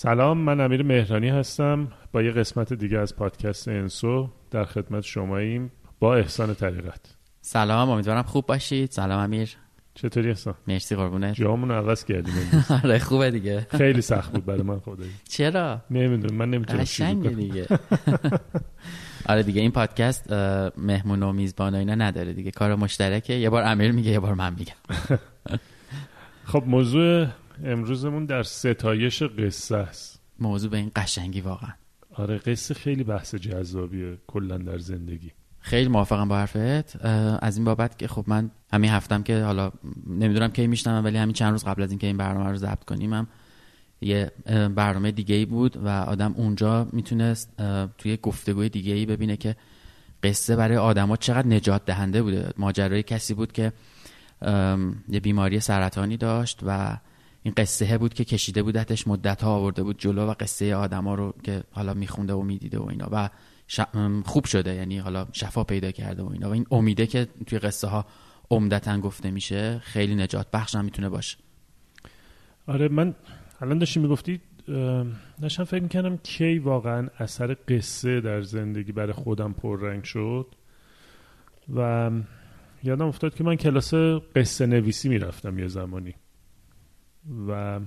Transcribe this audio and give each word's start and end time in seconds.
سلام 0.00 0.38
من 0.38 0.60
امیر 0.60 0.82
مهرانی 0.82 1.28
هستم. 1.28 1.88
با 2.12 2.22
یه 2.22 2.30
قسمت 2.30 2.72
دیگه 2.72 2.98
از 2.98 3.16
پادکست 3.16 3.68
انسو 3.68 4.28
در 4.50 4.64
خدمت 4.64 5.02
شماییم 5.02 5.72
با 6.00 6.14
احسان 6.16 6.54
طریقت. 6.54 7.00
سلام 7.40 7.90
امیدوارم 7.90 8.22
خوب 8.22 8.46
باشید. 8.46 8.90
سلام 8.90 9.20
امیر. 9.20 9.56
چطوری 9.94 10.28
احسان؟ 10.28 10.54
مرسی 10.68 10.96
قربونت. 10.96 11.34
جامون 11.34 11.70
عوض 11.70 12.04
کردیم 12.04 12.34
آره 12.84 12.98
خوبه 12.98 13.30
دیگه. 13.30 13.66
خیلی 13.70 14.00
سخت 14.00 14.32
بود 14.32 14.44
برای 14.44 14.62
من 14.62 14.78
خدایی. 14.80 15.10
چرا؟ 15.28 15.80
نمی‌دونم 15.90 16.34
من 16.34 16.50
نمی‌تونم 16.50 16.80
قشنگه 16.80 17.30
دیگه. 17.30 17.66
آره 19.26 19.42
دیگه 19.42 19.60
این 19.60 19.70
پادکست 19.70 20.32
مهمون 20.76 21.22
و 21.22 21.32
میزبان 21.32 21.74
و 21.74 21.78
اینا 21.78 21.94
نداره 21.94 22.32
دیگه. 22.32 22.50
کار 22.50 22.74
مشترکه. 22.74 23.34
یه 23.34 23.50
بار 23.50 23.62
امیر 23.62 23.92
میگه 23.92 24.10
یه 24.10 24.20
بار 24.20 24.34
من 24.34 24.54
میگم. 24.58 24.74
خب 26.52 26.62
موضوع 26.66 27.26
امروزمون 27.64 28.26
در 28.26 28.42
ستایش 28.42 29.22
قصه 29.22 29.76
است. 29.76 30.20
موضوع 30.40 30.70
به 30.70 30.76
این 30.76 30.90
قشنگی 30.96 31.40
واقعا. 31.40 31.70
آره 32.14 32.38
قصه 32.38 32.74
خیلی 32.74 33.04
بحث 33.04 33.34
جذابیه 33.34 34.18
کلا 34.26 34.58
در 34.58 34.78
زندگی. 34.78 35.32
خیلی 35.60 35.88
موافقم 35.88 36.28
با 36.28 36.38
حرفت. 36.38 37.04
از 37.42 37.56
این 37.56 37.64
بابت 37.64 37.98
که 37.98 38.08
خب 38.08 38.24
من 38.26 38.50
همین 38.72 38.90
هفتم 38.90 39.22
که 39.22 39.42
حالا 39.42 39.72
نمی‌دونم 40.06 40.48
کی 40.48 40.66
میشنم 40.66 41.04
ولی 41.04 41.18
همین 41.18 41.34
چند 41.34 41.52
روز 41.52 41.64
قبل 41.64 41.82
از 41.82 41.90
اینکه 41.90 42.06
این 42.06 42.16
برنامه 42.16 42.50
رو 42.50 42.56
ضبط 42.56 42.84
کنیم 42.84 43.12
هم 43.12 43.26
یه 44.00 44.32
برنامه 44.74 45.10
دیگه 45.10 45.34
ای 45.34 45.46
بود 45.46 45.76
و 45.76 45.88
آدم 45.88 46.34
اونجا 46.36 46.88
می‌تونست 46.92 47.62
توی 47.98 48.18
گفتگوی 48.22 48.68
دیگه 48.68 48.94
ای 48.94 49.06
ببینه 49.06 49.36
که 49.36 49.56
قصه 50.22 50.56
برای 50.56 50.76
آدما 50.76 51.16
چقدر 51.16 51.46
نجات 51.46 51.84
دهنده 51.84 52.22
بوده. 52.22 52.50
ماجرای 52.56 53.02
کسی 53.02 53.34
بود 53.34 53.52
که 53.52 53.72
یه 55.08 55.20
بیماری 55.22 55.60
سرطانی 55.60 56.16
داشت 56.16 56.60
و 56.66 56.96
این 57.42 57.54
قصه 57.56 57.98
بود 57.98 58.14
که 58.14 58.24
کشیده 58.24 58.62
بودتش 58.62 59.08
مدت 59.08 59.42
ها 59.42 59.50
آورده 59.50 59.82
بود 59.82 59.98
جلو 59.98 60.26
و 60.26 60.34
قصه 60.40 60.74
آدما 60.74 61.14
رو 61.14 61.34
که 61.42 61.62
حالا 61.70 61.94
میخونده 61.94 62.32
و 62.32 62.42
می‌دیده 62.42 62.78
و 62.78 62.88
اینا 62.88 63.08
و 63.12 63.30
خوب 64.24 64.44
شده 64.44 64.74
یعنی 64.74 64.98
حالا 64.98 65.26
شفا 65.32 65.64
پیدا 65.64 65.90
کرده 65.90 66.22
و 66.22 66.30
اینا 66.32 66.48
و 66.48 66.52
این 66.52 66.66
امیده 66.70 67.06
که 67.06 67.28
توی 67.46 67.58
قصه 67.58 67.88
ها 67.88 68.06
عمدتا 68.50 69.00
گفته 69.00 69.30
میشه 69.30 69.78
خیلی 69.78 70.14
نجات 70.14 70.46
بخش 70.52 70.74
هم 70.74 70.84
می‌تونه 70.84 71.08
باشه. 71.08 71.36
آره 72.66 72.88
من 72.88 73.14
الان 73.60 73.78
داشتی 73.78 74.00
می‌گفتی 74.00 74.40
داشتم 75.42 75.64
فکر 75.64 75.82
می‌کنم 75.82 76.18
کی 76.18 76.58
واقعا 76.58 77.08
اثر 77.18 77.56
قصه 77.68 78.20
در 78.20 78.42
زندگی 78.42 78.92
برای 78.92 79.12
خودم 79.12 79.52
پررنگ 79.52 80.04
شد 80.04 80.46
و 81.74 82.10
یادم 82.82 83.06
افتاد 83.06 83.34
که 83.34 83.44
من 83.44 83.56
کلاس 83.56 83.94
قصه 84.36 84.66
نویسی 84.66 85.08
می‌رفتم 85.08 85.58
یه 85.58 85.68
زمانی. 85.68 86.14
و 87.48 87.80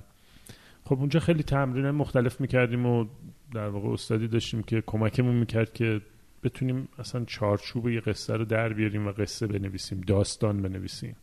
خب 0.84 0.98
اونجا 0.98 1.20
خیلی 1.20 1.42
تمرین 1.42 1.90
مختلف 1.90 2.40
می‌کردیم 2.40 2.86
و 2.86 3.06
در 3.54 3.68
واقع 3.68 3.88
استادی 3.88 4.28
داشتیم 4.28 4.62
که 4.62 4.82
کمکمون 4.86 5.34
می‌کرد 5.34 5.72
که 5.72 6.00
بتونیم 6.42 6.88
اصلا 6.98 7.24
چارچوب 7.24 7.88
یه 7.88 8.00
قصه 8.00 8.36
رو 8.36 8.44
در 8.44 8.72
بیاریم 8.72 9.06
و 9.06 9.12
قصه 9.12 9.46
بنویسیم 9.46 10.00
داستان 10.00 10.62
بنویسیم. 10.62 11.16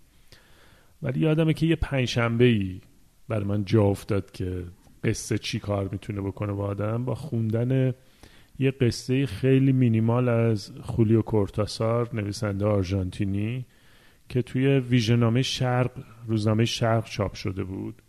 ولی 1.01 1.19
یادمه 1.19 1.53
که 1.53 1.65
یه 1.65 1.75
پنجشنبه 1.75 2.45
ای 2.45 2.81
بر 3.27 3.43
من 3.43 3.65
جا 3.65 3.83
افتاد 3.83 4.31
که 4.31 4.63
قصه 5.03 5.37
چی 5.37 5.59
کار 5.59 5.89
می‌تونه 5.91 6.21
بکنه 6.21 6.53
با 6.53 6.65
آدم؟ 6.65 7.05
با 7.05 7.15
خوندن 7.15 7.93
یه 8.59 8.71
قصه 8.71 9.25
خیلی 9.25 9.71
مینیمال 9.71 10.29
از 10.29 10.71
خولیو 10.81 11.21
کورتاسار 11.21 12.09
نویسنده 12.13 12.65
آرژانتینی 12.65 13.65
که 14.29 14.41
توی 14.41 14.79
ویژنامه 14.79 15.41
شرق 15.41 15.91
روزنامه 16.27 16.65
شرق 16.65 17.05
چاپ 17.05 17.33
شده 17.33 17.63
بود. 17.63 18.01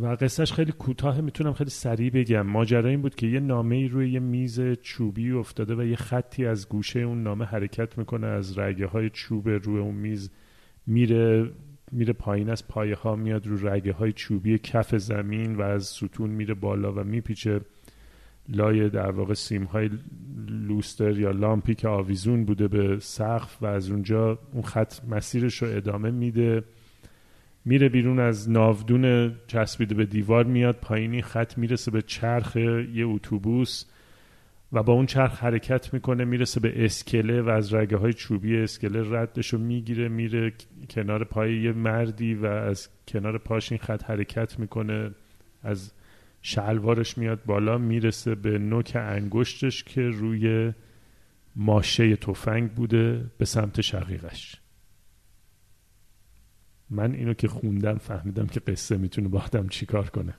و 0.00 0.06
قصهش 0.06 0.52
خیلی 0.52 0.72
کوتاه 0.72 1.20
می‌تونم 1.20 1.52
خیلی 1.52 1.70
سریع 1.70 2.10
بگم. 2.10 2.42
ماجرا 2.42 2.88
این 2.88 3.02
بود 3.02 3.14
که 3.14 3.26
یه 3.26 3.40
نامه 3.40 3.88
روی 3.88 4.12
یه 4.12 4.20
میز 4.20 4.60
چوبی 4.60 5.32
افتاده 5.32 5.74
و 5.74 5.84
یه 5.84 5.96
خطی 5.96 6.46
از 6.46 6.68
گوشه 6.68 7.00
اون 7.00 7.22
نامه 7.22 7.44
حرکت 7.44 7.98
می‌کنه 7.98 8.26
از 8.26 8.58
رگه 8.58 8.86
های 8.86 9.10
چوب 9.10 9.48
روی 9.48 9.78
اون 9.78 9.94
میز 9.94 10.30
میره 10.86 11.50
میره 11.92 12.12
پایین 12.12 12.50
از 12.50 12.68
پایه 12.68 12.96
ها 12.96 13.16
میاد 13.16 13.46
رو 13.46 13.68
رگه 13.68 13.92
های 13.92 14.12
چوبی 14.12 14.58
کف 14.58 14.96
زمین 14.96 15.56
و 15.56 15.62
از 15.62 15.86
ستون 15.86 16.30
میره 16.30 16.54
بالا 16.54 16.92
و 16.92 17.04
میپیچه 17.04 17.60
لای 18.48 18.88
در 18.88 19.10
واقع 19.10 19.34
سیم 19.34 19.64
های 19.64 19.90
لوستر 20.48 21.18
یا 21.18 21.30
لامپی 21.30 21.74
که 21.74 21.88
آویزون 21.88 22.44
بوده 22.44 22.68
به 22.68 22.98
سقف 22.98 23.62
و 23.62 23.66
از 23.66 23.90
اونجا 23.90 24.38
اون 24.52 24.62
خط 24.62 25.04
مسیرش 25.04 25.62
رو 25.62 25.68
ادامه 25.76 26.10
میده. 26.10 26.64
میره 27.64 27.88
بیرون 27.88 28.18
از 28.18 28.50
ناودون 28.50 29.34
چسبیده 29.46 29.94
به 29.94 30.04
دیوار 30.04 30.44
میاد 30.44 30.76
پایینی 30.76 31.22
خط 31.22 31.58
می‌رسه 31.58 31.90
به 31.90 32.02
چرخ 32.02 32.56
یه 32.56 33.06
اتوبوس 33.06 33.84
و 34.72 34.82
با 34.82 34.92
اون 34.92 35.06
چرخ 35.06 35.44
حرکت 35.44 35.94
می‌کنه 35.94 36.24
می‌رسه 36.24 36.60
به 36.60 36.84
اسکله 36.84 37.42
و 37.42 37.48
از 37.48 37.74
رگه 37.74 37.96
های 37.96 38.12
چوبی 38.12 38.56
اسکله 38.56 39.16
ردش 39.16 39.52
رو 39.52 39.58
می‌گیره 39.58 40.08
میره 40.08 40.52
کنار 40.90 41.24
پای 41.24 41.56
یه 41.56 41.72
مردی 41.72 42.34
و 42.34 42.46
از 42.46 42.88
کنار 43.08 43.38
پاش 43.38 43.72
این 43.72 43.80
خط 43.80 44.04
حرکت 44.04 44.58
می‌کنه 44.58 45.10
از 45.62 45.92
شلوارش 46.42 47.18
میاد 47.18 47.44
بالا 47.46 47.78
می‌رسه 47.78 48.34
به 48.34 48.58
نوک 48.58 48.92
انگشتش 48.94 49.84
که 49.84 50.00
روی 50.02 50.72
ماشه 51.56 52.16
تفنگ 52.16 52.70
بوده 52.70 53.24
به 53.38 53.44
سمت 53.44 53.80
شقیقش. 53.80 54.61
من 56.92 57.14
اینو 57.14 57.34
که 57.34 57.48
خوندم 57.48 57.98
فهمیدم 57.98 58.46
که 58.46 58.60
قصه 58.60 58.96
می‌تونه 58.96 59.28
با 59.28 59.40
آدم 59.40 59.68
چیکار 59.68 60.10
کنه. 60.10 60.34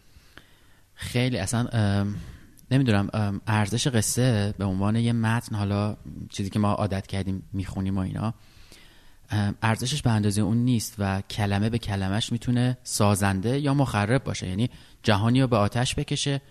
خیلی 0.94 1.38
اصلا 1.38 1.68
نمی‌دونم 2.72 3.10
ارزش 3.48 3.88
قصه 3.88 4.54
به 4.58 4.66
عنوان 4.66 4.96
یه 4.96 5.14
متن 5.14 5.56
حالا 5.56 5.98
چیزی 6.30 6.50
که 6.50 6.60
ما 6.60 6.72
عادت 6.72 7.08
کردیم 7.08 7.44
می‌خونیم 7.54 7.98
و 7.98 8.00
اینا 8.00 8.34
ارزشش 9.62 10.02
به 10.02 10.12
اندازه 10.12 10.42
اون 10.42 10.58
نیست 10.58 10.96
و 11.00 11.22
کلمه 11.22 11.70
به 11.70 11.78
کلمش 11.78 12.32
می‌تونه 12.32 12.78
سازنده 12.84 13.60
یا 13.60 13.74
مخرب 13.74 14.24
باشه. 14.24 14.48
یعنی 14.48 14.70
جهانی 15.04 15.42
رو 15.42 15.48
به 15.48 15.58
آتش 15.58 15.96
بکشه 15.96 16.42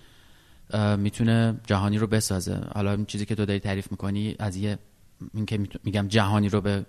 می‌تونه 0.99 1.61
جهانی 1.67 1.99
رو 1.99 2.07
بسازه. 2.07 2.61
حالا 2.75 2.93
این 2.93 3.07
چیزی 3.07 3.27
که 3.27 3.35
تو 3.35 3.45
داری 3.45 3.61
تعریف 3.61 3.91
می‌کنی 3.91 4.37
از 4.39 4.57
یه 4.57 4.79
این 5.35 5.47
که 5.47 5.61
میگم 5.85 6.09
جهانی 6.09 6.49
رو 6.49 6.61
به 6.61 6.87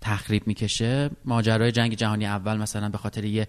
تخریب 0.00 0.46
می‌کشه. 0.46 1.10
ماجرای 1.24 1.72
جنگ 1.72 1.94
جهانی 1.94 2.26
اول 2.26 2.56
مثلا 2.56 2.88
به 2.88 2.98
خاطر 2.98 3.24
یه 3.24 3.48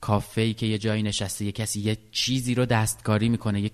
کافه 0.00 0.40
ای 0.40 0.54
که 0.54 0.66
یه 0.66 0.78
جایی 0.78 1.02
نشسته 1.02 1.44
یه 1.44 1.52
کسی 1.52 1.80
یه 1.80 1.98
چیزی 2.12 2.54
رو 2.54 2.66
دستکاری 2.66 3.28
می‌کنه 3.28 3.60
یک, 3.60 3.72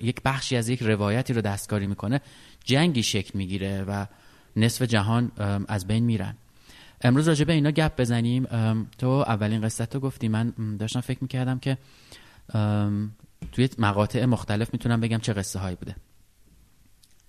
یک 0.00 0.22
بخشی 0.24 0.56
از 0.56 0.68
یک 0.68 0.82
روایتی 0.82 1.32
رو 1.32 1.40
دستکاری 1.40 1.86
می‌کنه 1.86 2.20
جنگی 2.64 3.02
شکل 3.02 3.38
می‌گیره 3.38 3.82
و 3.82 4.06
نصف 4.56 4.82
جهان 4.82 5.32
از 5.68 5.86
بین 5.86 6.04
میرن. 6.04 6.34
امروز 7.00 7.28
راجع 7.28 7.44
به 7.44 7.52
اینا 7.52 7.70
گپ 7.70 8.00
بزنیم. 8.00 8.44
تو 8.98 9.06
اولین 9.06 9.60
قصه 9.60 9.86
تو 9.86 10.00
گفتی. 10.00 10.28
من 10.28 10.76
داشتم 10.76 11.00
فکر 11.00 11.18
می‌کردم 11.20 11.58
که 11.58 11.78
توی 13.52 13.68
مقاطع 13.78 14.24
مختلف 14.24 14.72
می‌تونم 14.72 15.00
بگم 15.00 15.18
چه 15.18 15.32
قصه 15.32 15.58
هایی 15.58 15.76
بوده. 15.76 15.96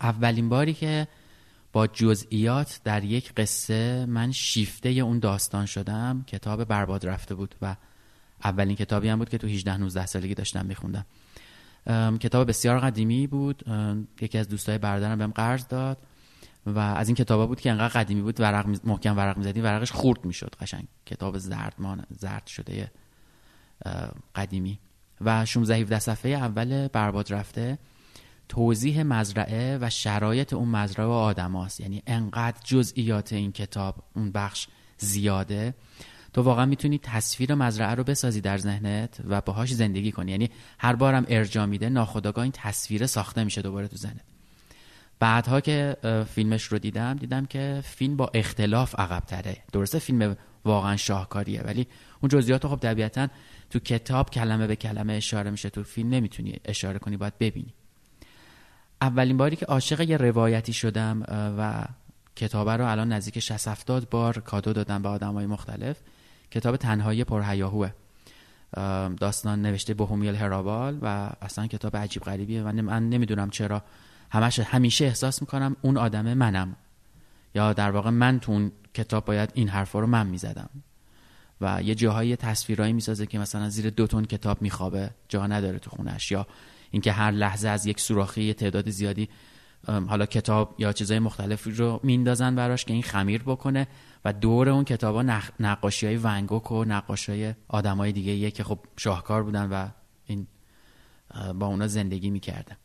اولین 0.01 0.49
باری 0.49 0.73
که 0.73 1.07
با 1.73 1.87
جزئیات 1.87 2.81
در 2.83 3.03
یک 3.03 3.33
قصه 3.33 4.05
من 4.05 4.31
شیفته 4.31 4.89
اون 4.89 5.19
داستان 5.19 5.65
شدم. 5.65 6.23
کتاب 6.27 6.63
برباد 6.63 7.05
رفته 7.05 7.35
بود 7.35 7.55
و 7.61 7.75
اولین 8.43 8.75
کتابی 8.75 9.09
هم 9.09 9.17
بود 9.17 9.29
که 9.29 9.37
تو 9.37 9.47
18 9.47 9.77
19 9.77 10.05
سالگی 10.05 10.33
داشتم 10.33 10.65
میخوندم. 10.65 11.05
کتاب 12.17 12.47
بسیار 12.47 12.79
قدیمی 12.79 13.27
بود. 13.27 13.63
یکی 14.21 14.37
از 14.37 14.49
دوستای 14.49 14.77
برادرم 14.77 15.17
بهم 15.17 15.31
قرض 15.31 15.67
داد 15.67 15.97
و 16.65 16.79
از 16.79 17.07
این 17.07 17.15
کتابا 17.15 17.47
بود 17.47 17.61
که 17.61 17.71
انقدر 17.71 17.99
قدیمی 17.99 18.21
بود 18.21 18.39
ورق 18.39 18.79
محکم 18.83 19.17
ورق 19.17 19.37
می‌زدی 19.37 19.61
ورقش 19.61 19.91
خورد 19.91 20.25
می‌شد 20.25 20.55
قشنگ. 20.61 20.87
کتاب 21.05 21.37
زردمان 21.37 22.05
زرد 22.09 22.47
شده 22.47 22.91
قدیمی. 24.35 24.79
و 25.21 25.45
16 25.45 25.75
17 25.75 25.99
صفحه 25.99 26.31
اول 26.31 26.87
برباد 26.87 27.33
رفته. 27.33 27.77
توضیح 28.51 29.03
مزرعه 29.03 29.77
و 29.81 29.89
شرایط 29.89 30.53
اون 30.53 30.69
مزرعه 30.69 31.07
و 31.07 31.11
آدماست 31.11 31.79
یعنی 31.79 32.03
انقدر 32.07 32.57
جزئیات 32.63 33.33
این 33.33 33.51
کتاب 33.51 33.95
اون 34.15 34.31
بخش 34.31 34.67
زیاده 34.97 35.73
تو 36.33 36.41
واقعا 36.41 36.65
می‌تونی 36.65 36.99
تصویر 37.03 37.55
مزرعه 37.55 37.95
رو 37.95 38.03
بسازی 38.03 38.41
در 38.41 38.57
ذهنت 38.57 39.17
و 39.27 39.41
باهاش 39.41 39.73
زندگی 39.73 40.11
کنی. 40.11 40.31
یعنی 40.31 40.49
هر 40.79 40.95
بارم 40.95 41.25
ارجا 41.29 41.65
میده 41.65 41.89
ناخداگاه 41.89 42.43
این 42.43 42.51
تصویر 42.51 43.05
ساخته 43.05 43.43
میشه 43.43 43.61
دوباره 43.61 43.87
تو 43.87 43.97
ذهنت. 43.97 44.21
بعدها 45.19 45.61
که 45.61 45.97
فیلمش 46.35 46.63
رو 46.63 46.79
دیدم 46.79 47.13
دیدم 47.13 47.45
که 47.45 47.81
فیلم 47.83 48.17
با 48.17 48.31
اختلاف 48.33 48.99
عقب 48.99 49.23
تره 49.25 49.57
درسته 49.71 49.99
فیلم 49.99 50.37
واقعا 50.65 50.97
شاهکاریه 50.97 51.61
ولی 51.61 51.87
اون 52.21 52.29
جزئیات 52.29 52.67
خب 52.67 52.79
طبیعتا 52.79 53.27
تو 53.69 53.79
کتاب 53.79 54.29
کلمه 54.29 54.67
به 54.67 54.75
کلمه 54.75 55.13
اشاره 55.13 55.51
میشه. 55.51 55.69
تو 55.69 55.83
فیلم 55.83 56.09
نمی‌تونی 56.09 56.59
اشاره 56.65 56.99
کنی 56.99 57.17
باید 57.17 57.37
ببینی. 57.39 57.73
اولین 59.01 59.37
باری 59.37 59.55
که 59.55 59.65
عاشق 59.65 60.01
یه 60.01 60.17
روایتی 60.17 60.73
شدم 60.73 61.23
و 61.57 61.85
کتابه 62.35 62.77
رو 62.77 62.91
الان 62.91 63.13
نزدیک 63.13 63.39
60 63.39 63.67
70 63.67 64.09
بار 64.09 64.39
کادو 64.39 64.73
دادم 64.73 65.01
به 65.01 65.09
آدمای 65.09 65.45
مختلف. 65.45 65.97
کتاب 66.51 66.75
تنهایی 66.75 67.23
پرهیاهوه 67.23 67.91
داستان 69.19 69.61
نوشته 69.61 69.93
بوهومیل 69.93 70.35
هرابال 70.35 70.99
و 71.01 71.29
اصلا 71.41 71.67
کتاب 71.67 71.97
عجیب 71.97 72.23
غریبیه 72.23 72.63
و 72.63 72.71
من 72.71 73.09
نمی‌دونم 73.09 73.49
چرا. 73.49 73.83
همش 74.31 74.59
همیشه 74.59 75.05
احساس 75.05 75.41
می‌کنم 75.41 75.75
اون 75.81 75.97
آدم 75.97 76.33
منم. 76.33 76.75
یا 77.55 77.73
در 77.73 77.91
واقع 77.91 78.09
من 78.09 78.39
تو 78.39 78.51
اون 78.51 78.71
کتاب 78.93 79.25
باید 79.25 79.49
این 79.53 79.69
حرفا 79.69 79.99
رو 79.99 80.07
من 80.07 80.27
می‌زدم. 80.27 80.69
و 81.61 81.83
یه 81.83 81.95
جاهایی 81.95 82.35
تصویرایی 82.35 82.93
می‌سازه 82.93 83.25
که 83.25 83.39
مثلا 83.39 83.69
زیر 83.69 83.89
دو 83.89 84.07
تن 84.07 84.25
کتاب 84.25 84.61
میخوابه 84.61 85.09
جا 85.29 85.47
نداره 85.47 85.79
تو 85.79 85.89
خونش. 85.89 86.31
یا 86.31 86.47
اینکه 86.91 87.11
هر 87.11 87.31
لحظه 87.31 87.67
از 87.67 87.85
یک 87.85 87.99
سوراخی 87.99 88.53
تعداد 88.53 88.89
زیادی 88.89 89.29
حالا 89.87 90.25
کتاب 90.25 90.75
یا 90.77 90.93
چیزای 90.93 91.19
مختلفی 91.19 91.71
رو 91.71 91.99
میندازن 92.03 92.55
براش 92.55 92.85
که 92.85 92.93
این 92.93 93.03
خمیر 93.03 93.43
بکنه 93.43 93.87
و 94.25 94.33
دور 94.33 94.69
اون 94.69 94.83
کتابا 94.83 95.39
نقاشی 95.59 96.05
های 96.05 96.17
ونگوک 96.17 96.71
و 96.71 96.83
نقاشی 96.83 97.31
های 97.31 97.53
آدم 97.67 97.97
های 97.97 98.11
دیگه 98.11 98.31
یه 98.31 98.51
که 98.51 98.63
خب 98.63 98.79
شاهکار 98.97 99.43
بودن 99.43 99.69
و 99.69 99.87
این 100.25 100.47
با 101.59 101.65
اونا 101.65 101.87
زندگی 101.87 102.29
می‌کرده 102.29 102.77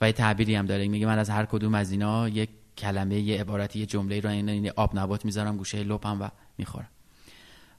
و 0.00 0.06
یه 0.06 0.12
تعبیری 0.12 0.54
هم 0.54 0.66
داره. 0.66 0.88
میگه 0.88 1.06
من 1.06 1.18
از 1.18 1.30
هر 1.30 1.44
کدوم 1.44 1.74
از 1.74 1.90
اینا 1.90 2.28
یک 2.28 2.48
کلمه 2.78 3.18
یه 3.18 3.40
عبارتی 3.40 3.78
یه 3.78 3.86
جمله 3.86 4.20
رو 4.20 4.30
این 4.30 4.70
آب 4.76 4.98
نبات 4.98 5.24
می‌ذارم 5.24 5.56
گوشه 5.56 5.82
لپم 5.82 6.22
و 6.22 6.28
می‌خورم. 6.58 6.88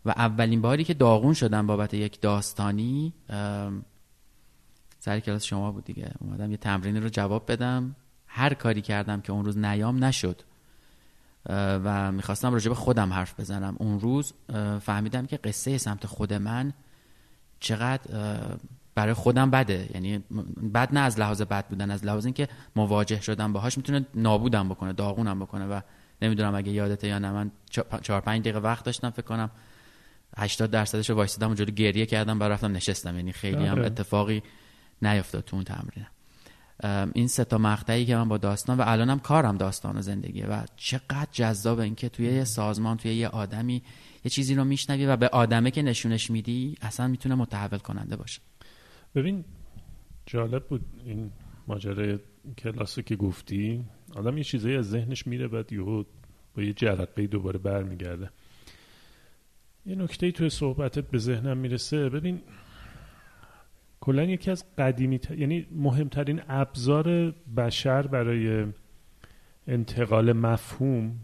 و 0.06 0.10
اولین 0.10 0.62
باری 0.62 0.84
که 0.84 0.94
داغون 0.94 1.34
شدم 1.34 1.68
بابت 1.68 1.94
یک 1.94 2.22
داستانی 2.22 3.14
سر 5.06 5.20
کلاس 5.20 5.44
شما 5.44 5.72
بود 5.72 5.86
دیگه. 5.86 6.12
اومدم 6.20 6.52
یه 6.52 6.58
تمرینی 6.58 7.00
رو 7.00 7.10
جواب 7.10 7.52
بدم. 7.52 7.96
هر 8.28 8.54
کاری 8.54 8.82
کردم 8.82 9.22
که 9.22 9.32
اون 9.32 9.46
روز 9.46 9.58
نیام 9.58 10.04
نشد. 10.04 10.42
و 11.50 12.12
می‌خواستم 12.12 12.54
راجع 12.54 12.70
به 12.70 12.76
خودم 12.76 13.14
حرف 13.14 13.40
بزنم. 13.40 13.76
اون 13.80 14.00
روز 14.00 14.34
فهمیدم 14.82 15.26
که 15.26 15.38
قصه 15.38 15.78
سمت 15.78 16.06
خود 16.06 16.34
من 16.34 16.74
چقدر 17.60 18.38
برای 18.96 19.14
خودم 19.14 19.52
بده. 19.52 19.90
یعنی 19.94 20.18
بد 20.74 20.94
نه 20.94 21.00
از 21.00 21.20
لحاظ 21.20 21.42
بد 21.42 21.68
بودن 21.68 21.92
از 21.92 22.06
لحاظ 22.06 22.26
اینکه 22.26 22.48
مواجه 22.76 23.22
شدم 23.22 23.54
باهاش 23.54 23.78
می‌تونه 23.78 24.06
نابودم 24.16 24.70
بکنه 24.70 24.94
داغونم 24.94 25.40
بکنه. 25.40 25.66
و 25.66 25.82
نمی‌دونم 26.22 26.56
اگه 26.56 26.72
یادته 26.72 27.08
یا 27.08 27.20
نه 27.20 27.32
من 27.32 27.52
چهار 28.02 28.22
پنج 28.22 28.42
دقیقه 28.42 28.60
وقت 28.60 28.86
داشتم 28.86 29.10
فکر 29.10 29.26
کنم. 29.26 29.52
80 30.38 30.72
درصدش 30.72 31.10
رو 31.10 31.16
وایسادم 31.16 31.48
اونجوری 31.48 31.72
گریه 31.72 32.06
کردم 32.06 32.40
و 32.40 32.44
رفتم 32.44 32.72
نشستم. 32.72 33.16
یعنی 33.16 33.32
خیلی 33.32 33.66
هم 33.66 33.82
اتفاقی 33.82 34.44
نیفتاد 35.02 35.44
تو 35.44 35.56
اون 35.56 35.66
تمرین. 35.66 36.06
این 37.14 37.28
سه 37.28 37.44
تا 37.44 37.58
مقطعی 37.58 38.06
که 38.06 38.16
من 38.16 38.30
با 38.30 38.38
داستان 38.38 38.78
و 38.78 38.84
الانم 38.86 39.20
کارم 39.20 39.58
داستان 39.58 39.98
و 39.98 40.02
زندگیه 40.02 40.48
و 40.48 40.66
چقدر 40.76 41.28
جذابه 41.32 41.84
اینکه 41.84 42.10
توی 42.10 42.26
یه 42.26 42.44
سازمان 42.44 42.98
توی 42.98 43.16
یه 43.16 43.28
آدمی 43.28 43.82
یه 44.26 44.30
چیزی 44.30 44.56
رو 44.56 44.64
میشنوی 44.64 45.06
و 45.06 45.18
به 45.18 45.28
آدمه 45.28 45.72
که 45.72 45.82
نشونش 45.82 46.32
میدی 46.32 46.78
اصلا 46.82 47.08
می‌تونه 47.08 47.36
متحول 47.36 47.80
کننده 47.80 48.16
باشه. 48.16 48.42
ببین 49.16 49.46
جالب 50.26 50.68
بود 50.68 50.86
این 51.06 51.32
ماجرای 51.68 52.20
کلاسو 52.58 53.02
که 53.02 53.16
گفتی. 53.16 53.86
آدم 54.16 54.38
یه 54.38 54.44
چیزایی 54.44 54.76
از 54.76 54.90
ذهنش 54.90 55.28
میره 55.28 55.48
بعد 55.48 55.74
یهو 55.74 56.04
با 56.56 56.64
یه 56.64 56.74
جرقه 56.74 57.28
دوباره 57.28 57.60
برمیگرده. 57.60 58.30
یه 59.86 59.96
نکته 59.96 60.32
توی 60.32 60.50
صحبتت 60.50 61.08
به 61.08 61.18
ذهنم 61.18 61.58
می‌رسه. 61.58 62.10
ببین 62.10 62.42
کلا 64.06 64.24
یکی 64.24 64.52
از 64.52 64.76
قدیمی 64.78 65.20
یعنی 65.38 65.68
مهمترین 65.72 66.42
ابزار 66.48 67.32
بشر 67.58 68.08
برای 68.08 68.66
انتقال 69.68 70.34
مفهوم 70.34 71.16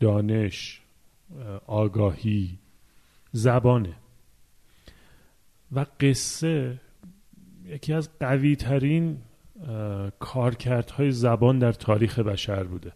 دانش 0.00 0.80
آگاهی 1.66 2.58
زبانه. 3.32 3.94
و 5.72 5.86
قصه 6.00 6.80
یکی 7.64 7.92
از 7.92 8.18
قوی 8.20 8.56
ترین 8.56 9.18
کارکردهای 10.18 11.10
زبان 11.10 11.58
در 11.58 11.72
تاریخ 11.72 12.18
بشر 12.18 12.64
بوده. 12.64 12.92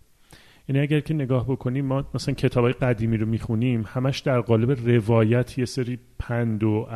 یعنی 0.69 0.81
اگر 0.81 1.01
که 1.01 1.15
نگاه 1.15 1.49
بکنیم 1.49 1.87
ما 1.87 2.05
مثلا 2.15 2.35
کتاب 2.35 2.65
های 2.65 2.73
قدیمی 2.73 3.17
رو 3.17 3.27
می‌خونیم 3.27 3.85
همش 3.87 4.19
در 4.19 4.41
قالب 4.41 4.71
روایت 4.89 5.59
یه 5.59 5.65
سری 5.65 5.99
پند 6.19 6.65
و 6.65 6.87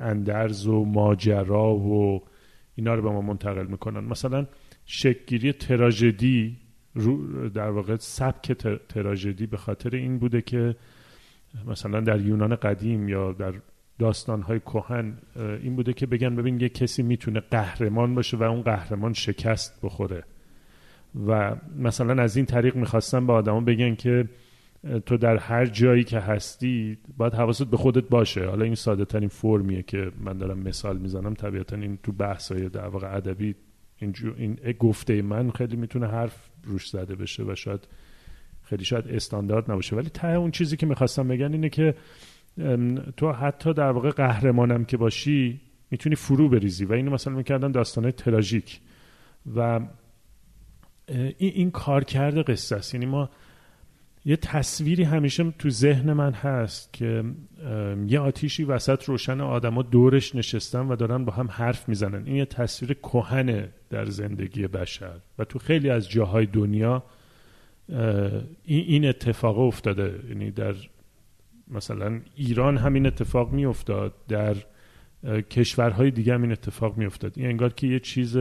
اندرز 0.00 0.66
و 0.66 0.84
ماجرا 0.84 1.74
و 1.74 2.22
اینا 2.74 2.94
رو 2.94 3.02
به 3.02 3.10
ما 3.10 3.20
منتقل 3.20 3.66
می‌کنن. 3.66 4.04
مثلا 4.04 4.46
شکگیری 4.84 5.52
تراژدی 5.52 6.56
در 7.54 7.70
واقع 7.70 7.96
سبک 7.96 8.52
تراژدی 8.88 9.46
به 9.46 9.56
خاطر 9.56 9.96
این 9.96 10.18
بوده 10.18 10.42
که 10.42 10.76
مثلا 11.66 12.00
در 12.00 12.20
یونان 12.20 12.54
قدیم 12.54 13.08
یا 13.08 13.32
در 13.32 13.54
داستانهای 13.98 14.60
کهن 14.60 15.18
این 15.36 15.76
بوده 15.76 15.92
که 15.92 16.06
بگن 16.06 16.36
ببین 16.36 16.60
یه 16.60 16.68
کسی 16.68 17.02
می‌تونه 17.02 17.40
قهرمان 17.40 18.14
باشه 18.14 18.36
و 18.36 18.42
اون 18.42 18.62
قهرمان 18.62 19.12
شکست 19.12 19.80
بخوره. 19.82 20.24
و 21.26 21.56
مثلا 21.78 22.22
از 22.22 22.36
این 22.36 22.46
طریق 22.46 22.76
می‌خواستم 22.76 23.26
به 23.26 23.32
آدما 23.32 23.60
بگن 23.60 23.94
که 23.94 24.28
تو 25.06 25.16
در 25.16 25.36
هر 25.36 25.66
جایی 25.66 26.04
که 26.04 26.18
هستی 26.18 26.98
باید 27.16 27.34
حواست 27.34 27.64
به 27.64 27.76
خودت 27.76 28.08
باشه. 28.08 28.46
حالا 28.46 28.64
این 28.64 28.74
ساده 28.74 29.04
ترین 29.04 29.28
فرمیه 29.28 29.82
که 29.82 30.10
من 30.20 30.38
دارم 30.38 30.58
مثال 30.58 30.98
می‌زنم. 30.98 31.34
طبیعتا 31.34 31.76
این 31.76 31.98
تو 32.02 32.12
بحث 32.12 32.52
های 32.52 32.68
در 32.68 32.86
واقع 32.86 33.16
ادبی 33.16 33.54
این, 33.98 34.14
این 34.36 34.58
گفته 34.78 35.22
من 35.22 35.50
خیلی 35.50 35.76
می‌تونه 35.76 36.06
حرف 36.06 36.50
روش 36.64 36.88
زده 36.88 37.14
بشه 37.14 37.42
و 37.42 37.54
شاید 37.54 37.88
خیلی 38.62 38.84
شاید 38.84 39.08
استاندارد 39.08 39.70
نباشه. 39.70 39.96
ولی 39.96 40.10
ته 40.10 40.28
اون 40.28 40.50
چیزی 40.50 40.76
که 40.76 40.86
می‌خواستم 40.86 41.28
بگن 41.28 41.52
اینه 41.52 41.68
که 41.68 41.94
تو 43.16 43.32
حتی 43.32 43.72
در 43.72 43.90
واقع 43.90 44.10
قهرمانم 44.10 44.84
که 44.84 44.96
باشی 44.96 45.60
می‌تونی 45.90 46.16
فرو 46.16 46.48
بریزی. 46.48 46.84
و 46.84 46.92
اینو 46.92 47.10
مثلا 47.10 47.34
می‌کردن 47.34 47.72
داستانه 47.72 48.12
تراژیک. 48.12 48.80
و 49.56 49.80
این, 51.10 51.34
این 51.38 51.70
کار 51.70 52.04
کرده 52.04 52.42
قصه 52.42 52.76
است. 52.76 52.94
یعنی 52.94 53.06
ما 53.06 53.30
یه 54.24 54.36
تصویری 54.36 55.02
همیشه 55.02 55.50
تو 55.50 55.70
ذهن 55.70 56.12
من 56.12 56.32
هست 56.32 56.92
که 56.92 57.24
یه 58.06 58.20
آتیشی 58.20 58.64
وسط 58.64 59.04
روشن 59.04 59.40
آدما 59.40 59.82
دورش 59.82 60.34
نشستن 60.34 60.80
و 60.80 60.96
دارن 60.96 61.24
با 61.24 61.32
هم 61.32 61.48
حرف 61.50 61.88
می‌زنن. 61.88 62.26
این 62.26 62.36
یه 62.36 62.44
تصویر 62.44 62.92
کهنه 62.94 63.68
در 63.90 64.04
زندگی 64.04 64.66
بشر. 64.66 65.16
و 65.38 65.44
تو 65.44 65.58
خیلی 65.58 65.90
از 65.90 66.08
جاهای 66.10 66.46
دنیا 66.46 67.02
این 68.64 69.08
اتفاق 69.08 69.58
افتاده. 69.58 70.20
یعنی 70.28 70.50
در 70.50 70.74
مثلا 71.68 72.20
ایران 72.36 72.76
همین 72.76 73.06
اتفاق 73.06 73.52
میافتاد. 73.52 74.14
در 74.28 74.56
کشورهای 75.50 76.10
دیگه 76.10 76.34
هم 76.34 76.42
این 76.42 76.52
اتفاق 76.52 76.96
میافتاد. 76.96 77.32
این 77.36 77.46
انگار 77.46 77.72
که 77.72 77.86
یه 77.86 78.00
چیز 78.00 78.36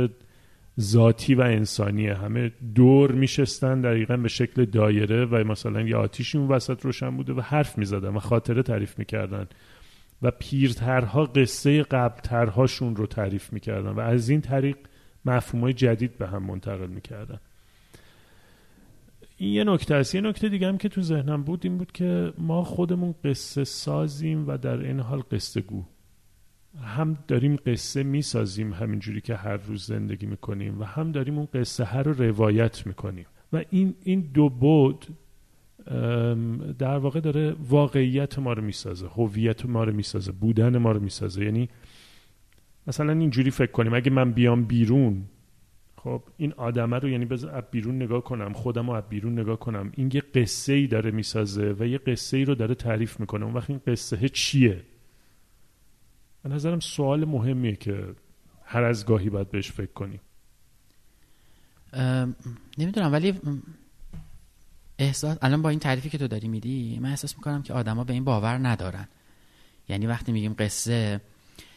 ذاتی 0.80 1.36
و 1.36 1.42
انسانیه. 1.42 2.14
همه 2.14 2.52
دور 2.76 3.12
میشستن 3.12 3.82
دقیقا 3.82 4.18
به 4.18 4.28
شکل 4.28 4.66
دایره 4.66 5.26
و 5.26 5.44
مثلا 5.48 5.82
یه 5.82 5.96
آتیشی 5.96 6.38
اون 6.38 6.48
وسط 6.48 6.86
روشن 6.86 7.18
بوده 7.18 7.34
و 7.34 7.42
حرف 7.42 7.78
می‌زدن 7.78 8.10
و 8.10 8.20
خاطره 8.20 8.64
تعریف 8.64 9.00
می‌کردن. 9.00 9.48
و 10.22 10.32
پیرترها 10.32 11.24
قصه 11.26 11.84
قبلترهاشون 11.84 12.96
رو 12.96 13.08
تعریف 13.08 13.54
می‌کردن 13.54 13.90
و 13.90 14.00
از 14.00 14.30
این 14.30 14.42
طریق 14.42 14.78
مفهومای 15.26 15.74
جدید 15.74 16.18
به 16.18 16.28
هم 16.28 16.44
منتقل 16.44 16.88
می‌کردن. 16.88 17.40
این 19.38 19.54
یه 19.54 19.64
نکته 19.64 19.96
است. 19.96 20.16
یه 20.16 20.22
نکته 20.22 20.50
دیگه 20.50 20.68
هم 20.68 20.78
که 20.78 20.90
تو 20.90 21.02
ذهنم 21.02 21.44
بود 21.44 21.60
این 21.64 21.78
بود 21.78 21.92
که 21.92 22.34
ما 22.38 22.64
خودمون 22.64 23.16
قصه 23.24 23.64
سازیم 23.64 24.48
و 24.48 24.58
در 24.58 24.78
این 24.78 25.00
حال 25.00 25.20
قصه 25.32 25.62
گو 25.62 25.84
هم 26.84 27.18
داریم 27.28 27.56
قصه 27.56 28.04
می‌سازیم 28.04 28.74
همینجوری 28.74 29.22
که 29.22 29.36
هر 29.36 29.58
روز 29.58 29.86
زندگی 29.86 30.26
می‌کنیم 30.26 30.80
و 30.82 30.84
هم 30.84 31.12
داریم 31.12 31.38
اون 31.38 31.48
قصه 31.54 31.84
هر 31.84 32.04
رو 32.04 32.14
روایت 32.14 32.88
می‌کنیم. 32.88 33.26
و 33.54 33.64
این 33.70 33.96
این 34.04 34.30
دو 34.34 34.50
بود 34.50 35.06
در 36.80 36.98
واقع 36.98 37.20
داره 37.20 37.56
واقعیت 37.70 38.40
ما 38.40 38.54
رو 38.54 38.62
می‌سازه 38.62 39.08
هویت 39.08 39.66
ما 39.66 39.84
رو 39.84 39.94
می‌سازه 39.94 40.32
بودن 40.32 40.78
ما 40.78 40.92
رو 40.92 41.00
می‌سازه. 41.00 41.46
یعنی 41.46 41.70
مثلا 42.88 43.14
اینجوری 43.14 43.52
فکر 43.52 43.72
کنیم 43.72 43.94
اگه 43.94 44.12
من 44.12 44.32
بیام 44.32 44.64
بیرون 44.64 45.24
خب 45.96 46.24
این 46.38 46.54
آدمه 46.54 47.00
رو 47.00 47.10
یعنی 47.10 47.26
بذار 47.26 47.56
از 47.56 47.64
بیرون 47.72 47.96
نگاه 47.96 48.24
کنم 48.24 48.54
خودم 48.54 48.88
رو 48.90 48.94
از 48.94 49.04
بیرون 49.10 49.40
نگاه 49.40 49.60
کنم. 49.60 49.92
این 49.96 50.12
یه 50.14 50.22
قصه 50.22 50.74
ای 50.74 50.88
داره 50.88 51.12
می‌سازه 51.12 51.76
و 51.80 51.88
یه 51.88 51.98
قصه 51.98 52.38
ای 52.38 52.46
رو 52.46 52.56
داره 52.56 52.76
تعریف 52.76 53.20
می‌کنه. 53.20 53.46
اون 53.46 53.54
وقت 53.54 53.70
این 53.70 53.82
قصه 53.88 54.30
چیه؟ 54.30 54.82
به 56.44 56.50
نظرم 56.50 56.80
سوال 56.80 57.26
مهمیه 57.26 57.76
که 57.76 58.16
هر 58.64 58.84
از 58.84 59.06
گاهی 59.06 59.30
باید 59.30 59.52
بهش 59.52 59.72
فکر 59.72 59.94
کنیم 59.94 60.22
نمی‌دونم 62.78 63.12
ولی 63.12 63.40
احساس 65.00 65.38
الان 65.42 65.62
با 65.62 65.70
این 65.70 65.80
تعریفی 65.80 66.10
که 66.10 66.18
تو 66.18 66.28
داری 66.28 66.48
میدی 66.48 67.00
من 67.02 67.10
احساس 67.10 67.38
می‌کنم 67.38 67.64
که 67.64 67.74
آدما 67.74 68.04
به 68.04 68.14
این 68.14 68.24
باور 68.24 68.68
ندارن. 68.68 69.08
یعنی 69.90 70.08
وقتی 70.08 70.32
میگیم 70.32 70.56
قصه 70.60 71.22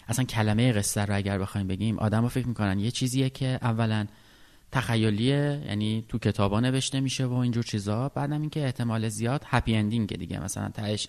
اصلا 0.09 0.25
کلمه 0.25 0.73
قصه 0.73 1.05
رو 1.05 1.17
اگر 1.17 1.39
بخوایم 1.39 1.67
بگیم 1.67 1.99
آدما 1.99 2.29
فکر 2.29 2.49
می‌کنن 2.49 2.79
یه 2.79 2.91
چیزیه 2.91 3.31
که 3.31 3.59
اولا 3.63 4.07
تخیلیه 4.73 5.63
یعنی 5.67 6.05
تو 6.09 6.19
کتابا 6.19 6.61
نوشته 6.61 7.01
میشه 7.01 7.27
و 7.27 7.35
اینجور 7.35 7.65
چیزا 7.65 8.09
بعدم 8.09 8.41
اینکه 8.41 8.65
احتمال 8.65 9.09
زیاد 9.09 9.45
هپی 9.47 9.75
اندینگ 9.75 10.17
دیگه. 10.17 10.41
مثلا 10.41 10.69
تهش 10.69 11.09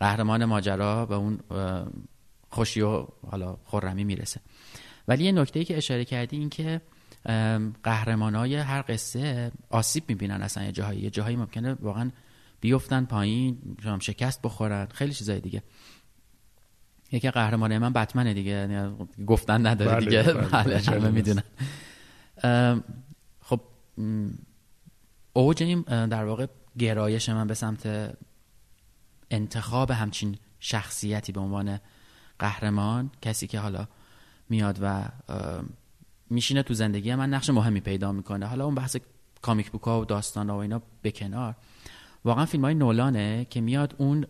قهرمان 0.00 0.44
ماجرا 0.44 1.06
به 1.06 1.14
اون 1.14 1.38
خوشی 2.52 2.80
و 2.80 3.06
حالا 3.30 3.56
خرمی 3.64 4.04
می‌رسه. 4.04 4.40
ولی 5.08 5.24
یه 5.24 5.32
نکته 5.32 5.58
ای 5.58 5.64
که 5.64 5.76
اشاره 5.76 6.04
کردی 6.04 6.36
این 6.36 6.50
که 6.50 6.80
قهرمان 7.82 8.34
های 8.34 8.56
هر 8.56 8.84
قصه 8.88 9.52
آسیب 9.70 10.04
می‌بینن 10.08 10.42
اصلا 10.42 10.64
یه 10.64 10.72
جاهایی. 10.72 11.00
یه 11.00 11.10
جاهایی 11.10 11.36
ممکنه 11.36 11.72
واقعا 11.72 12.10
بیفتن 12.60 13.04
پایین 13.04 13.76
شکست 14.00 14.42
بخورن 14.42 14.86
خیلی 14.86 15.12
چیزای 15.12 15.40
دیگه. 15.40 15.62
یکی 17.12 17.30
قهرمان 17.30 17.78
من 17.78 17.92
بتمنه 17.92 18.34
دیگه 18.34 18.50
یعنی 18.50 18.94
گفتن 19.26 19.66
نداره 19.66 19.90
بله، 19.90 20.04
دیگه. 20.04 20.22
بله, 20.22 20.48
بله, 20.48 20.78
همه 20.78 21.10
می‌دونن. 21.10 21.42
خب 23.40 23.60
اوج 25.32 25.62
این 25.62 25.80
در 26.06 26.24
واقع 26.24 26.46
گرایش 26.78 27.28
من 27.28 27.46
به 27.46 27.54
سمت 27.54 28.14
انتخاب 29.30 29.90
همچین 29.90 30.38
شخصیتی 30.60 31.32
به 31.32 31.40
عنوان 31.40 31.80
قهرمان 32.42 33.10
کسی 33.22 33.46
که 33.46 33.58
حالا 33.58 33.86
میاد 34.48 34.78
و 34.82 35.04
میشینه 36.30 36.62
تو 36.62 36.74
زندگی 36.74 37.14
من 37.14 37.34
نقش 37.34 37.50
مهمی 37.50 37.80
پیدا 37.80 38.12
می‌کنه. 38.12 38.46
حالا 38.46 38.64
اون 38.64 38.74
بحث 38.74 38.96
کامیک 39.42 39.70
بوک 39.70 39.86
و 39.86 40.04
داستان 40.04 40.50
ها 40.50 40.56
و 40.56 40.60
اینا 40.60 40.82
به 41.02 41.10
کنار 41.10 41.54
واقعا 42.24 42.46
فیلم 42.46 42.64
های 42.64 42.74
نولانه 42.74 43.46
که 43.50 43.60
میاد 43.60 43.94
اون 43.98 44.26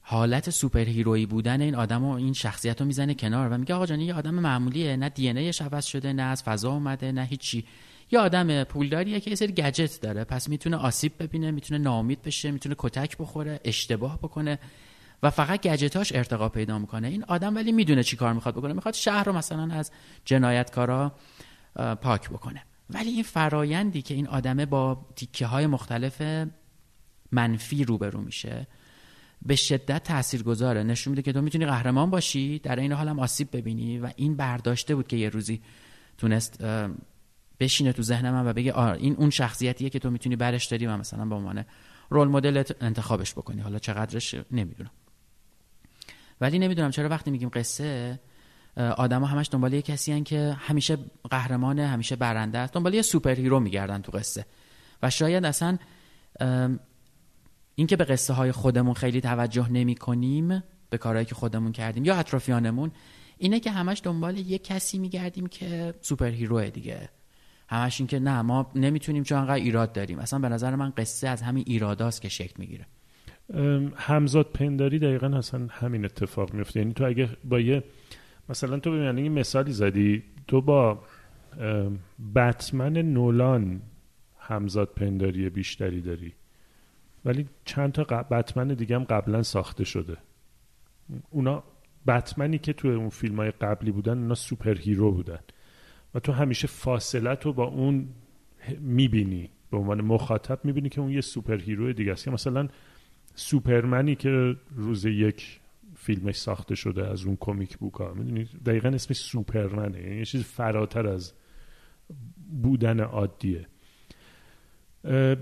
حالت 0.00 0.50
سوپر 0.50 0.84
هیرویی 0.84 1.26
بودن 1.26 1.60
این 1.60 1.74
آدم 1.74 2.04
و 2.04 2.10
این 2.10 2.32
شخصیت 2.32 2.80
رو 2.80 2.86
می‌زنه 2.86 3.14
کنار 3.14 3.48
و 3.48 3.58
میگه 3.58 3.74
آقا 3.74 3.86
جان 3.86 4.00
یه 4.00 4.14
آدم 4.14 4.34
معمولیه. 4.34 4.96
نه 4.96 5.08
دی 5.08 5.28
ان 5.28 5.38
عوض 5.38 5.84
شده 5.84 6.12
نه 6.12 6.22
از 6.22 6.42
فضا 6.42 6.72
اومده 6.72 7.12
نه 7.12 7.24
هیچی. 7.24 7.64
یه 8.10 8.18
آدم 8.18 8.64
پولداریه 8.64 9.20
که 9.20 9.30
یه 9.30 9.36
سری 9.36 9.52
گجت 9.52 10.00
داره. 10.00 10.24
پس 10.24 10.48
می‌تونه 10.48 10.76
آسیب 10.76 11.12
ببینه 11.18 11.50
می‌تونه 11.50 11.78
نامید 11.78 12.22
بشه 12.22 12.50
می‌تونه 12.50 12.74
کتک 12.78 13.18
بخوره 13.18 13.60
اشتباه 13.64 14.18
بکنه. 14.18 14.58
و 15.24 15.30
فقط 15.30 15.60
گجتاش 15.60 16.12
ارتقا 16.14 16.48
پیدا 16.48 16.78
می‌کنه. 16.78 17.08
این 17.08 17.24
آدم 17.24 17.54
ولی 17.54 17.72
می‌دونه 17.72 18.02
چی 18.02 18.16
کار 18.16 18.32
می‌خواد 18.32 18.54
بکنه. 18.54 18.72
می‌خواد 18.72 18.94
شهر 18.94 19.24
رو 19.24 19.32
مثلا 19.32 19.74
از 19.74 19.90
جنایتکارا 20.24 21.12
پاک 22.00 22.30
بکنه. 22.30 22.62
ولی 22.90 23.10
این 23.10 23.22
فرایندی 23.22 24.02
که 24.02 24.14
این 24.14 24.26
آدمه 24.26 24.66
با 24.66 25.06
تیکه 25.16 25.46
های 25.46 25.66
مختلف 25.66 26.46
منفی 27.32 27.84
روبرو 27.84 28.20
میشه 28.20 28.66
به 29.42 29.56
شدت 29.56 30.04
تاثیرگذاره. 30.04 30.82
نشون 30.82 31.10
میده 31.10 31.22
که 31.22 31.32
تو 31.32 31.42
می‌تونی 31.42 31.66
قهرمان 31.66 32.10
باشی 32.10 32.58
در 32.58 32.76
این 32.76 32.92
حال 32.92 33.08
هم 33.08 33.18
آسیب 33.18 33.56
ببینی 33.56 33.98
و 33.98 34.10
این 34.16 34.36
برداشته 34.36 34.94
بود 34.94 35.08
که 35.08 35.16
یه 35.16 35.28
روزی 35.28 35.62
تونست 36.18 36.64
بشینه 37.60 37.92
تو 37.92 38.02
ذهن 38.02 38.30
من 38.30 38.46
و 38.46 38.52
بگه 38.52 38.78
این 38.78 39.16
اون 39.16 39.30
شخصیتیه 39.30 39.90
که 39.90 39.98
تو 39.98 40.10
می‌تونی 40.10 40.36
برش 40.36 40.66
داری 40.66 40.86
و 40.86 40.96
مثلا 40.96 41.24
به 41.24 41.34
عنوان 41.34 41.64
رول 42.10 42.28
مدل 42.28 42.62
انتخابش 42.80 43.32
بکنی. 43.32 43.60
حالا 43.60 43.78
چقدرش 43.78 44.34
نمی‌دونم. 44.50 44.90
ولی 46.40 46.58
نمی‌دونم 46.58 46.90
چرا 46.90 47.08
وقتی 47.08 47.30
میگیم 47.30 47.48
قصه 47.48 48.20
آدما 48.76 49.26
همش 49.26 49.48
دنبال 49.50 49.72
یه 49.72 49.82
کسی 49.82 50.12
هن 50.12 50.24
که 50.24 50.56
همیشه 50.58 50.96
قهرمانه 51.30 51.86
همیشه 51.86 52.16
برنده 52.16 52.58
است 52.58 52.72
دنبال 52.72 52.94
یه 52.94 53.02
super 53.02 53.34
hero 53.34 53.60
میگردن 53.60 54.02
تو 54.02 54.12
قصه. 54.12 54.46
و 55.02 55.10
شاید 55.10 55.44
اصلا 55.44 55.78
اینکه 57.74 57.96
به 57.96 58.04
قصه 58.04 58.32
های 58.32 58.52
خودمون 58.52 58.94
خیلی 58.94 59.20
توجه 59.20 59.68
نمی 59.68 59.94
کنیم 59.94 60.62
به 60.90 60.98
کارهایی 60.98 61.26
که 61.26 61.34
خودمون 61.34 61.72
کردیم 61.72 62.04
یا 62.04 62.16
اطرافیانمون 62.16 62.90
اینه 63.38 63.60
که 63.60 63.70
همش 63.70 64.00
دنبال 64.04 64.38
یه 64.38 64.58
کسی 64.58 64.98
میگردیم 64.98 65.46
که 65.46 65.94
super 66.00 66.28
hero 66.28 66.62
ه 66.62 66.70
دیگه. 66.70 67.08
همش 67.68 68.00
این 68.00 68.06
که 68.06 68.18
نه 68.18 68.42
ما 68.42 68.70
نمی‌تونیم 68.74 69.22
چون 69.22 69.38
انقدر 69.38 69.54
ایراد 69.54 69.92
داریم. 69.92 70.18
اصلا 70.18 70.38
به 70.38 70.48
نظر 70.48 70.74
من 70.74 70.90
قصه 70.90 71.28
از 71.28 71.42
همین 71.42 71.64
ایراداست 71.66 72.22
که 72.22 72.28
شکل 72.28 72.54
می‌گیره. 72.58 72.86
همزاد 73.96 74.46
پنداری 74.46 74.98
دقیقا 74.98 75.26
اصلا 75.26 75.66
همین 75.70 76.04
اتفاق 76.04 76.54
میفته 76.54 76.80
یعنی 76.80 76.92
تو 76.92 77.06
اگه 77.06 77.28
با 77.44 77.60
یه 77.60 77.84
مثلا 78.48 78.78
تو 78.78 78.92
ببین 78.92 79.18
یه 79.18 79.30
مثالی 79.30 79.72
زدی 79.72 80.22
تو 80.48 80.60
با 80.60 81.02
بتمن 82.34 82.92
نولان 82.92 83.82
همزاد 84.38 84.88
پنداری 84.88 85.50
بیشتری 85.50 86.00
داری. 86.00 86.32
ولی 87.24 87.48
چند 87.64 87.92
تا 87.92 88.04
بتمن 88.22 88.68
دیگه 88.68 88.96
هم 88.96 89.04
قبلا 89.04 89.42
ساخته 89.42 89.84
شده. 89.84 90.16
اونا 91.30 91.62
بتمنی 92.06 92.58
که 92.58 92.72
تو 92.72 92.88
اون 92.88 93.08
فیلم 93.08 93.36
های 93.36 93.50
قبلی 93.50 93.90
بودن 93.90 94.18
اونا 94.18 94.34
super 94.34 94.74
hero 94.74 95.12
بودن. 95.12 95.38
و 96.14 96.18
تو 96.18 96.32
همیشه 96.32 96.66
فاصله 96.66 97.34
تو 97.34 97.52
با 97.52 97.64
اون 97.64 98.08
می‌بینی. 98.80 99.50
به 99.70 99.76
عنوان 99.76 100.00
مخاطب 100.00 100.64
می‌بینی 100.64 100.88
که 100.88 101.00
اون 101.00 101.10
یه 101.10 101.20
super 101.20 101.56
hero 101.56 101.92
دیگه 101.92 102.12
است. 102.12 102.28
مثلا 102.28 102.68
سوپرمنی 103.34 104.14
که 104.14 104.56
روز 104.76 105.04
یک 105.04 105.60
فیلمش 105.96 106.36
ساخته 106.36 106.74
شده 106.74 107.06
از 107.06 107.24
اون 107.24 107.36
کمیک 107.40 107.78
بوک 107.78 107.94
ها. 107.94 108.14
می‌دونی؟ 108.14 108.48
دقیقا 108.66 108.88
اسمش 108.88 109.16
سوپرمنه. 109.16 110.02
یعنی 110.02 110.16
یه 110.16 110.24
چیز 110.24 110.42
فراتر 110.42 111.06
از 111.06 111.32
بودن 112.62 113.00
عادیه. 113.00 113.66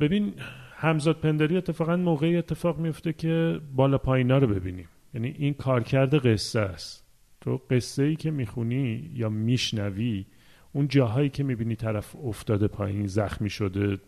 ببین 0.01 0.35
همزاد 0.75 1.21
پنداری 1.21 1.57
اتفاقا 1.57 1.97
موقعی 1.97 2.37
اتفاق 2.37 2.79
میفته 2.79 3.13
که 3.13 3.61
بالا 3.75 3.99
پایینا 3.99 4.39
رو 4.39 4.47
ببینیم. 4.47 4.89
یعنی 5.15 5.35
این 5.39 5.55
کارکرد 5.55 6.27
قصه 6.27 6.61
است. 6.61 7.05
تو 7.41 7.61
قصه 7.71 8.03
ای 8.03 8.17
که 8.17 8.31
می‌خونی 8.31 9.11
یا 9.15 9.29
میشنوی 9.29 10.27
اون 10.73 10.89
جاهایی 10.89 11.29
که 11.29 11.45
می‌بینی 11.45 11.77
طرف 11.77 12.17
افتاده 12.17 12.69
پایین 12.69 13.07
زخمی 13.07 13.51
شده 13.51 13.99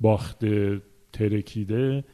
باخته 0.00 0.82
ترکیده 1.12 2.04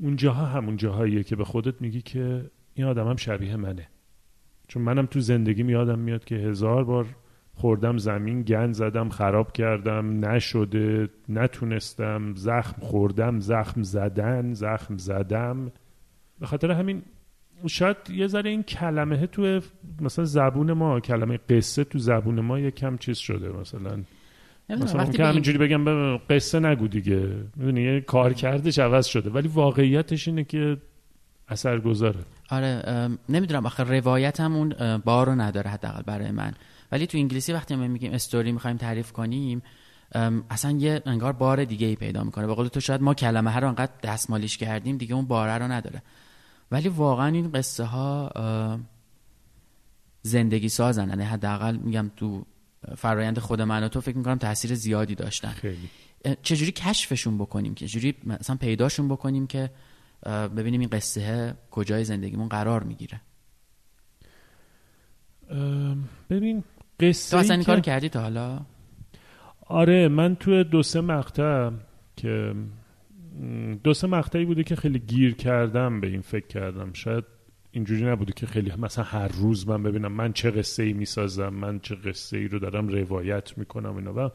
اون 0.00 0.16
جاها 0.16 0.46
همون 0.46 0.76
جاهاییه 0.76 1.22
که 1.22 1.36
به 1.36 1.44
خودت 1.44 1.82
میگی 1.82 2.02
که 2.02 2.50
این 2.74 2.86
آدمم 2.86 3.16
شبیه 3.16 3.56
منه. 3.56 3.88
چون 4.68 4.82
منم 4.82 5.06
تو 5.06 5.20
زندگی 5.20 5.62
میادم 5.62 5.98
میاد 5.98 6.24
که 6.24 6.34
هزار 6.34 6.84
بار 6.84 7.06
خوردم 7.54 7.98
زمین 7.98 8.42
گند 8.42 8.74
زدم 8.74 9.08
خراب 9.08 9.52
کردم 9.52 10.24
نشده 10.24 11.08
نتونستم 11.28 12.34
زخم 12.34 12.80
خوردم 12.80 13.40
زخم 13.40 13.82
زدن 13.82 14.52
زخم 14.54 14.96
زدم. 14.96 15.72
به 16.40 16.46
خاطر 16.46 16.70
همین 16.70 17.02
شاید 17.66 17.96
یه 18.10 18.26
ذره 18.26 18.50
این 18.50 18.62
کلمه 18.62 19.26
تو 19.26 19.60
مثلا 20.00 20.24
زبون 20.24 20.72
ما 20.72 21.00
کلمه 21.00 21.36
قصه 21.36 21.84
تو 21.84 21.98
زبون 21.98 22.40
ما 22.40 22.58
یه 22.58 22.70
کم 22.70 22.96
چیز 22.96 23.18
شده 23.18 23.48
مثلا. 23.48 24.02
مثلا 24.68 25.04
که 25.04 25.24
همینجوری 25.24 25.58
بگم 25.58 26.16
قصه 26.16 26.60
نگو 26.60 26.88
دیگه. 26.88 27.30
می‌دونی 27.56 27.82
یه 27.82 28.00
کار 28.00 28.32
کردش 28.32 28.78
عوض 28.78 29.06
شده. 29.06 29.30
ولی 29.30 29.48
واقعیتش 29.48 30.28
اینه 30.28 30.44
که 30.44 30.76
اثر 31.48 31.80
گذاره 31.80 32.20
آره 32.50 32.82
نمی‌دونم 33.28 33.66
آخه 33.66 33.82
روایت 33.82 34.40
همون 34.40 34.74
بارو 35.04 35.34
نداره 35.34 35.70
حداقل 35.70 36.02
برای 36.02 36.30
من. 36.30 36.52
ولی 36.92 37.06
تو 37.06 37.18
انگلیسی 37.18 37.52
وقتی 37.52 37.76
ما 37.76 37.86
میگیم 37.86 38.12
استوری 38.12 38.52
می‌خوایم 38.52 38.76
تعریف 38.76 39.12
کنیم 39.12 39.62
اصلا 40.50 40.70
یه 40.70 41.02
انگار 41.06 41.32
بار 41.32 41.64
دیگه 41.64 41.86
ای 41.86 41.96
پیدا 41.96 42.24
می‌کنه. 42.24 42.46
به 42.46 42.54
قول 42.54 42.68
تو 42.68 42.80
شاید 42.80 43.02
ما 43.02 43.14
کلمه 43.14 43.50
ها 43.50 43.58
رو 43.58 43.68
انقدر 43.68 43.92
دستمالیش 44.02 44.58
کردیم 44.58 44.96
دیگه 44.96 45.14
اون 45.14 45.24
باره 45.26 45.58
رو 45.58 45.72
نداره. 45.72 46.02
ولی 46.70 46.88
واقعا 46.88 47.26
این 47.26 47.52
قصه 47.52 47.84
ها 47.84 48.32
زندگی 50.22 50.68
سازن. 50.68 51.08
یعنی 51.08 51.24
حداقل 51.24 51.76
میگم 51.76 52.10
تو 52.16 52.44
فرایند 52.96 53.38
خود 53.38 53.62
من 53.62 53.84
و 53.84 53.88
تو 53.88 54.00
فکر 54.00 54.16
می‌کنم 54.16 54.38
تاثیر 54.38 54.74
زیادی 54.74 55.14
داشتن. 55.14 55.48
خیلی. 55.48 55.88
چجوری 56.42 56.72
کشفشون 56.72 57.38
بکنیم 57.38 57.74
که؟ 57.74 57.86
چجوری 57.86 58.14
مثلا 58.24 58.56
پیداشون 58.56 59.08
بکنیم 59.08 59.46
که 59.46 59.70
ببینیم 60.26 60.80
این 60.80 60.88
قصه 60.88 61.54
کجای 61.70 62.04
زندگیمون 62.04 62.48
قرار 62.48 62.82
می‌گیره؟ 62.82 63.20
ببین 66.30 66.64
قصه 67.00 67.30
تو 67.30 67.36
اصلا 67.36 67.56
این 67.56 67.64
کار 67.64 67.80
کردی 67.80 68.08
تا 68.08 68.20
حالا؟ 68.20 68.60
آره 69.66 70.08
من 70.08 70.36
تو 70.36 70.64
دو 70.64 70.82
سه 70.82 71.00
مقطع 71.00 71.70
که 72.16 72.54
دو 73.84 73.94
سه 73.94 74.06
مقطعی 74.06 74.44
بوده 74.44 74.64
که 74.64 74.76
خیلی 74.76 74.98
گیر 74.98 75.34
کردم 75.34 76.00
به 76.00 76.06
این 76.06 76.20
فکر 76.20 76.46
کردم. 76.46 76.92
شاید 76.92 77.24
اینجوری 77.76 78.04
نبوده 78.04 78.32
که 78.32 78.46
خیلی 78.46 78.72
مثلا 78.78 79.04
هر 79.04 79.28
روز 79.28 79.68
من 79.68 79.82
ببینم 79.82 80.12
من 80.12 80.32
چه 80.32 80.50
قصه 80.50 80.82
ای 80.82 80.92
می‌سازم 80.92 81.48
من 81.48 81.80
چه 81.80 81.94
قصه 81.94 82.36
ای 82.36 82.48
رو 82.48 82.58
دارم 82.58 82.88
روایت 82.88 83.58
می‌کنم 83.58 83.96
اینا. 83.96 84.14
و 84.14 84.30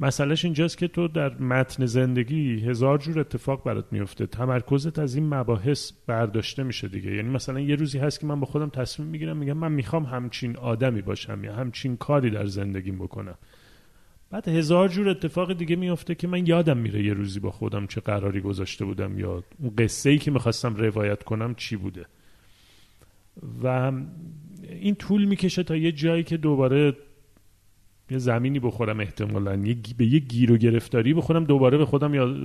مسئلهش 0.00 0.44
اینجاست 0.44 0.78
که 0.78 0.88
تو 0.88 1.08
در 1.08 1.38
متن 1.38 1.86
زندگی 1.86 2.60
هزار 2.60 2.98
جور 2.98 3.20
اتفاق 3.20 3.64
برات 3.64 3.84
میفته 3.90 4.26
تمرکزت 4.26 4.98
از 4.98 5.14
این 5.14 5.34
مباحث 5.34 5.92
برداشته 6.06 6.62
میشه 6.62 6.88
دیگه. 6.88 7.14
یعنی 7.14 7.28
مثلا 7.28 7.60
یه 7.60 7.74
روزی 7.74 7.98
هست 7.98 8.20
که 8.20 8.26
من 8.26 8.40
با 8.40 8.46
خودم 8.46 8.68
تصمیم 8.68 9.08
می‌گیرم 9.08 9.36
میگم 9.36 9.56
من 9.56 9.72
می‌خوام 9.72 10.04
همچین 10.04 10.56
آدمی 10.56 11.02
باشم 11.02 11.44
یا 11.44 11.54
همچین 11.54 11.96
کاری 11.96 12.30
در 12.30 12.46
زندگیم 12.46 12.98
بکنم. 12.98 13.38
بعد 14.30 14.48
هزار 14.48 14.88
جور 14.88 15.08
اتفاق 15.08 15.52
دیگه 15.52 15.76
میفته 15.76 16.14
که 16.14 16.28
من 16.28 16.46
یادم 16.46 16.76
میره 16.76 17.04
یه 17.04 17.12
روزی 17.12 17.40
با 17.40 17.50
خودم 17.50 17.86
چه 17.86 18.00
قراری 18.00 18.40
گذاشته 18.40 18.84
بودم 18.84 19.18
یا 19.18 19.44
اون 19.58 19.72
قصه 19.78 20.10
ای 20.10 20.18
که 20.18 20.30
می‌خواستم 20.30 20.76
روایت 20.76 21.22
کنم 21.22 21.54
چی 21.54 21.76
بوده. 21.76 22.06
و 23.62 23.92
این 24.62 24.94
طول 24.94 25.24
می‌کشه 25.24 25.62
تا 25.62 25.76
یه 25.76 25.92
جایی 25.92 26.22
که 26.22 26.36
دوباره 26.36 26.96
یه 28.10 28.18
زمینی 28.18 28.60
بخورم 28.60 29.00
احتمالا. 29.00 29.56
به 29.96 30.06
یه 30.06 30.18
گیر 30.18 30.52
و 30.52 30.56
گرفتاری 30.56 31.14
بخورم 31.14 31.44
دوباره 31.44 31.78
به 31.78 31.84
خودم 31.84 32.14
یا 32.14 32.36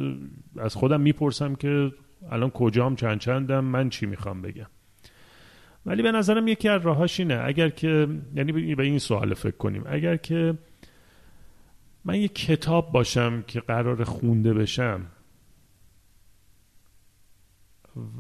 از 0.58 0.76
خودم 0.76 1.02
می‌پرسم 1.02 1.56
که 1.56 1.92
الان 2.30 2.50
کجام 2.50 2.96
چند 2.96 3.20
چندم 3.20 3.64
من 3.64 3.90
چی 3.90 4.06
می‌خوام 4.06 4.42
بگم. 4.42 4.68
ولی 5.86 6.04
به 6.04 6.12
نظرم 6.12 6.48
یکی 6.48 6.70
از 6.70 6.82
راهاش 6.82 7.20
اینه. 7.20 7.42
اگر 7.46 7.70
که 7.70 8.08
یعنی 8.36 8.76
به 8.76 8.84
این 8.84 9.00
سوال 9.00 9.34
فکر 9.34 9.58
کنیم. 9.58 9.84
اگر 9.86 10.18
که 10.18 10.58
من 12.06 12.16
یه 12.16 12.28
کتاب 12.28 12.92
باشم 12.92 13.42
که 13.48 13.60
قرار 13.60 14.04
خونده 14.04 14.54
بشم 14.54 15.06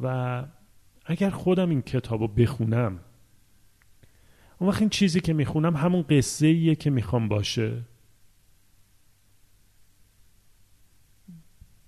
و 0.04 0.44
اگر 1.06 1.30
خودم 1.30 1.70
این 1.70 1.82
کتاب 1.82 2.22
رو 2.22 2.28
بخونم 2.28 3.00
اون 4.60 4.70
وقت 4.70 4.80
این 4.80 4.90
چیزی 4.90 5.20
که 5.20 5.34
می‌خونم 5.34 5.76
همون 5.76 6.02
قصه 6.02 6.48
ایه 6.48 6.76
که 6.76 6.90
می‌خوام 6.90 7.28
باشه. 7.28 7.82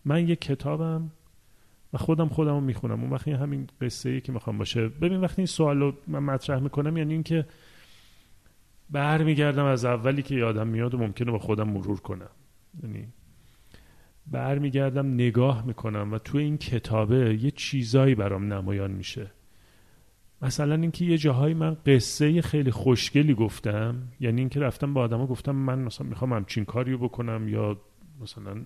من 0.06 0.28
یه 0.30 0.36
کتابم 0.36 1.12
و 1.94 1.98
خودم 1.98 2.28
خودم 2.28 2.52
رو 2.52 2.62
می‌خونم. 2.62 3.02
اون 3.02 3.10
وقت 3.10 3.28
همین 3.28 3.68
قصه 3.82 4.10
ایه 4.10 4.22
که 4.22 4.32
می‌خوام 4.32 4.58
باشه. 4.58 4.90
ببین 4.90 5.22
وقتی 5.22 5.42
این 5.42 5.48
سوال 5.48 5.80
رو 5.80 5.94
من 6.08 6.20
مطرح 6.20 6.60
می‌کنم 6.60 6.98
یعنی 6.98 7.14
اینکه 7.14 7.48
برمیگردم 8.90 9.66
از 9.66 9.86
اولی 9.86 10.22
که 10.22 10.36
یادم 10.36 10.68
میاد 10.68 10.94
و 10.94 10.98
ممکنه 10.98 11.32
با 11.32 11.40
خودم 11.40 11.70
مرور 11.70 12.00
کنم. 12.00 12.30
یعنی 12.84 13.08
برمیگردم 14.28 15.14
نگاه 15.14 15.66
می‌کنم 15.66 16.14
و 16.14 16.18
تو 16.18 16.38
این 16.38 16.58
کتابه 16.58 17.36
یه 17.42 17.52
چیزایی 17.52 18.16
برام 18.16 18.54
نمایان 18.54 18.92
میشه. 18.92 19.32
مثلا 20.42 20.76
اینکه 20.76 21.06
یه 21.06 21.18
جاهایی 21.18 21.54
من 21.54 21.78
قصه 21.86 22.42
خیلی 22.42 22.72
خوشگلی 22.72 23.34
گفتم 23.34 23.96
یعنی 24.20 24.42
اینکه 24.42 24.60
رفتم 24.60 24.94
با 24.94 25.02
آدما 25.02 25.28
گفتم 25.28 25.56
من 25.56 25.80
مثلا 25.80 26.08
می‌خوام 26.08 26.34
همچین 26.34 26.66
کاریو 26.66 26.98
بکنم 26.98 27.48
یا 27.48 27.82
مثلا 28.22 28.62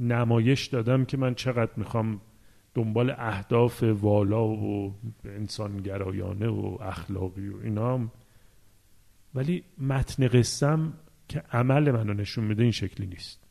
نمایش 0.00 0.66
دادم 0.66 1.04
که 1.04 1.16
من 1.16 1.34
چقدر 1.34 1.72
می‌خوام 1.76 2.20
دنبال 2.74 3.14
اهداف 3.18 3.82
والا 3.82 4.46
و 4.46 4.94
انسانگرایانه 5.24 6.48
و 6.48 6.78
اخلاقی 6.82 7.48
و 7.48 7.56
اینا. 7.64 8.00
ولی 9.34 9.64
متن 9.78 10.28
قصم 10.28 10.92
که 11.28 11.42
عمل 11.52 11.90
منو 11.90 12.14
نشون 12.14 12.44
میده 12.44 12.62
این 12.62 12.72
شکلی 12.72 13.06
نیست. 13.06 13.43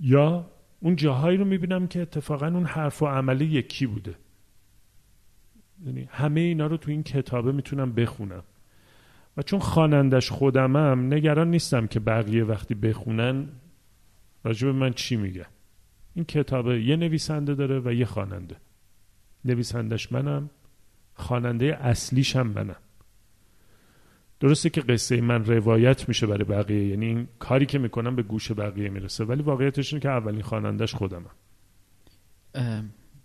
یا 0.00 0.50
اون 0.80 0.96
جاهایی 0.96 1.36
رو 1.38 1.44
می‌بینم 1.44 1.86
که 1.86 2.02
اتفاقا 2.02 2.46
اون 2.46 2.64
حرف 2.64 3.02
و 3.02 3.06
عملی 3.06 3.44
یکی 3.44 3.86
بوده. 3.86 4.14
یعنی 5.86 6.08
همه 6.10 6.40
اینا 6.40 6.66
رو 6.66 6.76
تو 6.76 6.90
این 6.90 7.02
کتابه 7.02 7.52
می‌تونم 7.52 7.92
بخونم. 7.92 8.42
و 9.36 9.42
چون 9.42 9.60
خوانندش 9.60 10.30
خودمم 10.30 11.14
نگران 11.14 11.50
نیستم 11.50 11.86
که 11.86 12.00
بقیه 12.00 12.44
وقتی 12.44 12.74
بخونن 12.74 13.48
راجب 14.44 14.68
من 14.68 14.92
چی 14.92 15.16
میگه 15.16 15.46
این 16.14 16.24
کتابه 16.24 16.82
یه 16.82 16.96
نویسنده 16.96 17.54
داره 17.54 17.80
و 17.80 17.92
یه 17.92 18.04
خواننده. 18.04 18.56
نویسندش 19.44 20.12
منم 20.12 20.50
خواننده 21.14 21.76
اصلیش 21.80 22.36
هم 22.36 22.46
منم. 22.46 22.76
درسته 24.40 24.70
که 24.70 24.80
قصه 24.80 25.20
من 25.20 25.44
روایت 25.44 26.08
میشه 26.08 26.26
برای 26.26 26.44
بقیه 26.44 26.86
یعنی 26.86 27.06
این 27.06 27.28
کاری 27.38 27.66
که 27.66 27.78
می‌کنم 27.78 28.16
به 28.16 28.22
گوش 28.22 28.52
بقیه 28.52 28.88
می‌رسه 28.88 29.24
ولی 29.24 29.42
واقعیتش 29.42 29.92
اینه 29.92 30.02
که 30.02 30.08
اولین 30.08 30.42
خوانندش 30.42 30.94
خودمم. 30.94 31.30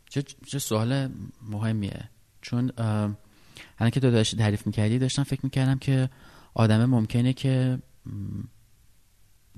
چه, 0.10 0.22
چه 0.22 0.60
سوال 0.60 1.10
مهمیه. 1.41 2.10
چون 2.41 2.72
الان 2.78 3.89
که 3.91 4.00
تو 4.00 4.12
داشتی 4.12 4.38
تعریف 4.38 4.67
می‌کردی 4.67 5.00
داشتم 5.00 5.24
فکر 5.24 5.39
می‌کردم 5.43 5.78
که 5.78 6.10
آدمه 6.54 6.86
ممکنه 6.86 7.34
که 7.34 7.80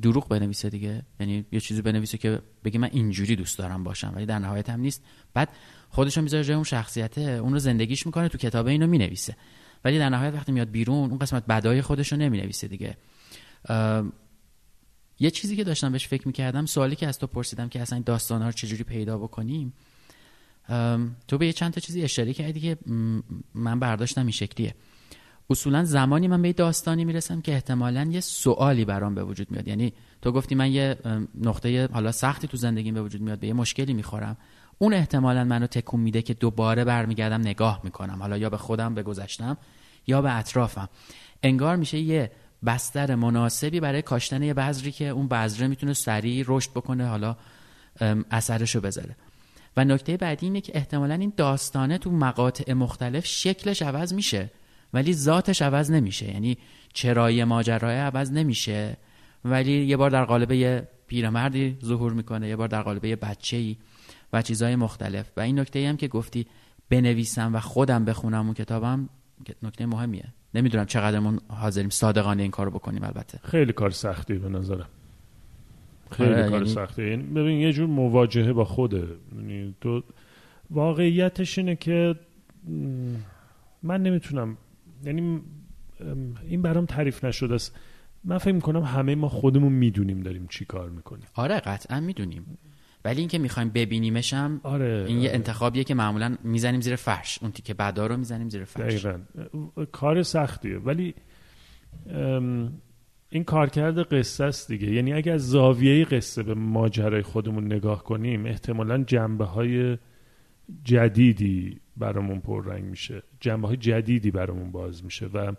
دروغ 0.01 0.27
بنویسه 0.27 0.69
دیگه. 0.69 1.01
یعنی 1.19 1.45
یه 1.51 1.59
چیزی 1.59 1.81
بنویسه 1.81 2.17
که 2.17 2.41
بگه 2.63 2.79
من 2.79 2.89
اینجوری 2.91 3.35
دوست 3.35 3.57
دارم 3.57 3.83
باشم 3.83 4.13
ولی 4.15 4.25
در 4.25 4.39
نهایت 4.39 4.69
هم 4.69 4.79
نیست. 4.79 5.03
بعد 5.33 5.49
خودشو 5.89 6.21
می‌ذاره 6.21 6.43
جای 6.43 6.55
اون 6.55 6.63
شخصیته 6.63 7.21
اون 7.21 7.53
رو 7.53 7.59
زندگیش 7.59 8.05
می‌کنه 8.05 8.27
تو 8.27 8.37
کتاب 8.37 8.67
اینو 8.67 8.87
می‌نویسه. 8.87 9.35
ولی 9.85 9.99
در 9.99 10.09
نهایت 10.09 10.33
وقتی 10.33 10.51
میاد 10.51 10.71
بیرون 10.71 11.09
اون 11.09 11.19
قسمت 11.19 11.45
بدای 11.45 11.81
خودش 11.81 12.11
رو 12.11 12.17
نمی‌نویسه 12.17 12.67
دیگه. 12.67 12.97
یه 15.19 15.31
چیزی 15.31 15.55
که 15.55 15.63
داشتم 15.63 15.91
بهش 15.91 16.07
فکر 16.07 16.27
می‌کردم 16.27 16.65
سوالی 16.65 16.95
که 16.95 17.07
از 17.07 17.19
تو 17.19 17.27
پرسیدم 17.27 17.69
که 17.69 17.81
اصلا 17.81 17.95
این 17.95 18.03
داستان 18.03 18.41
ها 18.41 18.47
رو 18.47 18.53
چجوری 18.53 18.83
پیدا 18.83 19.17
بکنیم 19.17 19.73
تو 21.27 21.37
به 21.37 21.45
یه 21.45 21.53
چند 21.53 21.73
تا 21.73 21.81
چیزی 21.81 22.01
اشاره 22.01 22.33
کردی 22.33 22.59
که 22.59 22.77
من 23.55 23.79
برداشتم 23.79 24.21
این 24.21 24.31
شکلیه. 24.31 24.75
اصولا 25.49 25.83
زمانی 25.83 26.27
من 26.27 26.41
به 26.41 26.47
یه 26.47 26.53
داستانی 26.53 27.05
می‌رسم 27.05 27.41
که 27.41 27.53
احتمالا 27.53 28.09
یه 28.11 28.19
سوالی 28.19 28.85
برام 28.85 29.15
به 29.15 29.23
وجود 29.23 29.51
میاد. 29.51 29.67
یعنی 29.67 29.93
تو 30.21 30.31
گفتی 30.31 30.55
من 30.55 30.71
یه 30.71 30.97
نقطه 31.35 31.89
حالا 31.93 32.11
سختی 32.11 32.47
تو 32.47 32.57
زندگیم 32.57 32.93
به 32.93 33.01
وجود 33.01 33.21
میاد 33.21 33.39
به 33.39 33.47
یه 33.47 33.53
مشکلی 33.53 33.93
می‌خورم. 33.93 34.37
اون 34.81 34.93
احتمالا 34.93 35.43
منو 35.43 35.67
تکون 35.67 35.99
میده 35.99 36.21
که 36.21 36.33
دوباره 36.33 36.83
برمیگردم 36.83 37.41
نگاه 37.41 37.81
می‌کنم. 37.83 38.19
حالا 38.19 38.37
یا 38.37 38.49
به 38.49 38.57
خودم 38.57 38.95
به 38.95 39.03
گذشتم 39.03 39.57
یا 40.07 40.21
به 40.21 40.37
اطرافم. 40.37 40.89
انگار 41.43 41.75
میشه 41.75 41.99
یه 41.99 42.31
بستر 42.65 43.15
مناسبی 43.15 43.79
برای 43.79 44.01
کاشتن 44.01 44.43
یه 44.43 44.53
بذری 44.53 44.91
که 44.91 45.07
اون 45.07 45.27
بذره 45.27 45.67
می‌تونه 45.67 45.93
سریع 45.93 46.45
رشد 46.47 46.71
بکنه 46.71 47.07
حالا 47.07 47.35
اثرشو 48.31 48.81
بذاره. 48.81 49.15
و 49.77 49.85
نکته 49.85 50.17
بعدی 50.17 50.45
اینه 50.45 50.61
که 50.61 50.71
احتمالا 50.75 51.13
این 51.13 51.33
داستانه 51.37 51.97
تو 51.97 52.11
مقاطع 52.11 52.73
مختلف 52.73 53.25
شکلش 53.25 53.81
عوض 53.81 54.13
میشه 54.13 54.51
ولی 54.93 55.13
ذاتش 55.13 55.61
عوض 55.61 55.91
نمیشه. 55.91 56.33
یعنی 56.33 56.57
چرای 56.93 57.43
ماجرای 57.43 57.97
عوض 57.97 58.31
نمیشه 58.31 58.97
ولی 59.45 59.85
یه 59.85 59.97
بار 59.97 60.09
در 60.09 60.25
قالب 60.25 60.51
یه 60.51 60.87
پیرمردی 61.07 61.77
ظهور 61.85 62.13
می‌کنه 62.13 62.49
یه 62.49 62.55
بار 62.55 62.67
در 62.67 62.81
قالب 62.81 63.05
یه 63.05 63.15
بچه‌ای. 63.15 63.77
و 64.33 64.41
چیزهای 64.41 64.75
مختلف. 64.75 65.31
و 65.37 65.41
این 65.41 65.59
نکته 65.59 65.89
هم 65.89 65.97
که 65.97 66.07
گفتی 66.07 66.47
بنویسم 66.89 67.55
و 67.55 67.59
خودم 67.59 68.05
بخونم 68.05 68.45
اون 68.45 68.53
کتابم 68.53 69.09
نکته 69.63 69.85
مهمیه. 69.85 70.25
نمی‌دونم 70.53 70.85
چقدرمون 70.85 71.39
حاضریم 71.47 71.89
صادقانه 71.89 72.41
این 72.41 72.51
کارو 72.51 72.71
بکنیم 72.71 73.03
البته. 73.03 73.39
خیلی 73.43 73.73
کار 73.73 73.89
سختی 73.89 74.33
به 74.33 74.49
نظرم. 74.49 74.87
خیلی 76.11 76.33
آره، 76.33 76.49
کار 76.49 76.53
یعنی... 76.53 76.69
سخته 76.69 77.09
یعنی 77.09 77.23
ببین 77.23 77.59
یه 77.59 77.73
جور 77.73 77.87
مواجهه 77.87 78.53
با 78.53 78.65
خوده. 78.65 79.07
یعنی 79.35 79.75
تو 79.81 80.03
واقعیتش 80.69 81.57
اینه 81.57 81.75
که 81.75 82.15
من 83.83 84.03
نمی‌تونم. 84.03 84.57
یعنی 85.03 85.41
این 86.47 86.61
برام 86.61 86.85
تعریف 86.85 87.23
نشده 87.23 87.55
است. 87.55 87.75
من 88.23 88.37
فکر 88.37 88.53
می‌کنم 88.53 88.83
همه 88.83 89.15
ما 89.15 89.29
خودمون 89.29 89.73
می‌دونیم 89.73 90.19
داریم 90.19 90.47
چی 90.47 90.65
کار 90.65 90.89
می‌کنیم. 90.89 91.25
آره 91.33 91.59
قطعا 91.59 91.99
می‌دونیم. 91.99 92.57
ولی 93.05 93.19
اینکه 93.19 93.37
می‌خوایم 93.37 93.69
ببینیمش 93.69 94.33
هم 94.33 94.61
آره، 94.63 95.05
این 95.07 95.17
یه 95.17 95.29
آره. 95.29 95.35
انتخابیه 95.35 95.83
که 95.83 95.93
معمولا 95.93 96.37
می‌زنیم 96.43 96.81
زیر 96.81 96.95
فرش. 96.95 97.39
اون 97.41 97.51
تیکه 97.51 97.73
بعدا 97.73 98.07
رو 98.07 98.17
می‌زنیم 98.17 98.49
زیر 98.49 98.63
فرش. 98.63 99.05
دقیقا. 99.05 99.19
کار 99.91 100.23
سختیه. 100.23 100.77
ولی 100.77 101.15
این 103.29 103.43
کارکرد 103.43 104.13
قصه 104.13 104.43
است 104.43 104.67
دیگه. 104.67 104.91
یعنی 104.91 105.13
اگر 105.13 105.33
از 105.33 105.49
زاویه 105.49 106.05
قصه 106.05 106.43
به 106.43 106.53
ماجرای 106.53 107.21
خودمون 107.21 107.65
نگاه 107.65 108.03
کنیم 108.03 108.45
احتمالا 108.45 109.03
جنبه 109.03 109.45
های 109.45 109.97
جدیدی 110.83 111.79
برامون 111.97 112.39
پررنگ 112.39 112.83
میشه. 112.83 113.23
جنبه 113.39 113.67
های 113.67 113.77
جدیدی 113.77 114.31
برامون 114.31 114.71
باز 114.71 115.03
میشه 115.05 115.25
و 115.25 115.51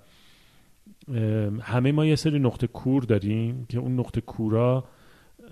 همه 1.60 1.92
ما 1.92 2.06
یه 2.06 2.16
سری 2.16 2.38
نقطه 2.38 2.66
کور 2.66 3.02
داریم 3.02 3.66
که 3.68 3.78
اون 3.78 4.00
نقطه 4.00 4.20
کورا 4.20 4.84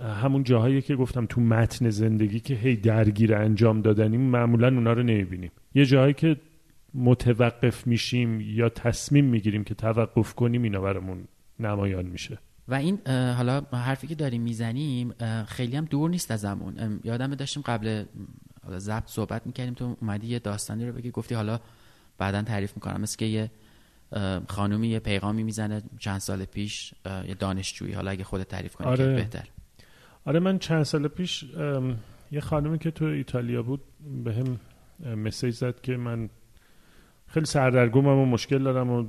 همون 0.00 0.42
جاهایی 0.42 0.82
که 0.82 0.96
گفتم 0.96 1.26
تو 1.26 1.40
متن 1.40 1.90
زندگی 1.90 2.40
که 2.40 2.54
هی 2.54 2.76
درگیر 2.76 3.34
انجام 3.34 3.82
دادنیم 3.82 4.20
معمولا 4.20 4.68
اونا 4.68 4.92
رو 4.92 5.02
نمی‌بینیم. 5.02 5.50
یه 5.74 5.86
جاهایی 5.86 6.14
که 6.14 6.36
متوقف 6.94 7.86
میشیم 7.86 8.40
یا 8.40 8.68
تصمیم 8.68 9.24
می‌گیریم 9.24 9.64
که 9.64 9.74
توقف 9.74 10.34
کنیم 10.34 10.62
اینا 10.62 10.80
برامون 10.80 11.24
نمایان 11.60 12.06
میشه. 12.06 12.38
و 12.68 12.74
این 12.74 12.98
حالا 13.08 13.60
حرفی 13.60 14.06
که 14.06 14.14
داریم 14.14 14.42
می‌زنیم 14.42 15.14
خیلی 15.46 15.76
هم 15.76 15.84
دور 15.84 16.10
نیست 16.10 16.30
از 16.30 16.40
زمون 16.40 17.00
یادم 17.04 17.34
داشتیم 17.34 17.62
قبل 17.66 18.04
ضبط 18.78 19.06
صحبت 19.06 19.46
می‌کردیم 19.46 19.74
تو 19.74 19.96
اومدی 20.00 20.26
یه 20.26 20.38
داستانی 20.38 20.86
رو 20.86 20.92
بگی 20.92 21.10
گفتی 21.10 21.34
حالا 21.34 21.60
بعدا 22.18 22.42
تعریف 22.42 22.72
می‌کنم. 22.76 23.00
مثل 23.00 23.16
که 23.16 23.24
یه 23.24 23.50
خانومی 24.48 24.88
یه 24.88 24.98
پیغامی 24.98 25.42
می‌زنه 25.42 25.82
چند 25.98 26.18
سال 26.18 26.44
پیش 26.44 26.94
یه 27.28 27.34
دانشجویی 27.34 27.92
حالا 27.92 28.10
اگه 28.10 28.24
خودت 28.24 28.48
تعریف 28.48 28.74
کنی 28.74 28.86
آره. 28.86 29.14
بهتر. 29.14 29.48
آره 30.24 30.38
من 30.38 30.58
چند 30.58 30.82
سال 30.82 31.08
پیش 31.08 31.44
یه 32.32 32.40
خانومی 32.40 32.78
که 32.78 32.90
تو 32.90 33.04
ایتالیا 33.04 33.62
بود 33.62 33.80
به 34.24 34.34
هم 34.34 34.60
مسیج 35.16 35.54
زد 35.54 35.80
که 35.80 35.96
من 35.96 36.28
خیلی 37.26 37.46
سردرگمم 37.46 38.18
و 38.18 38.26
مشکل 38.26 38.62
دارم 38.62 38.90
و 38.90 39.06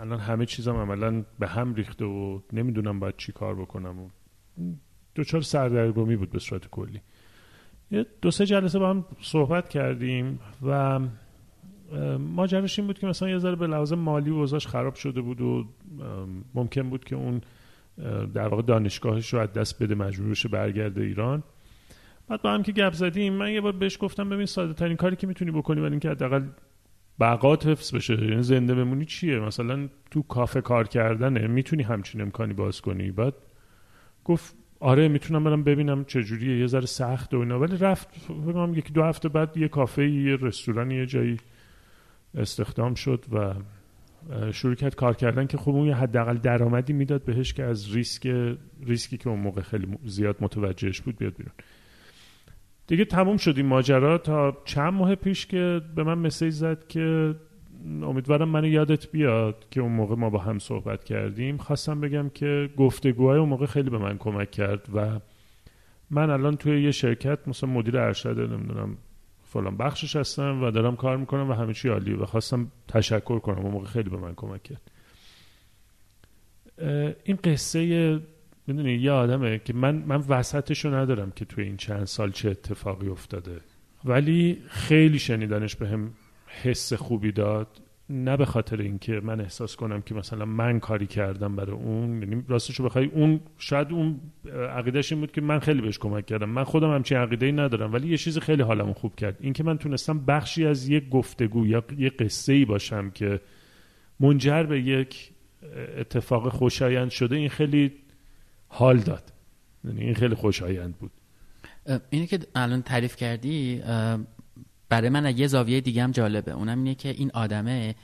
الان 0.00 0.20
همه 0.20 0.46
چیزم 0.46 0.76
عملا 0.76 1.24
به 1.38 1.46
هم 1.46 1.74
ریخته 1.74 2.04
و 2.04 2.40
نمی‌دونم 2.52 3.00
باید 3.00 3.16
چی 3.16 3.32
کار 3.32 3.54
بکنم 3.54 3.98
و 3.98 4.08
دوچار 5.14 5.40
سردرگمی 5.40 6.16
بود 6.16 6.30
به 6.30 6.38
صورت 6.38 6.68
کلی. 6.68 7.00
یه 7.90 8.06
دو 8.22 8.30
سه 8.30 8.46
جلسه 8.46 8.78
با 8.78 8.90
هم 8.90 9.04
صحبت 9.20 9.68
کردیم 9.68 10.40
و 10.62 11.00
ماجراش 12.18 12.78
این 12.78 12.86
بود 12.86 12.98
که 12.98 13.06
مثلا 13.06 13.28
یه 13.28 13.38
ذره 13.38 13.56
به 13.56 13.66
لحاظ 13.66 13.92
مالی 13.92 14.30
و 14.30 14.58
خراب 14.58 14.94
شده 14.94 15.20
بود 15.20 15.40
و 15.40 15.66
ممکن 16.54 16.90
بود 16.90 17.04
که 17.04 17.16
اون 17.16 17.40
در 18.34 18.48
واقع 18.48 18.62
دانشگاهش 18.62 19.34
رو 19.34 19.40
از 19.40 19.52
دست 19.52 19.82
بده 19.82 19.94
مجبور 19.94 20.30
بشه 20.30 20.48
برگرده 20.48 21.02
ایران. 21.02 21.42
بعد 22.28 22.42
با 22.42 22.52
هم 22.52 22.62
که 22.62 22.72
گپ 22.72 22.92
زدیم 22.92 23.32
من 23.32 23.52
یه 23.52 23.60
بار 23.60 23.72
بهش 23.72 23.98
گفتم 24.00 24.28
ببین 24.28 24.46
ساده 24.46 24.72
ترین 24.72 24.96
کاری 24.96 25.16
که 25.16 25.26
می‌تونی 25.26 25.50
بکنی 25.50 25.80
برای 25.80 25.90
اینکه 25.90 26.10
حداقل 26.10 26.42
بقات 27.20 27.66
حفظ 27.66 27.94
بشه 27.94 28.24
یعنی 28.24 28.42
زنده 28.42 28.74
بمونی 28.74 29.04
چیه؟ 29.04 29.38
مثلا 29.38 29.88
تو 30.10 30.22
کافه 30.22 30.60
کار 30.60 30.88
کردنه 30.88 31.46
می‌تونی 31.46 31.82
همچین 31.82 32.20
امکانی 32.20 32.52
باز 32.52 32.80
کنی. 32.80 33.10
بعد 33.10 33.34
گفت 34.24 34.54
آره 34.80 35.08
می‌تونم 35.08 35.44
برم 35.44 35.64
ببینم 35.64 36.04
چجوریه 36.04 36.58
یه 36.58 36.66
ذره 36.66 36.86
سخت 36.86 37.34
و 37.34 37.38
اینا. 37.38 37.60
ولی 37.60 37.76
رفت 37.76 38.28
بگم 38.28 38.74
یکی 38.74 38.92
دو 38.92 39.02
هفته 39.02 39.28
بعد 39.28 39.56
یه 39.56 39.68
کافه 39.68 40.08
یه 40.08 40.36
رستوران 40.40 40.90
یه 40.90 41.06
جایی 41.06 41.36
استخدام 42.34 42.94
شد 42.94 43.24
و 43.32 43.54
شروع 44.52 44.74
کرد 44.74 44.94
کار 44.94 45.14
کردن 45.14 45.46
که 45.46 45.58
خب 45.58 45.70
اون 45.70 45.86
یه 45.86 45.94
حداقل 45.94 46.36
درآمدی 46.36 46.92
می‌داد 46.92 47.24
بهش 47.24 47.52
که 47.52 47.64
از 47.64 47.94
ریسک 47.94 48.26
ریسکی 48.86 49.16
که 49.16 49.28
اون 49.30 49.40
موقع 49.40 49.62
خیلی 49.62 49.86
زیاد 50.04 50.36
متوجهش 50.40 51.00
بود 51.00 51.16
بیاد 51.16 51.34
بیرون. 51.36 51.52
دیگه 52.86 53.04
تموم 53.04 53.36
شد 53.36 53.54
این 53.56 53.66
ماجرا. 53.66 54.18
تا 54.18 54.56
چند 54.64 54.92
ماه 54.92 55.14
پیش 55.14 55.46
که 55.46 55.80
به 55.96 56.04
من 56.04 56.18
مسیج 56.18 56.54
زد 56.54 56.86
که 56.86 57.34
امیدوارم 58.02 58.48
منو 58.48 58.66
یادت 58.66 59.10
بیاد 59.10 59.66
که 59.70 59.80
اون 59.80 59.92
موقع 59.92 60.14
ما 60.14 60.30
با 60.30 60.38
هم 60.38 60.58
صحبت 60.58 61.04
کردیم. 61.04 61.56
خواستم 61.56 62.00
بگم 62.00 62.28
که 62.28 62.70
گفتگوهای 62.76 63.38
اون 63.38 63.48
موقع 63.48 63.66
خیلی 63.66 63.90
به 63.90 63.98
من 63.98 64.18
کمک 64.18 64.50
کرد 64.50 64.88
و 64.94 65.20
من 66.10 66.30
الان 66.30 66.56
توی 66.56 66.82
یه 66.82 66.90
شرکت 66.90 67.48
مثلا 67.48 67.70
مدیر 67.70 67.98
ارشد 67.98 68.40
نمی‌دونم 68.40 68.96
فلان 69.52 69.76
بخشش 69.76 70.16
هستم 70.16 70.62
و 70.62 70.70
دارم 70.70 70.96
کار 70.96 71.16
می‌کنم 71.16 71.50
و 71.50 71.52
همه 71.52 71.74
چی 71.74 71.88
عالیه 71.88 72.16
و 72.16 72.26
خواستم 72.26 72.70
تشکر 72.88 73.38
کنم. 73.38 73.58
اون 73.58 73.70
موقع 73.72 73.86
خیلی 73.86 74.10
به 74.10 74.16
من 74.16 74.34
کمک 74.34 74.62
کرد. 74.62 74.90
این 77.24 77.38
قصه 77.44 78.20
می‌دونی 78.66 78.94
یه 78.94 79.10
آدمه 79.10 79.58
که 79.58 79.72
من 79.72 79.94
من 79.94 80.24
وسطشو 80.28 80.94
ندارم 80.94 81.30
که 81.30 81.44
توی 81.44 81.64
این 81.64 81.76
چند 81.76 82.04
سال 82.04 82.30
چه 82.30 82.50
اتفاقی 82.50 83.08
افتاده. 83.08 83.60
ولی 84.04 84.62
خیلی 84.68 85.18
شنیدنش 85.18 85.76
به 85.76 85.98
حس 86.46 86.92
خوبی 86.92 87.32
داد. 87.32 87.68
نه 88.12 88.36
به 88.36 88.44
خاطر 88.44 88.80
اینکه 88.80 89.20
من 89.20 89.40
احساس 89.40 89.76
کنم 89.76 90.02
که 90.02 90.14
مثلا 90.14 90.44
من 90.44 90.80
کاری 90.80 91.06
کردم 91.06 91.56
برای 91.56 91.76
اون 91.76 92.22
یعنی 92.22 92.44
راستشو 92.48 92.84
بخوای 92.84 93.06
اون 93.06 93.40
شاید 93.58 93.92
اون 93.92 94.20
عقیدهش 94.70 95.12
این 95.12 95.20
بود 95.20 95.32
که 95.32 95.40
من 95.40 95.58
خیلی 95.58 95.80
بهش 95.80 95.98
کمک 95.98 96.26
کردم. 96.26 96.48
من 96.48 96.64
خودم 96.64 96.94
همچین 96.94 97.18
عقیده 97.18 97.46
ای 97.46 97.52
ندارم 97.52 97.92
ولی 97.92 98.08
یه 98.08 98.16
چیز 98.16 98.38
خیلی 98.38 98.62
حالمو 98.62 98.92
خوب 98.92 99.14
کرد. 99.14 99.36
اینکه 99.40 99.64
من 99.64 99.78
تونستم 99.78 100.24
بخشی 100.24 100.66
از 100.66 100.88
یک 100.88 101.08
گفتگو 101.08 101.66
یا 101.66 101.84
یه 101.98 102.10
قصه 102.10 102.52
ای 102.52 102.64
باشم 102.64 103.10
که 103.10 103.40
منجر 104.20 104.62
به 104.62 104.80
یک 104.80 105.32
اتفاق 105.98 106.48
خوشایند 106.48 107.10
شده 107.10 107.36
این 107.36 107.48
خیلی 107.48 107.92
حال 108.68 108.98
داد. 108.98 109.32
یعنی 109.84 110.00
این 110.00 110.14
خیلی 110.14 110.34
خوشایند 110.34 110.96
بود. 110.96 111.10
اینه 112.10 112.26
که 112.26 112.38
الان 112.54 112.82
تعریف 112.82 113.16
کردی 113.16 113.82
برای 114.92 115.08
من 115.08 115.38
یه 115.38 115.46
زاویه 115.46 115.80
دیگه 115.80 116.02
هم 116.02 116.10
جالبه. 116.10 116.52
اونم 116.52 116.78
اینه 116.78 116.94
که 116.94 117.08
این 117.08 117.30
آدمه 117.34 117.94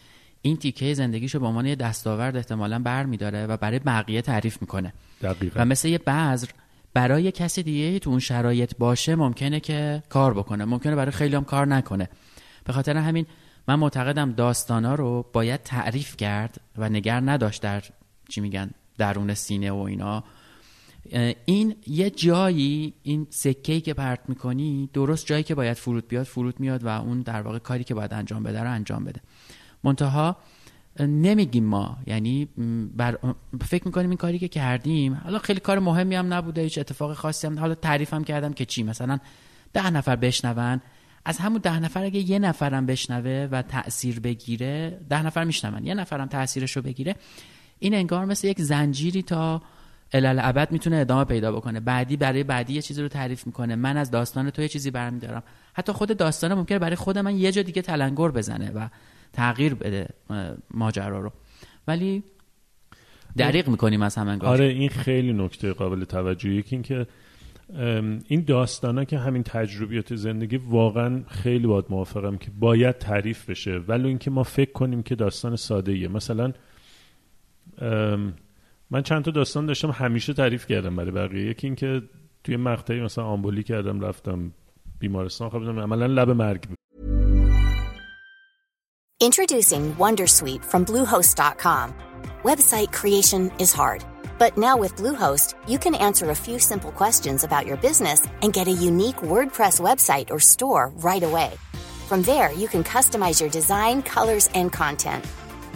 این 0.42 0.56
تیکه 0.56 0.94
زندگیشو 0.94 1.40
به 1.40 1.46
عنوان 1.46 1.66
یه 1.66 1.74
دستاورد 1.74 2.36
احتمالا 2.36 2.78
بر 2.78 3.04
میداره 3.04 3.46
و 3.46 3.56
برای 3.56 3.78
بقیه 3.78 4.22
تعریف 4.22 4.60
می‌کنه. 4.60 4.92
دقیقا. 5.22 5.60
و 5.60 5.64
مثل 5.64 5.88
یه 5.88 5.98
بذر 5.98 6.46
برای 6.94 7.32
کسی 7.32 7.62
دیگه 7.62 7.98
تو 7.98 8.10
اون 8.10 8.18
شرایط 8.18 8.72
باشه 8.78 9.16
ممکنه 9.16 9.60
که 9.60 10.02
کار 10.08 10.34
بکنه. 10.34 10.64
ممکنه 10.64 10.96
برای 10.96 11.12
خیلی 11.12 11.36
هم 11.36 11.44
کار 11.44 11.66
نکنه. 11.66 12.08
به 12.64 12.72
خاطر 12.72 12.96
همین 12.96 13.26
من 13.68 13.74
معتقدم 13.74 14.32
داستانا 14.32 14.94
رو 14.94 15.26
باید 15.32 15.62
تعریف 15.62 16.16
کرد 16.16 16.60
و 16.78 16.88
نگر 16.88 17.20
نداشت 17.20 17.62
در 17.62 17.82
چی 18.28 18.40
میگن 18.40 18.70
درون 18.98 19.34
سینه 19.34 19.70
و 19.70 19.76
اینا. 19.78 20.24
این 21.44 21.76
یه 21.86 22.10
جایی 22.10 22.94
این 23.02 23.26
سکه 23.30 23.80
که 23.80 23.94
پرت 23.94 24.20
می‌کنی 24.28 24.90
درست 24.92 25.26
جایی 25.26 25.42
که 25.42 25.54
باید 25.54 25.76
فرود 25.76 26.08
بیاد 26.08 26.26
فرود 26.26 26.60
میاد 26.60 26.84
و 26.84 26.88
اون 26.88 27.20
در 27.20 27.42
واقع 27.42 27.58
کاری 27.58 27.84
که 27.84 27.94
باید 27.94 28.14
انجام 28.14 28.42
بده 28.42 28.62
رو 28.62 28.70
انجام 28.70 29.04
بده. 29.04 29.20
منتها 29.84 30.36
نمیگیم 31.00 31.64
ما 31.64 31.98
یعنی 32.06 32.48
بر... 32.96 33.18
فکر 33.68 33.84
می‌کنیم 33.84 34.10
این 34.10 34.16
کاری 34.16 34.38
که 34.38 34.48
کردیم 34.48 35.14
حالا 35.14 35.38
خیلی 35.38 35.60
کار 35.60 35.78
مهمی 35.78 36.14
هم 36.14 36.34
نبوده 36.34 36.60
هیچ 36.60 36.78
اتفاق 36.78 37.14
خاصی 37.14 37.46
هم 37.46 37.58
حالا 37.58 37.74
تعریف 37.74 38.14
هم 38.14 38.24
کردم 38.24 38.52
که 38.52 38.64
چی 38.64 38.82
مثلا 38.82 39.18
ده 39.72 39.90
نفر 39.90 40.16
بشنون 40.16 40.80
از 41.24 41.38
همون 41.38 41.60
ده 41.60 41.78
نفر 41.78 42.04
اگه 42.04 42.30
یه 42.30 42.38
نفرم 42.38 42.86
بشنوه 42.86 43.48
و 43.52 43.62
تاثیر 43.62 44.20
بگیره 44.20 45.00
ده 45.08 45.22
نفر 45.26 45.44
میشنون 45.44 45.86
یه 45.86 45.94
نفرم 45.94 46.26
تاثیرش 46.26 46.76
رو 46.76 46.82
بگیره 46.82 47.14
این 47.78 47.94
انگار 47.94 48.24
مثل 48.24 48.48
یک 48.48 48.60
زنجیری 48.60 49.22
تا 49.22 49.62
ابد 50.12 50.72
می‌تونه 50.72 50.96
ادامه 50.96 51.24
پیدا 51.24 51.52
بکنه. 51.52 51.80
بعدی 51.80 52.16
برای 52.16 52.44
بعدی 52.44 52.72
یه 52.72 52.82
چیزی 52.82 53.02
رو 53.02 53.08
تعریف 53.08 53.46
می‌کنه. 53.46 53.76
من 53.76 53.96
از 53.96 54.10
داستان 54.10 54.50
تو 54.50 54.62
یه 54.62 54.68
چیزی 54.68 54.90
برمیدارم. 54.90 55.42
حتی 55.74 55.92
خود 55.92 56.16
داستان 56.16 56.54
ممکنه 56.54 56.78
برای 56.78 56.96
خود 56.96 57.18
من 57.18 57.36
یه 57.36 57.52
جا 57.52 57.62
دیگه 57.62 57.82
تلنگر 57.82 58.28
بزنه 58.28 58.70
و 58.70 58.88
تغییر 59.32 59.74
بده 59.74 60.08
ماجرا 60.70 61.20
رو. 61.20 61.32
ولی 61.86 62.22
دریق 63.36 63.68
می‌کنیم 63.68 64.02
از 64.02 64.16
همه 64.16 64.38
آره 64.38 64.64
این 64.64 64.88
خیلی 64.88 65.32
نکته 65.32 65.72
قابل 65.72 66.04
توجهی. 66.04 66.54
یکی 66.54 66.76
این 66.76 66.82
که 66.82 67.06
این 68.28 68.44
داستانا 68.46 69.04
که 69.04 69.18
همین 69.18 69.42
تجربیات 69.42 70.14
زندگی 70.14 70.56
واقعا 70.56 71.22
خیلی 71.28 71.66
باید 71.66 71.84
موافقم 71.90 72.36
که 72.36 72.50
باید 72.58 72.98
تعریف 72.98 73.50
بشه. 73.50 73.78
ولی 73.78 74.08
اینکه 74.08 74.30
ما 74.30 74.42
فکر 74.42 74.72
کنیم 74.72 75.02
که 75.02 75.14
داستان 75.14 75.56
ساده 75.56 75.92
ایه 75.92 76.08
مثلا 76.08 76.52
من 78.90 79.02
چند 79.02 79.24
تا 79.24 79.30
داستان 79.30 79.66
داشتم 79.66 79.90
همیشه 79.90 80.32
تعریف 80.32 80.66
کردم 80.66 80.96
برای 80.96 81.10
بقیه 81.10 81.50
یکی 81.50 81.66
اینکه 81.66 82.02
توی 82.44 82.56
مقطعی 82.56 83.00
مثلا 83.00 83.24
آمبولی 83.24 83.62
کردم 83.62 84.00
رفتم 84.00 84.52
بیمارستان 84.98 85.48
خوابیدم 85.48 85.78
عملا 85.78 86.06
لب 86.06 86.30
مرگ 86.30 86.62
بود 86.62 86.78
Introducing 89.28 89.84
Wondersuite 90.04 90.64
from 90.70 90.82
Bluehost.com. 90.90 91.86
Website 92.50 92.90
creation 92.98 93.42
is 93.64 93.70
hard, 93.80 94.00
but 94.42 94.52
now 94.66 94.74
with 94.82 94.98
Bluehost, 95.00 95.48
you 95.72 95.78
can 95.84 95.94
answer 96.08 96.26
a 96.30 96.42
few 96.46 96.58
simple 96.72 96.92
questions 97.02 97.40
about 97.48 97.66
your 97.68 97.78
business 97.88 98.20
and 98.42 98.56
get 98.58 98.68
a 98.68 98.80
unique 98.90 99.20
WordPress 99.32 99.76
website 99.88 100.28
or 100.34 100.38
store 100.54 100.84
right 101.08 101.24
away. 101.30 101.50
From 102.10 102.20
there, 102.30 102.50
you 102.60 102.68
can 102.74 102.84
customize 102.96 103.40
your 103.42 103.52
design, 103.58 103.96
colors, 104.16 104.46
and 104.58 104.68
content 104.82 105.24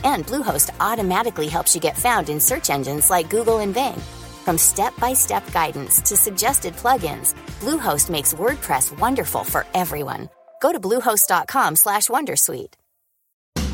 And 0.05 0.27
Bluehost 0.27 0.71
automatically 0.81 1.49
helps 1.49 1.75
you 1.75 1.81
get 1.81 1.99
found 1.99 2.29
in 2.29 2.41
search 2.41 2.71
engines 2.71 3.11
like 3.11 3.31
Google 3.31 3.59
and 3.61 3.75
Bing. 3.75 3.97
From 4.45 4.59
step-by-step 4.59 5.53
guidance 5.53 6.01
to 6.03 6.17
suggested 6.17 6.75
plugins, 6.75 7.35
Bluehost 7.61 8.11
makes 8.11 8.35
WordPress 8.35 8.99
wonderful 8.99 9.45
for 9.45 9.67
everyone. 9.75 10.29
Go 10.61 10.73
to 10.73 10.81
bluehost.com/wondersuite. 10.81 12.75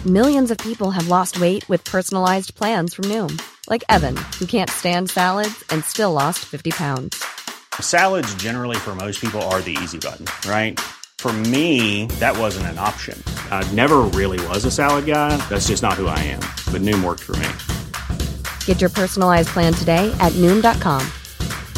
Millions 0.07 0.51
of 0.53 0.59
people 0.59 0.91
have 0.93 1.09
lost 1.09 1.41
weight 1.41 1.69
with 1.69 1.83
personalized 1.85 2.55
plans 2.55 2.95
from 2.95 3.07
Noom, 3.07 3.41
like 3.69 3.83
Evan, 3.88 4.17
who 4.38 4.47
can't 4.47 4.71
stand 4.71 5.11
salads 5.11 5.64
and 5.71 5.85
still 5.85 6.12
lost 6.12 6.38
50 6.45 6.71
pounds. 6.71 7.23
Salads 7.81 8.33
generally 8.37 8.77
for 8.77 8.95
most 8.95 9.21
people 9.21 9.43
are 9.51 9.61
the 9.61 9.77
easy 9.83 9.99
button, 9.99 10.27
right? 10.49 10.79
For 11.20 11.32
me, 11.32 12.08
that 12.20 12.38
wasn't 12.38 12.68
an 12.68 12.78
option. 12.78 13.18
I 13.50 13.63
never 13.72 14.00
really 14.02 14.46
was 14.48 14.66
a 14.66 14.72
salad 14.72 15.06
guy. 15.06 15.38
That's 15.48 15.70
just 15.70 15.82
not 15.82 15.94
who 15.94 16.08
I 16.08 16.20
am. 16.20 16.42
But 16.74 16.82
Noom 16.82 17.02
worked 17.02 17.22
for 17.22 17.38
me. 17.38 17.48
Get 18.66 18.82
your 18.82 18.89
personalized 18.89 19.48
plan 19.56 19.72
today 19.74 20.12
at 20.20 20.34
Noom.com. 20.34 21.02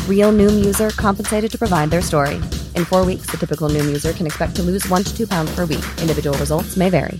Real 0.09 0.31
Noom 0.31 0.65
user 0.65 0.89
compensated 0.89 1.51
to 1.51 1.59
provide 1.59 1.91
their 1.91 2.01
story. 2.01 2.41
In 2.73 2.85
four 2.85 3.05
weeks, 3.05 3.27
the 3.29 3.37
typical 3.37 3.69
Noom 3.69 3.85
user 3.85 4.13
can 4.13 4.25
expect 4.25 4.55
to 4.55 4.63
lose 4.63 4.89
one 4.89 5.03
to 5.03 5.15
two 5.15 5.27
pounds 5.27 5.53
per 5.53 5.65
week. 5.65 5.85
Individual 6.01 6.35
results 6.39 6.75
may 6.75 6.89
vary. 6.89 7.19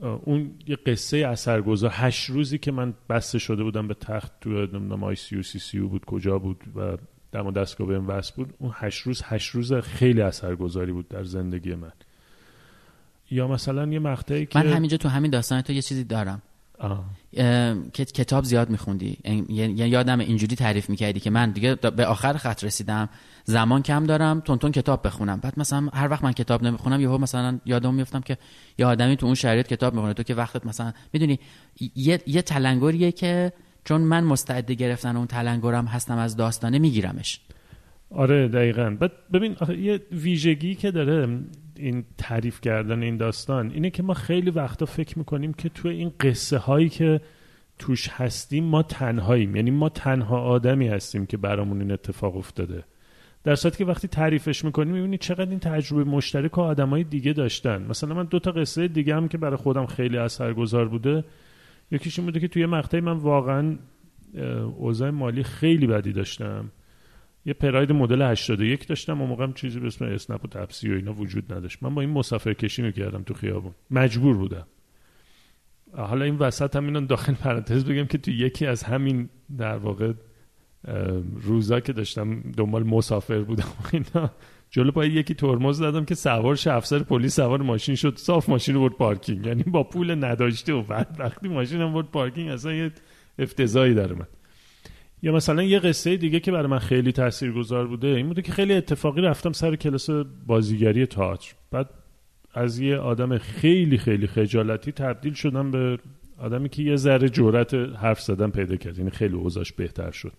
اون 0.00 0.54
یه 0.66 0.76
قصه 0.76 1.16
اثرگذار 1.16 1.90
هشت 1.94 2.30
روزی 2.30 2.58
که 2.58 2.72
من 2.72 2.94
بسته 3.08 3.38
شده 3.38 3.62
بودم 3.62 3.88
به 3.88 3.94
تخت 3.94 4.40
تو 4.40 4.50
نمیدونم 4.50 5.04
آی 5.04 5.16
سی 5.16 5.42
سی 5.42 5.58
سی 5.58 5.80
بود 5.80 6.04
کجا 6.04 6.38
بود 6.38 6.64
و 6.76 6.96
دم 7.33 7.51
دستگاه 7.51 7.87
بهم 7.87 8.07
وصل 8.07 8.33
بود 8.35 8.53
اون 8.59 8.71
هشت 8.75 9.01
روز 9.01 9.21
هشت 9.25 9.49
روز 9.49 9.73
خیلی 9.73 10.21
اثرگذاری 10.21 10.91
بود 10.91 11.07
در 11.07 11.23
زندگی 11.23 11.75
من. 11.75 11.91
یا 13.31 13.47
مثلا 13.47 13.87
یه 13.87 13.99
مقطعی 13.99 14.45
که 14.45 14.59
من 14.59 14.67
همینجا 14.67 14.97
تو 14.97 15.09
همین 15.09 15.31
داستان 15.31 15.61
تو 15.61 15.73
یه 15.73 15.81
چیزی 15.81 16.03
دارم. 16.03 16.41
که 17.93 18.05
کتاب 18.05 18.43
زیاد 18.43 18.69
میخوندی. 18.69 19.17
یعنی 19.49 19.73
یادم 19.73 20.19
اینجوری 20.19 20.55
تعریف 20.55 20.89
می‌کردی 20.89 21.19
که 21.19 21.29
من 21.29 21.51
دیگه 21.51 21.75
به 21.75 22.05
آخر 22.05 22.33
خط 22.33 22.63
رسیدم. 22.63 23.09
زمان 23.43 23.81
کم 23.81 24.03
دارم 24.03 24.39
تون 24.39 24.57
تون 24.57 24.71
کتاب 24.71 25.07
بخونم. 25.07 25.39
بعد 25.39 25.59
مثلا 25.59 25.89
هر 25.93 26.09
وقت 26.09 26.23
من 26.23 26.31
کتاب 26.31 26.63
نمی‌خونم 26.63 27.01
یهو 27.01 27.17
مثلا 27.17 27.59
یادم 27.65 27.93
میفتم 27.93 28.21
که 28.21 28.37
یه 28.79 28.85
آدمی 28.85 29.17
تو 29.17 29.25
اون 29.25 29.35
شرایط 29.35 29.67
کتاب 29.67 29.93
می‌خونه. 29.93 30.13
تو 30.13 30.23
که 30.23 30.35
وقتت 30.35 30.65
مثلا 30.65 30.93
می‌دونی 31.13 31.39
یه, 31.95 32.19
یه 32.27 32.41
تلنگریه 32.41 33.11
که 33.11 33.53
چون 33.83 34.01
من 34.01 34.23
مستعد 34.23 34.71
گرفتن 34.71 35.17
اون 35.17 35.27
تلنگرم 35.27 35.85
هستم 35.85 36.17
از 36.17 36.37
داستانه 36.37 36.79
میگیرمش. 36.79 37.39
آره 38.09 38.47
دقیقا. 38.47 38.97
بعد 38.99 39.11
ببین 39.33 39.55
یه 39.79 40.01
ویژگی 40.11 40.75
که 40.75 40.91
داره 40.91 41.39
این 41.75 42.05
تعریف 42.17 42.61
کردن 42.61 43.03
این 43.03 43.17
داستان 43.17 43.71
اینه 43.71 43.89
که 43.89 44.03
ما 44.03 44.13
خیلی 44.13 44.49
وقتا 44.49 44.85
فکر 44.85 45.17
می‌کنیم 45.17 45.53
که 45.53 45.69
تو 45.69 45.87
این 45.87 46.11
قصه 46.19 46.57
هایی 46.57 46.89
که 46.89 47.21
توش 47.79 48.07
هستیم 48.07 48.63
ما 48.63 48.83
تنهاییم. 48.83 49.55
یعنی 49.55 49.71
ما 49.71 49.89
تنها 49.89 50.41
آدمی 50.41 50.87
هستیم 50.87 51.25
که 51.25 51.37
برامون 51.37 51.81
این 51.81 51.91
اتفاق 51.91 52.37
افتاده. 52.37 52.83
در 53.43 53.55
صورتی 53.55 53.77
که 53.77 53.85
وقتی 53.85 54.07
تعریفش 54.07 54.65
می‌کنیم 54.65 54.93
می‌بینی 54.93 55.17
چقدر 55.17 55.49
این 55.49 55.59
تجربه 55.59 56.03
مشترک 56.03 56.57
و 56.57 56.61
آدمای 56.61 57.03
دیگه 57.03 57.33
داشتن. 57.33 57.81
مثلا 57.89 58.15
من 58.15 58.25
دو 58.25 58.39
تا 58.39 58.51
قصه 58.51 58.87
دیگه 58.87 59.15
هم 59.15 59.27
که 59.27 59.37
برای 59.37 59.57
خودم 59.57 59.85
خیلی 59.85 60.17
اثرگذار 60.17 60.87
بوده 60.87 61.23
یکیش 61.91 62.19
این 62.19 62.25
بوده 62.25 62.39
که 62.39 62.47
توی 62.47 62.65
مقطعی 62.65 63.01
من 63.01 63.17
واقعا 63.17 63.77
اوضاع 64.77 65.09
مالی 65.09 65.43
خیلی 65.43 65.87
بدی 65.87 66.13
داشتم. 66.13 66.71
یه 67.45 67.53
پراید 67.53 67.91
مدل 67.91 68.21
81 68.21 68.87
داشتم 68.87 69.21
و 69.21 69.25
موقعم 69.25 69.53
چیزی 69.53 69.79
به 69.79 69.87
اسم 69.87 70.05
اسنپ 70.05 70.45
و 70.45 70.47
تپسی 70.47 70.91
و 70.91 70.95
اینا 70.95 71.13
وجود 71.13 71.53
نداشت. 71.53 71.83
من 71.83 71.95
با 71.95 72.01
این 72.01 72.09
مسافر 72.09 72.53
کشی 72.53 72.81
می‌کردم 72.81 73.23
تو 73.23 73.33
خیابون. 73.33 73.71
مجبور 73.91 74.37
بودم. 74.37 74.67
حالا 75.97 76.25
این 76.25 76.35
وسط 76.35 76.75
هم 76.75 77.05
داخل 77.05 77.33
پرانتز 77.33 77.85
بگم 77.85 78.05
که 78.05 78.17
تو 78.17 78.31
یکی 78.31 78.65
از 78.65 78.83
همین 78.83 79.29
در 79.57 79.77
واقع 79.77 80.13
روزا 81.41 81.79
که 81.79 81.93
داشتم 81.93 82.41
دنبال 82.57 82.83
مسافر 82.83 83.39
بودم 83.39 83.67
اینا 83.93 84.31
جلو 84.73 84.91
پای 84.91 85.09
یکی 85.09 85.33
ترمز 85.33 85.79
دادم 85.79 86.05
که 86.05 86.15
سوار 86.15 86.57
افسر 86.65 86.99
پلیس 86.99 87.35
سوار 87.35 87.61
ماشین 87.61 87.95
شد. 87.95 88.17
صاف 88.17 88.49
ماشین 88.49 88.75
رو 88.75 88.81
برد 88.81 88.93
پارکینگ. 88.93 89.45
یعنی 89.45 89.63
با 89.63 89.83
پول 89.83 90.25
نداشته 90.25 90.73
و 90.73 90.81
بعد 90.81 91.15
وقتی 91.19 91.47
ماشینم 91.47 91.93
برد 91.93 92.05
پارکینگ 92.05 92.49
اصلا 92.49 92.73
یه 92.73 92.91
افتضاحی 93.39 93.93
داره 93.93 94.15
من 94.15 94.27
یا 95.21 95.31
مثلا 95.31 95.63
یه 95.63 95.79
قصه 95.79 96.17
دیگه 96.17 96.39
که 96.39 96.51
برای 96.51 96.67
من 96.67 96.79
خیلی 96.79 97.11
تاثیرگذار 97.11 97.87
بوده 97.87 98.07
این 98.07 98.27
بوده 98.27 98.41
که 98.41 98.51
خیلی 98.51 98.73
اتفاقی 98.73 99.21
رفتم 99.21 99.51
سر 99.51 99.75
کلاس 99.75 100.09
بازیگری 100.47 101.05
تئاتر. 101.05 101.53
بعد 101.71 101.89
از 102.53 102.79
یه 102.79 102.97
آدم 102.97 103.37
خیلی 103.37 103.97
خیلی 103.97 104.27
خجالتی 104.27 104.91
تبدیل 104.91 105.33
شدم 105.33 105.71
به 105.71 105.97
آدمی 106.37 106.69
که 106.69 106.83
یه 106.83 106.95
ذره 106.95 107.29
جرأت 107.29 107.73
حرف 107.73 108.21
زدن 108.21 108.49
پیدا 108.49 108.75
کرد. 108.75 108.97
یعنی 108.97 109.11
خیلی 109.11 109.35
اوضاعش 109.35 109.71
بهتر 109.73 110.11
شد. 110.11 110.33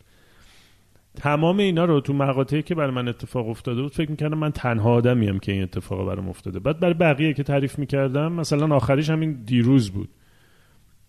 تمام 1.17 1.59
اینا 1.59 1.85
رو 1.85 2.01
تو 2.01 2.13
مقاطعی 2.13 2.63
که 2.63 2.75
برای 2.75 2.91
من 2.91 3.09
اتفاق 3.09 3.49
افتاده 3.49 3.83
بود 3.83 3.93
فکر 3.93 4.11
می‌کردم 4.11 4.39
من 4.39 4.51
تنها 4.51 4.93
آدمیم 4.95 5.39
که 5.39 5.53
این 5.53 5.63
اتفاق 5.63 6.07
برام 6.07 6.29
افتاده. 6.29 6.59
بعد 6.59 6.81
برای 6.81 6.95
بقیه 6.95 7.35
که 7.35 7.43
تعریف 7.43 7.79
می‌کردم 7.79 8.33
مثلا 8.33 8.77
آخریش 8.77 9.11
همین 9.11 9.33
دیروز 9.33 9.91
بود. 9.91 10.09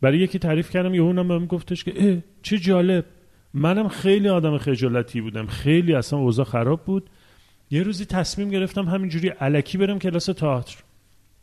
برای 0.02 0.18
یکی 0.18 0.40
تعریف 0.40 0.70
کردم 0.70 0.94
یه 0.94 1.02
اونم 1.02 1.28
بهم 1.28 1.46
گفتش 1.46 1.84
که 1.84 2.24
چه 2.42 2.58
جالب. 2.58 3.06
منم 3.54 3.88
خیلی 3.88 4.30
آدم 4.30 4.58
خجالتی 4.58 5.22
بودم. 5.22 5.46
خیلی 5.46 5.94
اصلا 5.94 6.20
اوضاع 6.20 6.46
خراب 6.46 6.86
بود. 6.86 7.10
یه 7.72 7.84
روزی 7.84 8.06
تصمیم 8.06 8.50
گرفتم 8.50 8.86
همینجوری 8.86 9.28
علکی 9.28 9.78
برم 9.78 10.00
کلاس 10.00 10.26
تئاتر 10.26 10.76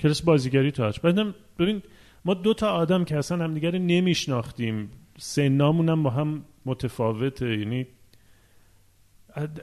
کلاس 0.00 0.22
بازیگری 0.22 0.70
تئاتر. 0.70 1.00
بعدم 1.02 1.34
ببین 1.58 1.82
ما 2.24 2.34
دو 2.34 2.54
تا 2.54 2.70
آدم 2.70 3.04
که 3.04 3.16
اصلا 3.16 3.44
همدیگه 3.44 3.70
نمیشناختیم. 3.70 4.90
سنامون 5.18 6.02
با 6.02 6.10
هم 6.10 6.44
متفاوته 6.66 7.58
یعنی 7.58 7.86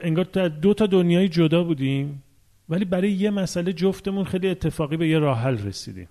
انگار 0.02 0.48
دو 0.48 0.74
تا 0.74 0.86
دنیای 0.86 1.28
جدا 1.28 1.64
بودیم 1.64 2.22
ولی 2.68 2.84
برای 2.84 3.12
یه 3.12 3.30
مسئله 3.30 3.72
جفتمون 3.72 4.24
خیلی 4.24 4.48
اتفاقی 4.48 4.96
به 4.96 5.08
یه 5.08 5.18
راه 5.18 5.38
حل 5.38 5.58
رسیدیم. 5.58 6.08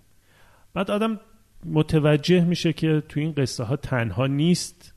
بعد 0.73 0.91
آدم 0.91 1.19
متوجه 1.65 2.43
میشه 2.45 2.73
که 2.73 3.03
تو 3.09 3.19
این 3.19 3.31
قصه 3.31 3.63
ها 3.63 3.75
تنها 3.75 4.27
نیست 4.27 4.93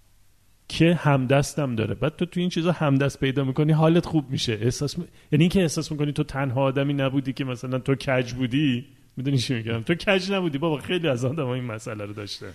که 0.68 0.94
همدستم 0.94 1.74
داره. 1.74 1.94
بعد 1.94 2.16
تو 2.16 2.26
تو 2.26 2.40
این 2.40 2.48
چیزا 2.48 2.72
همدست 2.72 3.20
پیدا 3.20 3.44
می‌کنی 3.44 3.72
حالت 3.72 4.06
خوب 4.06 4.30
میشه. 4.30 4.52
احساس 4.52 4.98
م... 4.98 5.02
یعنی 5.32 5.42
اینکه 5.42 5.60
احساس 5.62 5.92
می‌کنی 5.92 6.12
تو 6.12 6.24
تنها 6.24 6.62
آدمی 6.62 6.94
نبودی 6.94 7.32
که 7.32 7.44
مثلا 7.44 7.78
تو 7.78 7.94
کج 7.94 8.32
بودی؟ 8.32 8.86
می‌دونی 9.16 9.38
چی 9.38 9.54
میگم؟ 9.54 9.82
تو 9.82 9.94
کج 9.94 10.32
نبودی؟ 10.32 10.58
بابا 10.58 10.78
خیلی 10.78 11.08
از 11.08 11.24
آدم 11.24 11.46
این 11.46 11.64
مسئله 11.64 12.04
رو 12.04 12.12
داشته. 12.12 12.46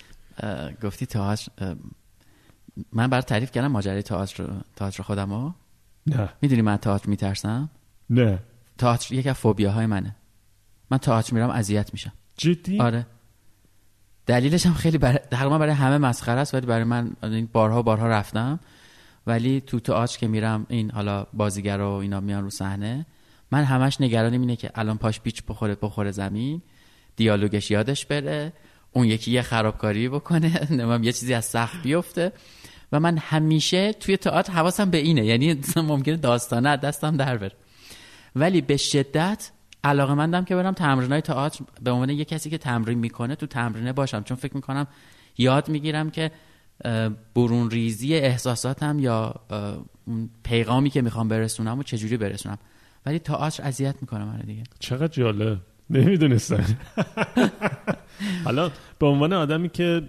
گفتی 0.82 1.06
تئاتر 1.06 1.76
من 2.92 3.06
برای 3.06 3.22
تعریف 3.22 3.50
کردم 3.50 3.68
ماجرای 3.68 4.02
تئاتر 4.02 4.44
تئاتر 4.76 5.02
خودمو 5.02 5.52
نه. 6.08 6.28
می‌دونی 6.42 6.62
من 6.62 6.76
تئاتر 6.76 7.08
میترسم؟ 7.08 7.70
نه. 8.10 8.38
تئاتر 8.78 9.14
یکی 9.14 9.28
از 9.28 9.36
فوبیاهای 9.36 9.86
منه. 9.86 10.16
من 10.90 10.98
تئاتر 10.98 11.34
میرم 11.34 11.50
اذیت 11.50 11.92
میشم. 11.92 12.12
جدی؟ 12.36 12.80
آره. 12.80 13.06
دلیلش 14.26 14.66
هم 14.66 14.74
خیلی 14.74 14.98
برای 14.98 15.18
تقریبا 15.30 15.58
برای 15.58 15.72
همه 15.72 15.98
مسخره 15.98 16.40
است 16.40 16.54
ولی 16.54 16.66
برای 16.66 16.84
من 16.84 17.12
این 17.22 17.48
بارها 17.52 17.82
بارها 17.82 18.08
رفتم. 18.08 18.60
ولی 19.26 19.60
تو 19.60 19.80
تئاتر 19.80 20.18
که 20.18 20.28
میرم 20.28 20.66
این 20.68 20.90
حالا 20.90 21.26
بازیگر 21.32 21.80
و 21.80 21.88
اینا 21.88 22.20
میان 22.20 22.44
رو 22.44 22.50
صحنه 22.50 23.06
من 23.50 23.64
همش 23.64 24.00
نگرانم 24.00 24.40
اینه 24.40 24.56
که 24.56 24.70
الان 24.74 24.98
پاش 24.98 25.20
پیچ 25.20 25.42
بخوره 25.48 25.76
بخوره 25.82 26.10
زمین 26.10 26.62
دیالوگش 27.16 27.70
یادش 27.70 28.06
بره 28.06 28.52
اون 28.92 29.06
یکی 29.06 29.30
یه 29.30 29.42
خرابکاری 29.42 30.08
بکنه 30.08 30.66
نمیم 30.78 31.04
یه 31.04 31.12
چیزی 31.12 31.34
از 31.34 31.44
سقف 31.44 31.82
بیفته. 31.82 32.32
و 32.92 33.00
من 33.00 33.18
همیشه 33.18 33.92
توی 33.92 34.16
تئاتر 34.16 34.52
حواسم 34.52 34.90
به 34.90 34.98
اینه. 34.98 35.24
یعنی 35.24 35.60
ممکنه 35.76 36.16
داستانه 36.16 36.76
دستم 36.76 37.16
در 37.16 37.36
بره. 37.36 37.52
ولی 38.36 38.60
به 38.60 38.76
شدت 38.76 39.50
علاقه 39.84 40.14
مندم 40.14 40.44
که 40.44 40.54
برم 40.56 40.72
تمرین 40.74 41.12
های 41.12 41.20
تئاتر. 41.20 41.64
به 41.82 41.90
عنوان 41.90 42.10
یه 42.10 42.24
کسی 42.24 42.50
که 42.50 42.58
تمرین 42.58 42.98
می‌کنه 42.98 43.34
تو 43.34 43.46
تمرینه 43.46 43.92
باشم. 43.92 44.22
چون 44.22 44.36
فکر 44.36 44.54
می‌کنم 44.54 44.86
یاد 45.38 45.68
می‌گیرم 45.68 46.10
که 46.10 46.30
برون 47.34 47.70
ریزی 47.70 48.14
احساساتم 48.14 48.98
یا 48.98 49.34
پیغامی 50.42 50.90
که 50.90 51.02
می‌خوام 51.02 51.28
برسونم 51.28 51.78
و 51.78 51.82
چجوری 51.82 52.16
برسونم. 52.16 52.58
ولی 53.06 53.18
تئاتر 53.18 53.62
اذیت 53.62 53.94
می‌کنه 54.00 54.24
من 54.24 54.38
دیگه. 54.38 54.62
چقدر 54.78 55.08
جالب. 55.08 55.58
نمی‌دونستم. 55.90 56.64
حالا 58.44 58.70
به 58.98 59.06
عنوان 59.06 59.32
آدمی 59.32 59.68
که 59.68 60.02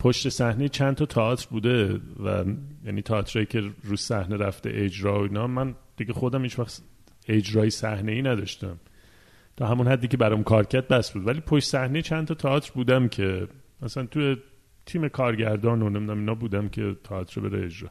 پشت 0.00 0.28
صحنه 0.28 0.68
چند 0.68 0.94
تا 0.94 1.06
تئاتر 1.06 1.46
بوده 1.50 2.00
و 2.24 2.44
یعنی 2.84 3.02
تئاتری 3.02 3.46
که 3.46 3.62
رو 3.82 3.96
صحنه 3.96 4.36
رفته 4.36 4.70
اجرا 4.74 5.20
و 5.20 5.22
اینا 5.22 5.46
من 5.46 5.74
دیگه 5.96 6.12
خودم 6.12 6.42
هیچ 6.42 6.58
وقت 6.58 6.82
اجرای 7.28 7.70
صحنه 7.70 8.12
ای 8.12 8.22
نداشتم. 8.22 8.80
تا 9.56 9.66
همون 9.66 9.88
حدی 9.88 10.08
که 10.08 10.16
برام 10.16 10.42
کار 10.42 10.64
کرد 10.64 10.88
بس 10.88 11.10
بود. 11.10 11.26
ولی 11.26 11.40
پشت 11.40 11.68
صحنه 11.68 12.02
چند 12.02 12.26
تا 12.26 12.34
تئاتر 12.34 12.72
بودم 12.74 13.08
که 13.08 13.48
مثلا 13.82 14.06
تو 14.06 14.36
تیم 14.86 15.08
کارگردان 15.08 15.82
و 15.82 15.90
نمی‌دونم 15.90 16.18
اینا 16.18 16.34
بودم 16.34 16.68
که 16.68 16.96
تئاتر 17.04 17.40
بره 17.40 17.64
اجرا. 17.64 17.90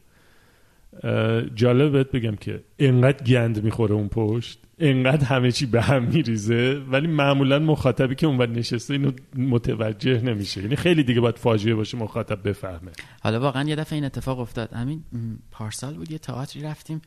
جالب 1.54 1.92
بهت 1.92 2.10
بگم 2.10 2.36
که 2.36 2.64
انقدر 2.78 3.24
گند 3.24 3.64
می‌خوره 3.64 3.94
اون 3.94 4.08
پشت 4.08 4.58
انقدر 4.78 5.24
همه 5.24 5.52
چی 5.52 5.66
به 5.66 5.82
هم 5.82 6.02
میریزه 6.02 6.82
ولی 6.90 7.06
معمولا 7.06 7.58
مخاطبی 7.58 8.14
که 8.14 8.26
اونور 8.26 8.48
نشسته 8.48 8.94
اینو 8.94 9.12
متوجه 9.36 10.20
نمیشه. 10.20 10.62
یعنی 10.62 10.76
خیلی 10.76 11.02
دیگه 11.02 11.20
باید 11.20 11.38
فاجعه 11.38 11.74
باشه 11.74 11.98
مخاطب 11.98 12.48
بفهمه. 12.48 12.90
حالا 13.22 13.40
واقعا 13.40 13.68
یه 13.68 13.76
دفعه 13.76 13.94
این 13.94 14.04
اتفاق 14.04 14.40
افتاد. 14.40 14.72
همین 14.72 15.04
پارسال 15.50 15.94
بود 15.94 16.10
یه 16.10 16.18
تئاتری 16.18 16.62
رفتیم. 16.62 17.02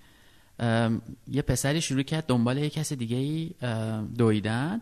یه 1.27 1.41
پسری 1.47 1.81
شروع 1.81 2.03
کرد 2.03 2.25
دنبال 2.25 2.57
یه 2.57 2.69
کس 2.69 2.93
دیگه 2.93 3.17
ای 3.17 3.51
دویدن 4.17 4.81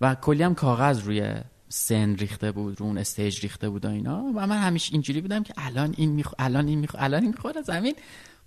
و 0.00 0.14
کلی 0.14 0.42
هم 0.42 0.54
کاغذ 0.54 1.06
روی 1.06 1.32
سن 1.68 2.16
ریخته 2.16 2.52
بود 2.52 2.80
رو 2.80 2.86
اون 2.86 2.98
استیج 2.98 3.40
ریخته 3.40 3.68
بود 3.68 3.84
و 3.84 3.88
اینا. 3.88 4.24
و 4.36 4.46
من 4.46 4.58
همیشه 4.58 4.92
اینجوری 4.92 5.20
بودم 5.20 5.42
که 5.42 5.54
الان 5.56 5.94
این 5.96 6.12
میخ... 6.12 6.34
الان 6.38 6.68
این 6.68 6.78
میخ... 6.78 6.96
الان 6.98 7.22
این 7.22 7.30
می‌خوره 7.30 7.62
زمین. 7.62 7.94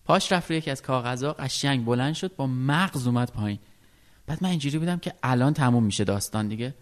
پاش 0.06 0.32
رفت 0.32 0.50
روی 0.50 0.58
یکی 0.58 0.72
از 0.72 0.82
کاغذها 0.82 1.34
قشنگ 1.34 1.86
بلند 1.86 2.14
شد 2.14 2.36
با 2.36 2.48
مغز 2.48 3.08
اومد 3.08 3.32
پایین. 3.32 3.60
بعد 4.28 4.44
من 4.44 4.50
اینجوری 4.50 4.78
بودم 4.78 4.98
که 4.98 5.14
الان 5.24 5.54
تموم 5.54 5.84
میشه 5.84 6.04
داستان 6.04 6.48
دیگه. 6.48 6.74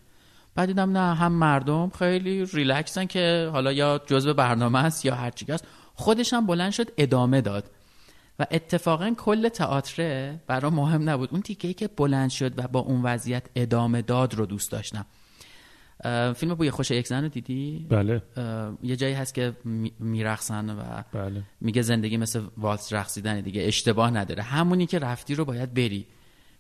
بعد 0.56 0.68
دیدم 0.68 0.98
نه 0.98 1.16
هم 1.16 1.32
مردم 1.32 1.90
خیلی 2.00 2.46
ریلکسن 2.46 3.06
که 3.06 3.50
حالا 3.54 3.72
یا 3.72 4.02
جزء 4.06 4.34
برنامه 4.34 4.80
است 4.80 5.06
یا 5.06 5.16
هر 5.16 5.32
چیز 5.32 5.48
خودش 5.96 6.34
هم 6.34 6.46
بلند 6.46 6.72
شد 6.72 6.92
ادامه 6.98 7.42
داد. 7.42 7.72
و 8.40 8.46
اتفاقا 8.52 9.14
کل 9.18 9.50
تئاتر 9.50 10.34
برای 10.48 10.72
مهم 10.72 11.10
نبود. 11.10 11.30
اون 11.32 11.42
تیکه 11.42 11.74
که 11.74 11.88
بلند 11.88 12.30
شد 12.30 12.60
و 12.60 12.68
با 12.68 12.80
اون 12.80 13.02
وضعیت 13.02 13.44
ادامه 13.56 14.02
داد 14.02 14.34
رو 14.34 14.46
دوست 14.46 14.72
داشتم. 14.72 15.06
فیلم 16.36 16.54
بوی 16.54 16.72
خوش 16.72 16.92
یک 16.92 17.08
زن 17.08 17.24
رو 17.24 17.30
دیدی؟ 17.30 17.86
بله. 17.90 18.22
یه 18.84 18.96
جایی 18.96 19.14
هست 19.14 19.34
که 19.34 19.54
میرقصن 20.00 20.70
و 20.70 21.04
بله. 21.14 21.44
میگه 21.62 21.82
زندگی 21.82 22.18
مثل 22.18 22.42
والس 22.58 22.94
رقصیدن 22.94 23.42
دیگه 23.42 23.62
اشتباه 23.62 24.12
نداره. 24.12 24.44
همونی 24.44 24.86
که 24.86 25.00
رفتی 25.00 25.36
رو 25.36 25.46
باید 25.46 25.74
بری. 25.74 26.06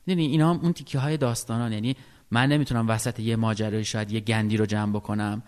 می‌دونی 0.05 0.27
اینا 0.27 0.53
هم 0.53 0.59
اون 0.59 0.73
تیکه 0.73 0.99
های 0.99 1.17
داستانان. 1.17 1.73
یعنی 1.73 1.95
من 2.31 2.49
نمی‌تونم 2.49 2.87
وسط 2.87 3.19
یه 3.19 3.35
ماجرای 3.35 3.83
شاید 3.83 4.11
یه 4.11 4.19
گندی 4.19 4.57
رو 4.57 4.65
جمع 4.65 4.93
بکنم 4.93 5.43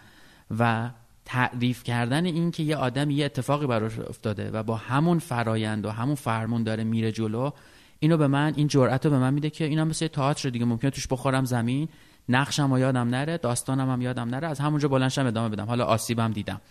و 0.59 0.89
تعریف 1.25 1.83
کردن 1.83 2.25
این 2.25 2.51
که 2.51 2.63
یه 2.63 2.75
آدم 2.75 3.09
یه 3.09 3.25
اتفاقی 3.25 3.67
براش 3.67 3.99
افتاده 3.99 4.51
و 4.51 4.63
با 4.63 4.75
همون 4.75 5.19
فرایند 5.19 5.85
و 5.85 5.89
همون 5.89 6.15
فرمون 6.15 6.63
داره 6.63 6.83
میره 6.83 7.11
جلو 7.11 7.51
اینو 7.99 8.17
به 8.17 8.27
من 8.27 8.53
این 8.55 8.67
جرأت 8.67 9.05
رو 9.05 9.11
به 9.11 9.19
من 9.19 9.33
میده 9.33 9.49
که 9.49 9.63
اینا 9.63 9.85
مثل 9.85 10.07
تئاتر 10.07 10.49
دیگه 10.49 10.65
ممکنه 10.65 10.91
توش 10.91 11.07
بخورم 11.07 11.45
زمین. 11.45 11.89
نقشم 12.29 12.71
و 12.71 12.79
یادم 12.79 13.09
نره 13.09 13.37
داستانم 13.37 13.89
هم 13.89 14.01
یادم 14.01 14.29
نره 14.29 14.47
از 14.47 14.59
همونجا 14.59 14.87
بلنشم 14.87 15.25
ادامه 15.25 15.49
بدم. 15.49 15.65
حالا 15.65 15.85
آسیبم 15.85 16.31
دیدم. 16.31 16.61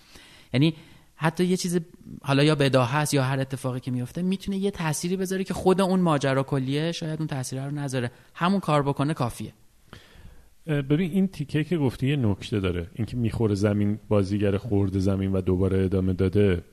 یعنی 0.52 0.74
حتی 1.14 1.44
یه 1.44 1.56
چیز 1.56 1.80
حالا 2.22 2.42
یا 2.42 2.54
بداه 2.54 2.92
هست 2.92 3.14
یا 3.14 3.22
هر 3.22 3.40
اتفاقی 3.40 3.80
که 3.80 3.90
میفته 3.90 4.22
می‌تونه 4.22 4.56
یه 4.56 4.70
تأثیری 4.70 5.16
بذاره 5.16 5.44
که 5.44 5.54
خود 5.54 5.80
اون 5.80 6.00
ماجرا 6.00 6.42
کلیه 6.42 6.92
شاید 6.92 7.18
اون 7.18 7.26
تاثیر 7.26 7.64
رو 7.64 7.70
نذاره. 7.70 8.10
همون 8.34 8.60
کار 8.60 8.82
بکنه 8.82 9.14
کافیه. 9.14 9.52
ببین 10.66 11.10
این 11.10 11.28
تیکه 11.28 11.64
که 11.64 11.78
گفتی 11.78 12.08
یه 12.08 12.16
نکته 12.16 12.60
داره. 12.60 12.90
اینکه 12.94 13.16
می‌خوره 13.16 13.54
زمین 13.54 13.98
بازیگر 14.08 14.56
خورده 14.56 14.98
زمین 14.98 15.32
و 15.32 15.40
دوباره 15.40 15.84
ادامه 15.84 16.12
داده. 16.12 16.64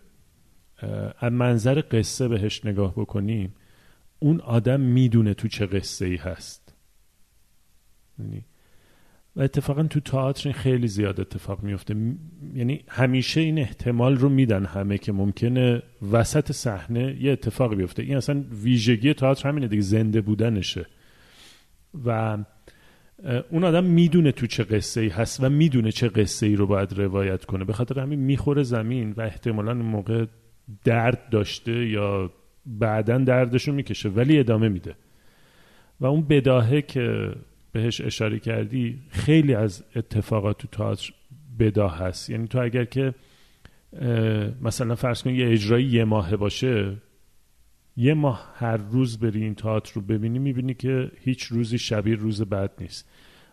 از 1.20 1.32
منظر 1.32 1.84
قصه 1.92 2.28
بهش 2.28 2.65
نگاه 2.65 2.94
بکنیم 2.96 3.56
اون 4.20 4.42
آدم 4.42 4.80
می‌دونه 4.80 5.34
تو 5.34 5.48
چه 5.48 5.65
قصه 5.65 6.06
ای 6.06 6.15
هست. 6.15 6.74
یعنی 8.20 8.46
و 9.39 9.41
اتفاقا 9.41 9.84
تو 9.84 9.99
تئاتر 9.99 10.49
این 10.49 10.58
خیلی 10.58 10.88
زیاد 10.88 11.21
اتفاق 11.21 11.63
میفته 11.63 11.95
یعنی 12.56 12.84
همیشه 12.88 13.41
این 13.41 13.60
احتمال 13.60 14.17
رو 14.17 14.30
میدن 14.30 14.65
همه 14.65 14.97
که 14.97 15.12
ممکنه 15.12 15.82
وسط 16.12 16.52
صحنه 16.52 17.17
یه 17.21 17.32
اتفاقی 17.32 17.75
بیفته. 17.75 18.04
این 18.04 18.17
اصلا 18.17 18.43
ویژگی 18.63 19.13
تئاتر 19.13 19.49
همینه 19.49 19.67
دیگه 19.67 19.82
زنده 19.82 20.21
بودنشه. 20.21 20.86
و 22.06 22.38
اون 23.49 23.63
آدم 23.63 23.84
می‌دونه 23.84 24.32
تو 24.32 24.47
چه 24.47 24.63
قصه 24.63 25.02
ای 25.02 25.08
هست 25.08 25.43
و 25.43 25.49
می‌دونه 25.49 25.91
چه 25.91 26.10
قصه 26.10 26.45
ای 26.45 26.56
رو 26.56 26.67
باید 26.67 26.93
روایت 26.99 27.45
کنه. 27.45 27.65
به 27.65 27.73
خاطر 27.73 27.99
همین 27.99 28.19
می‌خوره 28.19 28.63
زمین 28.63 29.12
و 29.12 29.21
احتمالا 29.21 29.71
این 29.71 29.82
موقع 29.82 30.25
درد 30.84 31.30
داشته 31.30 31.89
یا 31.89 32.32
بعدا 32.65 33.17
دردشو 33.17 33.71
می‌کشه 33.71 34.10
ولی 34.10 34.39
ادامه 34.39 34.69
میده. 34.69 34.95
و 35.99 36.06
اون 36.06 36.21
بداهه 36.21 36.82
که 36.82 37.32
بهش 37.71 38.01
اشاره 38.01 38.39
کردی 38.39 38.99
خیلی 39.10 39.53
از 39.53 39.84
اتفاقات 39.95 40.58
تو 40.58 40.67
تئاتر 40.67 41.13
بداه 41.60 41.97
هست. 41.97 42.29
یعنی 42.29 42.47
تو 42.47 42.62
اگر 42.62 42.86
که 42.86 43.13
مثلا 44.62 44.95
فرض 44.95 45.23
کن 45.23 45.29
یه 45.29 45.51
اجرایی 45.51 45.86
یه 45.86 46.03
ماهه 46.03 46.36
باشه 46.36 46.97
یه 47.97 48.13
ماه 48.13 48.53
هر 48.55 48.77
روز 48.77 49.19
بری 49.19 49.43
این 49.43 49.55
تئاتر 49.55 49.91
رو 49.93 50.01
ببینی 50.01 50.39
می‌بینی 50.39 50.73
که 50.73 51.12
هیچ 51.19 51.43
روزی 51.43 51.77
شبیه 51.77 52.15
روز 52.15 52.41
بعد 52.41 52.71
نیست. 52.79 53.10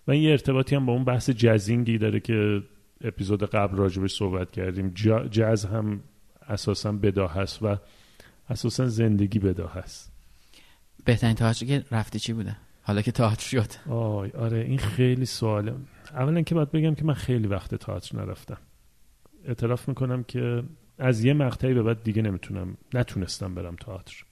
و 0.06 0.10
این 0.10 0.22
یه 0.22 0.30
ارتباطی 0.30 0.76
هم 0.76 0.86
با 0.86 0.92
اون 0.92 1.04
بحث 1.04 1.30
جزینگی 1.30 1.98
داره 1.98 2.20
که 2.20 2.62
اپیزود 3.00 3.44
قبل 3.44 3.76
راجبش 3.76 4.14
صحبت 4.14 4.50
کردیم. 4.50 4.92
جز 5.30 5.64
هم 5.64 6.00
اساسا 6.48 6.92
بداه 6.92 7.34
هست 7.34 7.62
و 7.62 7.76
اساسا 8.50 8.86
زندگی 8.86 9.38
بداه 9.38 9.74
هست. 9.74 10.12
بهترین 11.04 11.34
تئاتر 11.34 11.66
که 11.66 11.84
رفتی 11.90 12.18
چی 12.18 12.32
بوده؟ 12.32 12.56
حالا 12.86 13.02
که 13.02 13.12
تئاتر 13.12 13.42
شد. 13.42 13.90
آی 13.90 14.30
آره 14.30 14.58
این 14.58 14.78
خیلی 14.78 15.26
سواله. 15.26 15.74
اولا 16.10 16.42
که 16.42 16.54
باید 16.54 16.70
بگم 16.70 16.94
که 16.94 17.04
من 17.04 17.14
خیلی 17.14 17.46
وقت 17.46 17.74
تئاتر 17.74 18.18
نرفتم. 18.18 18.58
اعتراف 19.44 19.88
می‌کنم 19.88 20.22
که 20.24 20.62
از 20.98 21.24
یه 21.24 21.34
مقطعی 21.34 21.74
به 21.74 21.82
بعد 21.82 22.02
دیگه 22.02 22.22
نمی‌تونم 22.22 22.76
نتونستم 22.94 23.54
برم 23.54 23.76
تئاتر 23.76 24.24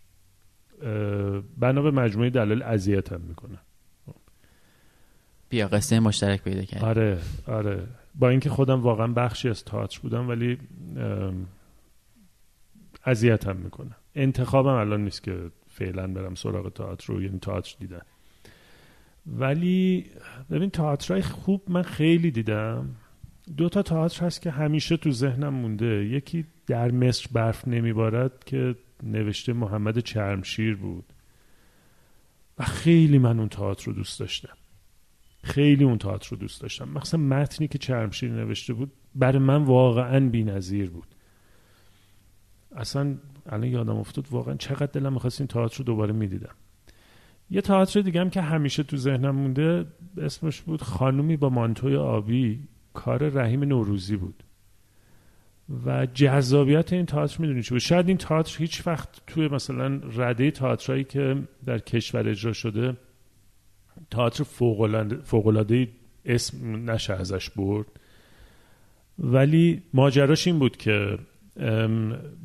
بنا 1.59 1.83
به 1.83 1.90
مجموعه 1.90 2.31
دلایل 2.31 2.62
اذیتم 2.62 3.21
می‌کنه. 3.21 3.59
بیا 5.49 5.69
قصه 5.69 6.01
مشترک 6.01 6.43
پیدا 6.43 6.62
کرد 6.62 6.85
آره 6.85 7.19
آره. 7.47 7.87
با 8.14 8.29
اینکه 8.29 8.51
خودم 8.51 8.81
واقعا 8.81 9.07
بخشی 9.07 9.49
از 9.49 9.64
تئاتر 9.64 10.01
بودم 10.03 10.29
ولی 10.29 10.59
اذیتم 13.05 13.57
می‌کنه. 13.57 13.97
انتخابم 14.14 14.75
الان 14.75 15.05
نیست 15.05 15.23
که 15.23 15.51
فعلا 15.69 16.07
برم 16.07 16.35
سراغ 16.35 16.73
تئاتر 16.73 17.12
رو 17.12 17.23
یعنی 17.23 17.38
تئاتر 17.38 17.77
دیدن. 17.79 18.03
ولی 19.27 20.07
ببین 20.51 20.71
تئاترای 20.71 21.23
خوب 21.23 21.63
من 21.69 21.83
خیلی 21.83 22.31
دیدم. 22.31 22.97
دو 23.57 23.69
تا 23.69 23.83
تئاتر 23.83 24.27
هست 24.27 24.43
که 24.43 24.51
همیشه 24.51 24.97
تو 24.97 25.11
ذهنم 25.11 25.55
مونده. 25.55 26.07
یکی 26.07 26.45
در 26.67 26.91
مصر 26.91 27.29
برف 27.33 27.69
نمیبارد 27.69 28.45
که 28.45 28.75
نوشته 29.03 29.53
محمد 29.53 29.99
چرمشیر 29.99 30.77
بود. 30.77 31.05
و 32.59 32.65
خیلی 32.65 33.19
من 33.19 33.39
اون 33.39 33.49
تئاتر 33.49 33.87
رو 33.87 33.93
دوست 33.93 34.21
داشتم. 34.21 34.57
خیلی 35.43 35.85
اون 35.85 35.99
تئاتر 35.99 36.31
رو 36.31 36.37
دوست 36.37 36.61
داشتم. 36.61 36.89
مخصوصا 36.89 37.17
متنی 37.17 37.69
که 37.69 37.79
چرمشیر 37.79 38.33
نوشته 38.33 38.73
بود 38.73 38.93
برای 39.15 39.39
من 39.39 39.65
واقعا 39.65 40.29
بی‌نظیر 40.29 40.91
بود. 40.91 41.07
اصلا 42.77 43.15
الان 43.47 43.65
یادم 43.69 43.97
افتاد 43.97 44.27
واقعا 44.31 44.55
چقدر 44.55 44.87
دلم 44.87 45.13
می‌خواست 45.13 45.41
این 45.41 45.49
تئاتر 45.49 45.79
رو 45.79 45.85
دوباره 45.85 46.13
می‌دیدم. 46.13 46.55
یه 47.51 47.61
تئاتر 47.61 48.01
دیگه 48.01 48.21
هم 48.21 48.31
که 48.31 48.41
همیشه 48.41 48.83
تو 48.83 48.97
ذهنم 48.97 49.35
مونده 49.35 49.87
اسمش 50.19 50.61
بود 50.61 50.83
خانومی 50.83 51.37
با 51.37 51.49
مانتوی 51.49 51.97
آبی. 51.97 52.61
کار 52.93 53.29
رحیم 53.29 53.65
نوروزی 53.65 54.17
بود. 54.17 54.45
و 55.87 56.07
جذابیت 56.07 56.93
این 56.93 57.07
تئاتر 57.07 57.37
می‌دونی 57.41 57.63
چی 57.63 57.71
بود؟ 57.71 57.79
شاید 57.79 58.09
این 58.09 58.17
تئاتر 58.17 58.59
هیچ 58.59 58.87
وقت 58.87 59.09
توی 59.27 59.49
مثلا 59.49 60.01
رده 60.17 60.51
تئاترایی 60.51 61.05
که 61.05 61.37
در 61.67 61.79
کشور 61.79 62.29
اجرا 62.29 62.53
شده 62.53 62.97
تئاتر 64.11 64.45
فوق 64.45 65.77
اسم 66.25 66.91
نشه 66.91 67.15
ازش 67.15 67.51
برد. 67.51 67.87
ولی 69.19 69.83
ماجراش 69.95 70.47
این 70.47 70.59
بود 70.59 70.77
که 70.77 71.19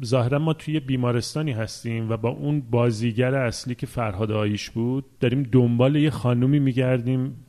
ظاهرا 0.06 0.40
ما 0.40 0.54
توی 0.54 0.80
بیمارستانی 0.80 1.52
هستیم 1.52 2.10
و 2.10 2.18
با 2.18 2.30
اون 2.30 2.62
بازیگر 2.62 3.36
اصلی 3.36 3.76
که 3.76 3.86
فرهاد 3.86 4.32
آیش 4.32 4.70
بود 4.70 5.06
داریم 5.20 5.44
دنبال 5.44 5.96
یه 5.96 6.10
خانومی 6.10 6.60
میگردیم 6.60 7.46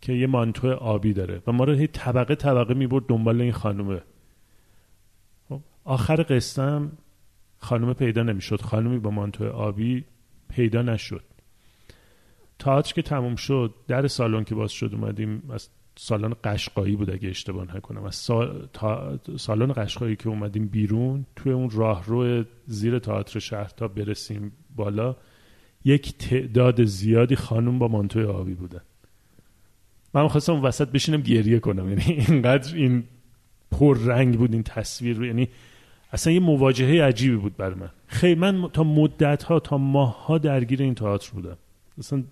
که 0.00 0.12
یه 0.12 0.26
مانتو 0.26 0.70
آبی 0.70 1.12
داره 1.12 1.42
و 1.46 1.52
ما 1.52 1.64
رو 1.64 1.72
هی 1.72 1.86
طبقه 1.86 2.34
طبقه 2.34 2.74
می‌برد 2.74 3.06
دنبال 3.06 3.40
این 3.40 3.52
خانومه. 3.52 4.00
خب، 5.48 5.60
آخر 5.84 6.22
قسم 6.22 6.92
خانومه 7.58 7.94
پیدا 7.94 8.22
نمی‌شد. 8.22 8.60
خانومی 8.60 8.98
با 8.98 9.10
مانتو 9.10 9.48
آبی 9.48 10.04
پیدا 10.48 10.82
نشد. 10.82 11.24
تاعتر 12.58 12.92
که 12.92 13.02
تموم 13.02 13.36
شد 13.36 13.74
در 13.88 14.06
سالن 14.06 14.44
که 14.44 14.54
باز 14.54 14.72
شد 14.72 14.94
اومدیم 14.94 15.42
از 15.50 15.68
سالن 16.02 16.32
قشقایی 16.44 16.96
بود 16.96 17.10
اگه 17.10 17.28
اشتباه 17.28 17.76
نکنم. 17.76 18.04
از 18.04 18.14
سال... 18.14 18.68
تا... 18.72 19.18
سالن 19.36 19.72
قشقایی 19.72 20.16
که 20.16 20.28
اومدیم 20.28 20.66
بیرون 20.66 21.26
توی 21.36 21.52
اون 21.52 21.70
راهرو 21.70 22.44
زیر 22.66 22.98
تئاتر 22.98 23.38
شهر 23.38 23.68
تا 23.76 23.88
برسیم 23.88 24.52
بالا 24.76 25.16
یک 25.84 26.18
تعداد 26.18 26.84
زیادی 26.84 27.36
خانم 27.36 27.78
با 27.78 27.88
مانتوی 27.88 28.24
آبی 28.24 28.54
بودن. 28.54 28.80
من 30.14 30.28
خواستم 30.28 30.64
وسط 30.64 30.88
بشینم 30.88 31.20
گریه 31.20 31.58
کنم. 31.58 31.88
یعنی 31.88 32.24
اینقدر 32.28 32.74
این 32.74 33.04
پر 33.70 33.98
رنگ 33.98 34.38
بود 34.38 34.52
این 34.52 34.62
تصویر. 34.62 35.22
یعنی 35.22 35.48
اصلا 36.12 36.32
یه 36.32 36.40
مواجهه 36.40 37.04
عجیبی 37.04 37.36
بود 37.36 37.56
بر 37.56 37.74
من. 37.74 37.90
خیلی 38.06 38.40
من 38.40 38.68
تا 38.72 38.84
مدت 38.84 39.42
ها 39.42 39.60
تا 39.60 39.78
ماه 39.78 40.26
ها 40.26 40.38
درگیر 40.38 40.82
این 40.82 40.94
تئاتر 40.94 41.30
بودم. 41.32 41.56
اصلا 41.98 42.22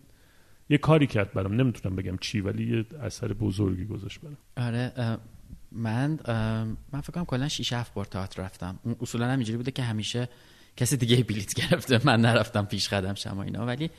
یه 0.71 0.79
کاری 0.79 1.07
کرد 1.07 1.33
برام. 1.33 1.55
نمی‌تونم 1.55 1.97
بگم 1.97 2.17
چی 2.17 2.41
ولی 2.41 2.77
یه 2.77 2.87
اثر 3.03 3.33
بزرگی 3.33 3.85
گذاشت 3.85 4.21
برام. 4.21 4.37
آره 4.57 5.19
من 5.73 6.19
من 6.93 7.01
فکر 7.01 7.13
کنم 7.13 7.25
کلا 7.25 7.49
6 7.49 7.73
7 7.73 7.95
بار 7.95 8.05
تئاتر 8.05 8.43
رفتم. 8.43 8.79
اون 8.83 8.97
اصولا 9.01 9.27
هم 9.27 9.39
اینجوری 9.39 9.57
بوده 9.57 9.71
که 9.71 9.83
همیشه 9.83 10.29
کسی 10.77 10.97
دیگه 10.97 11.25
بلیت 11.25 11.55
گرفته 11.55 12.01
من 12.05 12.21
نرفتم 12.21 12.65
پیش 12.65 12.89
قدم 12.89 13.15
شما 13.15 13.43
اینا. 13.43 13.67
ولی 13.67 13.91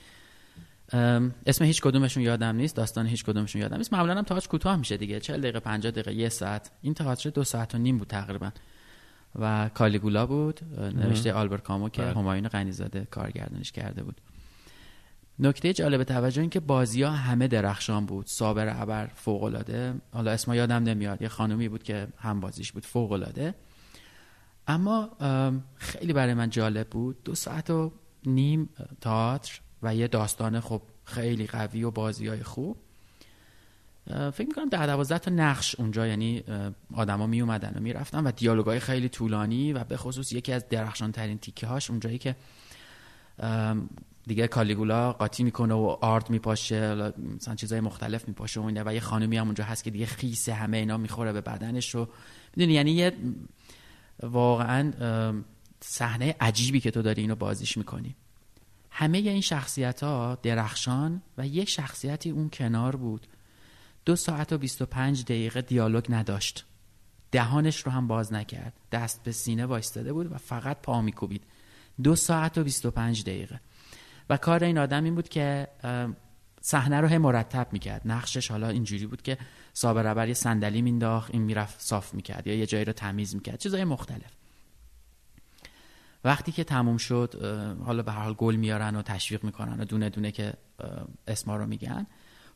اسم 1.46 1.66
هیچ 1.66 1.82
کدومشون 1.82 2.24
یادم 2.24 2.56
نیست 2.56 2.76
داستان 2.76 3.08
هیچ 3.08 3.26
کدومشون 3.26 3.62
یادم 3.62 3.78
نیست. 3.78 3.94
معمولا 3.94 4.16
هم 4.16 4.24
تئاتر 4.24 4.48
کوتاه 4.48 4.76
میشه 4.76 4.98
دیگه. 4.98 5.20
40 5.20 5.42
دقیقه 5.42 5.60
50 5.60 5.92
دقیقه 5.92 6.14
یه 6.14 6.30
ساعت. 6.30 6.72
این 6.82 6.94
تئاتر 6.94 7.30
دو 7.30 7.44
ساعت 7.44 7.76
و 7.76 7.78
نیم 7.78 7.98
بود 7.98 8.08
تقریبا. 8.08 8.52
و 9.40 9.70
کالیگولا 9.74 10.26
بود 10.26 10.60
نوشته 10.96 11.34
آلبر 11.34 11.58
کامو 11.58 11.90
که 11.90 12.02
بله. 12.02 12.14
همایون 12.14 12.48
غنیزاده 12.48 13.08
کارگردانیش 13.12 13.72
کرده 13.72 14.04
بود. 14.04 14.22
نکته 15.40 15.74
جالب 15.74 16.04
توجه 16.04 16.42
این 16.42 16.50
که 16.50 16.60
بازی 16.60 17.04
ها 17.04 17.12
همه 17.12 17.48
درخشان 17.48 18.06
بود. 18.06 18.28
صابر 18.28 18.82
ابر 18.82 19.08
فوق 19.16 19.44
العاده 19.44 19.94
حالا 20.14 20.32
اسم 20.32 20.54
یادم 20.54 20.84
نمیاد. 20.84 21.22
یه 21.22 21.28
خانومی 21.28 21.70
بود 21.70 21.84
که 21.84 22.08
هم 22.18 22.40
بازیش 22.40 22.72
بود 22.72 22.86
فوق 22.86 23.12
العاده 23.12 23.56
اما 24.68 25.10
خیلی 25.76 26.14
برای 26.14 26.34
من 26.34 26.50
جالب 26.50 26.88
بود. 26.88 27.24
دو 27.24 27.36
ساعت 27.36 27.70
و 27.70 27.92
نیم 28.26 28.70
تئاتر 29.02 29.60
و 29.84 29.96
یه 29.96 30.08
داستان 30.08 30.60
خب 30.60 30.82
خیلی 31.06 31.48
قوی 31.48 31.84
و 31.84 31.92
بازی 31.92 32.28
های 32.28 32.44
خوب. 32.44 32.78
فکر 34.10 34.48
می‌کنم 34.48 34.70
ده 34.70 34.86
دوازده 34.86 35.20
تا 35.20 35.32
نقش 35.32 35.76
اونجا 35.80 36.08
یعنی 36.08 36.44
آدما 36.94 37.28
می 37.28 37.42
اومدن 37.42 37.74
و 37.76 37.80
می‌رفتن 37.80 38.24
و 38.24 38.32
دیالوگای 38.32 38.80
خیلی 38.80 39.10
طولانی 39.10 39.74
و 39.74 39.84
به 39.84 39.98
خصوص 39.98 40.34
یکی 40.34 40.54
از 40.54 40.70
درخشان 40.70 41.12
ترین 41.12 41.38
تیکه 41.38 41.68
هاش 41.68 41.90
اونجایی 41.90 42.18
که 42.18 42.36
دیگه 44.30 44.48
کالیگولا 44.48 45.14
قاطی 45.14 45.44
می‌کنه 45.44 45.74
و 45.74 45.98
آرد 46.02 46.30
میپاشه 46.30 47.14
مثلا 47.36 47.56
چیزای 47.56 47.80
مختلف 47.80 48.28
میپاشه 48.28 48.60
و 48.60 48.64
اینه 48.64 48.84
و 48.86 48.94
یه 48.94 49.00
خانومی 49.00 49.38
هم 49.38 49.46
اونجا 49.46 49.64
هست 49.64 49.84
که 49.84 49.92
دیگه 49.92 50.06
خیس 50.06 50.50
همه 50.50 50.78
اینا 50.78 50.98
می‌خوره 50.98 51.34
به 51.34 51.42
بدنش 51.42 51.96
رو. 51.96 52.10
می‌دونی 52.56 52.74
یعنی 52.74 52.92
یه 52.92 53.18
واقعا 54.24 54.94
صحنه 55.82 56.36
عجیبی 56.40 56.80
که 56.80 56.92
تو 56.92 57.02
داری 57.02 57.22
اینو 57.22 57.36
بازیش 57.36 57.78
می‌کنی. 57.78 58.16
همه 58.92 59.18
این 59.18 59.42
شخصیت 59.42 60.04
ها 60.04 60.38
درخشان 60.44 61.22
و 61.38 61.48
یک 61.48 61.70
شخصیتی 61.70 62.30
اون 62.30 62.50
کنار 62.50 62.96
بود. 62.96 63.28
دو 64.06 64.16
ساعت 64.16 64.54
و 64.54 64.58
25 64.58 65.24
دقیقه 65.24 65.62
دیالوگ 65.62 66.06
نداشت. 66.10 66.66
دهانش 67.32 67.86
رو 67.86 67.92
هم 67.92 68.08
باز 68.08 68.34
نکرد. 68.34 68.74
دست 68.92 69.24
به 69.24 69.32
سینه 69.32 69.66
وایستاده 69.66 70.14
بود 70.14 70.32
و 70.32 70.38
فقط 70.38 70.82
پا 70.82 71.02
میکوبید. 71.02 71.44
دو 72.04 72.16
ساعت 72.16 72.58
و 72.58 72.64
25 72.64 73.24
دقیقه. 73.24 73.60
و 74.30 74.38
کار 74.38 74.64
این 74.64 74.78
آدم 74.78 75.04
این 75.04 75.16
بود 75.16 75.30
که 75.30 75.68
صحنه 76.62 77.02
رو 77.02 77.08
هم 77.08 77.18
مرتب 77.18 77.68
می‌کرد. 77.72 78.02
نقشش 78.06 78.52
حالا 78.52 78.70
اینجوری 78.70 79.06
بود 79.06 79.22
که 79.22 79.38
صابر 79.74 80.04
ربر 80.04 80.28
یه 80.28 80.34
صندلی 80.34 80.82
مینداخت 80.82 81.32
این 81.34 81.42
می‌رفت 81.42 81.82
صاف 81.82 82.14
می‌کرد 82.14 82.48
یا 82.48 82.56
یه 82.56 82.66
جایی 82.66 82.86
رو 82.86 82.94
تمیز 82.94 83.36
می‌کرد. 83.36 83.60
چیزای 83.60 83.84
مختلف. 83.84 84.32
وقتی 86.24 86.52
که 86.52 86.64
تموم 86.64 86.98
شد 86.98 87.36
حالا 87.86 88.04
به 88.04 88.12
هر 88.12 88.24
حال 88.24 88.34
گل 88.34 88.56
میارن 88.56 88.96
و 88.96 89.02
تشویق 89.02 89.44
می‌کنن 89.44 89.80
و 89.80 89.86
دونه 89.86 90.10
دونه 90.10 90.32
که 90.32 90.54
اسما 91.28 91.56
رو 91.56 91.66
میگن. 91.66 92.08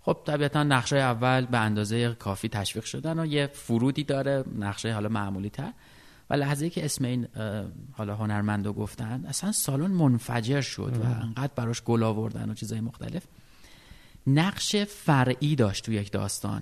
خب 0.02 0.18
طبیعتا 0.26 0.64
نقشه 0.64 0.96
اول 0.96 1.46
به 1.46 1.58
اندازه 1.58 2.14
کافی 2.14 2.50
تشویق 2.50 2.86
شدن 2.86 3.20
و 3.20 3.26
یه 3.26 3.48
فرودی 3.48 4.04
داره. 4.04 4.44
نقشه 4.60 4.94
حالا 4.94 5.10
معمولی 5.10 5.50
تر 5.50 5.74
و 6.34 6.36
لحظه 6.36 6.70
که 6.70 6.86
اسم 6.86 7.06
این 7.06 7.28
حالا 7.92 8.16
هنرمندو 8.16 8.74
گفتن 8.74 9.26
اصلا 9.28 9.52
سالن 9.52 9.92
منفجر 9.92 10.62
شد 10.62 10.98
و 11.04 11.06
انقدر 11.24 11.52
براش 11.56 11.82
گل 11.84 12.04
آوردن 12.04 12.50
و 12.50 12.54
چیزای 12.54 12.82
مختلف. 12.82 13.24
نقش 14.28 14.76
فرعی 14.76 15.56
داشت 15.56 15.86
تو 15.86 15.94
یک 15.94 16.12
داستان. 16.12 16.62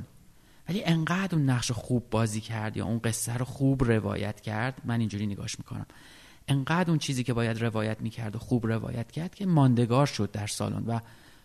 ولی 0.70 0.84
انقدر 0.84 1.36
اون 1.36 1.50
نقش 1.50 1.72
خوب 1.72 2.10
بازی 2.10 2.42
کرد 2.42 2.78
یا 2.78 2.86
اون 2.86 3.00
قصه 3.00 3.38
رو 3.38 3.46
خوب 3.46 3.84
روایت 3.84 4.42
کرد 4.42 4.82
من 4.86 5.00
اینجوری 5.00 5.28
نگاش 5.28 5.60
می‌کنم. 5.60 5.86
انقدر 6.48 6.90
اون 6.90 7.00
چیزی 7.00 7.24
که 7.24 7.34
باید 7.34 7.62
روایت 7.62 8.02
می‌کرد 8.02 8.36
و 8.36 8.40
خوب 8.40 8.68
روایت 8.68 9.12
کرد 9.12 9.36
که 9.36 9.46
ماندگار 9.46 10.06
شد 10.06 10.32
در 10.32 10.48
سالن 10.48 10.84
و 10.88 11.00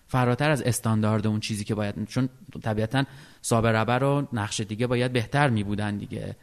فراتر 0.09 0.51
از 0.51 0.63
استاندارد 0.63 1.27
اون 1.27 1.41
چیزی 1.41 1.65
که 1.65 1.75
باید 1.75 2.05
چون 2.05 2.29
طبیعتا 2.63 3.05
صابر 3.43 3.73
ربر 3.73 4.03
و 4.03 4.29
نقش 4.33 4.61
دیگه 4.61 4.87
باید 4.87 5.13
بهتر 5.13 5.49
می 5.51 5.65
بودن 5.65 5.97
دیگه. 5.97 6.37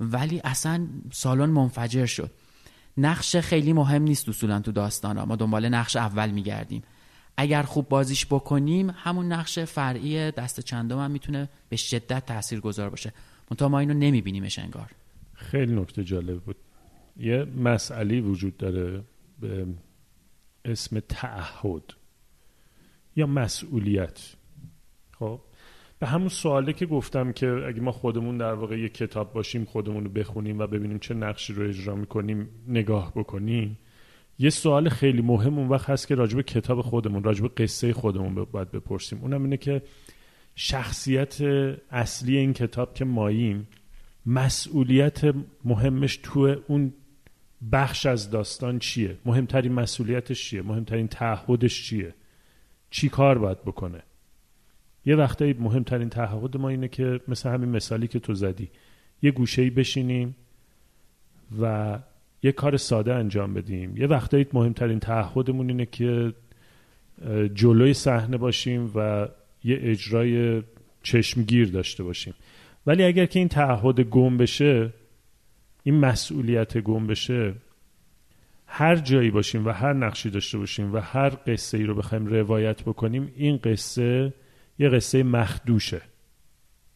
ولی 0.00 0.40
اصلا 0.44 0.86
سالن 1.12 1.50
منفجر 1.50 2.06
شد. 2.06 2.30
نقش 2.96 3.36
خیلی 3.36 3.72
مهم 3.72 4.02
نیست 4.02 4.28
اصولا 4.28 4.60
تو 4.60 4.72
داستان 4.72 5.18
ها 5.18 5.24
ما 5.24 5.36
دنبال 5.36 5.68
نقش 5.68 5.96
اول 5.96 6.30
میگردیم. 6.30 6.82
اگر 7.36 7.62
خوب 7.62 7.88
بازیش 7.88 8.26
بکنیم 8.26 8.90
همون 8.90 9.32
نقش 9.32 9.58
فرعی 9.58 10.30
دست 10.30 10.60
چندم 10.60 10.98
هم 10.98 11.10
می‌تونه 11.10 11.48
به 11.68 11.76
شدت 11.76 12.26
تأثیر 12.26 12.60
گذار 12.60 12.90
باشه. 12.90 13.12
منتها 13.50 13.68
ما 13.68 13.78
اینو 13.78 13.94
نمیبینیمش 13.94 14.58
انگار. 14.58 14.90
خیلی 15.34 15.74
نکته 15.74 16.04
جالب 16.04 16.40
بود. 16.40 16.56
یه 17.16 17.44
مسئله 17.44 18.20
وجود 18.20 18.56
داره 18.56 19.02
به 19.40 19.66
اسم 20.64 21.00
تعهد 21.00 21.82
یا 23.16 23.26
مسئولیت. 23.26 24.20
خب 25.18 25.40
به 25.98 26.06
همون 26.06 26.28
سواله 26.28 26.72
که 26.72 26.86
گفتم 26.86 27.32
که 27.32 27.64
اگه 27.66 27.80
ما 27.80 27.92
خودمون 27.92 28.38
در 28.38 28.52
واقع 28.52 28.78
یه 28.78 28.88
کتاب 28.88 29.32
باشیم 29.32 29.64
خودمون 29.64 30.04
رو 30.04 30.10
بخونیم 30.10 30.58
و 30.58 30.66
ببینیم 30.66 30.98
چه 30.98 31.14
نقشی 31.14 31.52
رو 31.52 31.68
اجرا 31.68 31.94
می‌کنیم 31.94 32.48
نگاه 32.68 33.12
بکنیم. 33.14 33.78
یه 34.38 34.50
سوال 34.50 34.88
خیلی 34.88 35.22
مهم 35.22 35.58
اون 35.58 35.68
وقت 35.68 35.90
هست 35.90 36.08
که 36.08 36.14
راجب 36.14 36.40
کتاب 36.40 36.80
خودمون 36.80 37.22
راجب 37.22 37.48
قصه 37.56 37.92
خودمون 37.92 38.34
باید 38.44 38.70
بپرسیم. 38.70 39.18
اونم 39.22 39.42
اینه 39.42 39.56
که 39.56 39.82
شخصیت 40.54 41.40
اصلی 41.90 42.36
این 42.36 42.52
کتاب 42.52 42.94
که 42.94 43.04
ماییم 43.04 43.68
مسئولیت 44.26 45.20
مهمش 45.64 46.20
تو 46.22 46.56
اون 46.68 46.92
بخش 47.72 48.06
از 48.06 48.30
داستان 48.30 48.78
چیه؟ 48.78 49.18
مهمترین 49.24 49.72
مسئولیتش 49.72 50.48
چیه؟ 50.48 50.62
مهمترین 50.62 51.08
تعهدش 51.08 51.82
چیه؟ 51.82 52.14
چی 52.90 53.08
کار 53.08 53.38
باید 53.38 53.62
بکنه؟ 53.62 54.02
یه 55.06 55.16
وقتایی 55.16 55.52
مهمترین 55.52 56.08
تعهد 56.08 56.56
ما 56.56 56.68
اینه 56.68 56.88
که 56.88 57.20
مثل 57.28 57.50
همین 57.50 57.68
مثالی 57.68 58.08
که 58.08 58.18
تو 58.18 58.34
زدی 58.34 58.70
یه 59.22 59.30
گوشه 59.30 59.70
بشینیم 59.70 60.36
و 61.60 61.98
یه 62.42 62.52
کار 62.52 62.76
ساده 62.76 63.14
انجام 63.14 63.54
بدیم. 63.54 63.96
یه 63.96 64.06
وقتایی 64.06 64.46
مهمترین 64.52 65.00
تعهدمون 65.00 65.68
اینه 65.68 65.86
که 65.86 66.32
جلوی 67.54 67.94
صحنه 67.94 68.36
باشیم 68.36 68.92
و 68.94 69.28
یه 69.64 69.78
اجرای 69.82 70.62
چشمگیر 71.02 71.68
داشته 71.68 72.02
باشیم. 72.02 72.34
ولی 72.86 73.04
اگر 73.04 73.26
که 73.26 73.38
این 73.38 73.48
تعهد 73.48 74.00
گم 74.00 74.36
بشه 74.36 74.92
این 75.82 75.94
مسئولیت 76.00 76.78
گم 76.78 77.06
بشه 77.06 77.54
هر 78.66 78.96
جایی 78.96 79.30
باشیم 79.30 79.66
و 79.66 79.70
هر 79.70 79.92
نقشی 79.92 80.30
داشته 80.30 80.58
باشیم 80.58 80.94
و 80.94 80.98
هر 80.98 81.32
قصه 81.46 81.78
ای 81.78 81.84
رو 81.84 81.94
بخوایم 81.94 82.26
روایت 82.26 82.82
بکنیم 82.82 83.32
این 83.36 83.56
قصه 83.56 84.32
یه 84.78 84.88
قصه 84.88 85.22
مخدوشه. 85.22 86.02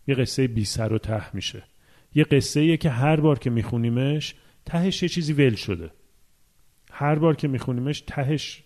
یه 0.07 0.15
قصه 0.15 0.49
بی 0.49 0.65
سر 0.65 0.93
و 0.93 0.99
ته 0.99 1.37
میشه. 1.37 1.63
یه 2.15 2.25
قصه 2.25 2.61
ایه 2.61 2.77
که 2.77 2.91
هر 2.91 3.21
بار 3.21 3.39
که 3.39 3.51
میخونیمش 3.51 4.35
تهش 4.65 5.03
یه 5.03 5.09
چیزی 5.09 5.33
ول 5.33 5.55
شده. 5.55 5.91
هر 6.93 7.15
بار 7.15 7.37
که 7.37 7.49
میخونیمش 7.49 8.01
تهش 8.01 8.63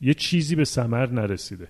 یه 0.00 0.14
چیزی 0.14 0.56
به 0.56 0.64
سمر 0.64 1.06
نرسیده. 1.06 1.68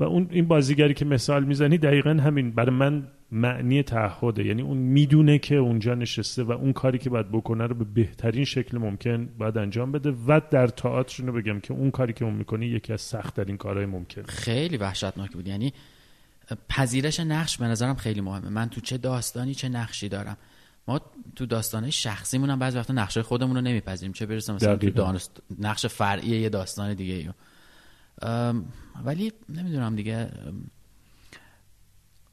و 0.00 0.04
اون 0.04 0.28
این 0.30 0.48
بازیگری 0.48 0.94
که 0.94 1.04
مثال 1.04 1.44
می‌زنی 1.44 1.78
دقیقا 1.78 2.10
همین. 2.10 2.50
برای 2.50 2.76
من 2.76 3.06
معنی 3.32 3.82
تعهده. 3.82 4.44
یعنی 4.44 4.62
اون 4.62 4.76
می‌دونه 4.76 5.38
که 5.38 5.56
اونجا 5.56 5.94
نشسته 5.94 6.42
و 6.42 6.52
اون 6.52 6.72
کاری 6.72 6.98
که 6.98 7.10
باید 7.10 7.32
بکنه 7.32 7.66
رو 7.66 7.74
به 7.74 7.84
بهترین 7.84 8.44
شکل 8.44 8.78
ممکن 8.78 9.28
باید 9.38 9.58
انجام 9.58 9.92
بده 9.92 10.10
و 10.26 10.40
در 10.50 10.66
تئاتر 10.66 11.24
رو 11.24 11.32
بگم 11.32 11.60
که 11.60 11.74
اون 11.74 11.90
کاری 11.90 12.12
که 12.12 12.24
اون 12.24 12.34
می‌کنه 12.34 12.66
یکی 12.66 12.92
از 12.92 13.00
سخت 13.00 13.36
ترین 13.36 13.56
کارهای 13.56 13.86
ممکن. 13.86 14.22
خیلی 14.22 14.76
وحشتناک 14.76 15.30
بود. 15.30 15.48
یعنی 15.48 15.72
پذیرش 16.68 17.20
نقش 17.20 17.58
به 17.58 17.64
نظرم 17.64 17.94
خیلی 17.94 18.20
مهمه. 18.20 18.48
من 18.48 18.68
تو 18.68 18.80
چه 18.80 18.98
داستانی 18.98 19.54
چه 19.54 19.68
نقشی 19.68 20.08
دارم. 20.08 20.36
ما 20.88 21.00
تو 21.36 21.46
داستانه 21.46 21.90
شخصیمون 21.90 22.50
هم 22.50 22.58
بعضی 22.58 22.78
وقتا 22.78 22.94
نقشه 22.94 23.22
خودمون 23.22 23.56
رو 23.56 23.62
نمیپذیریم. 23.62 24.12
چه 24.12 24.26
برسه 24.26 24.52
مثلا 24.52 24.76
تو 24.76 25.18
نقش 25.58 25.86
فرعی 25.86 26.28
یه 26.28 26.48
داستان 26.48 26.94
دیگه 26.94 27.14
ایو. 27.14 27.30
ولی 29.04 29.32
نمی‌دونم 29.48 29.96
دیگه. 29.96 30.30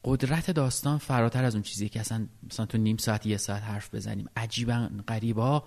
قدرت 0.04 0.52
داستان 0.52 0.98
فراتر 0.98 1.44
از 1.44 1.56
اون 1.56 1.62
چیزی 1.62 1.90
که 1.90 2.00
اصلا 2.00 2.28
مثلا 2.52 2.66
تو 2.66 2.78
نیم 2.78 2.98
ساعت 2.98 3.26
یه 3.26 3.38
ساعت 3.38 3.64
حرف 3.64 3.96
بزنیم. 3.96 4.30
عجیبا 4.38 4.90
قریبا 5.08 5.64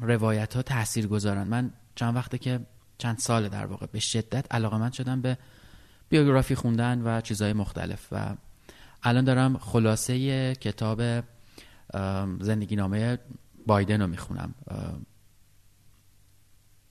روایت 0.00 0.54
ها 0.54 0.62
تاثیر 0.62 1.06
گذارن 1.06 1.48
من 1.48 1.70
چند 1.94 2.16
وقته 2.16 2.38
که 2.38 2.60
چند 2.98 3.18
سال 3.18 3.48
در 3.48 3.66
واقع 3.66 3.86
به 3.86 4.00
شدت 4.00 4.54
علاقه 4.54 4.78
من 4.78 4.90
شدم 4.90 5.20
به 5.20 5.38
بیوگرافی 6.08 6.54
خوندن 6.54 7.02
و 7.02 7.20
چیزهای 7.20 7.52
مختلف 7.52 8.08
و 8.12 8.36
الان 9.02 9.24
دارم 9.24 9.58
خلاصه 9.58 10.54
کتاب 10.54 11.02
زندگی 12.40 12.76
نامه 12.76 13.18
بایدن 13.66 14.00
رو 14.00 14.06
می‌خونم. 14.06 14.54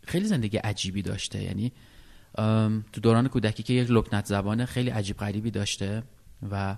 خیلی 0.10 0.26
زندگی 0.26 0.58
عجیبی 0.58 1.02
داشته. 1.02 1.44
یعنی 1.44 1.72
تو 2.94 3.02
دوران 3.02 3.28
کودکی 3.28 3.64
که 3.64 3.74
یک 3.74 3.92
لکنت 3.92 4.26
زبان 4.26 4.66
خیلی 4.66 4.90
عجیب 4.90 5.18
غریبی 5.18 5.52
داشته 5.52 6.04
و 6.52 6.78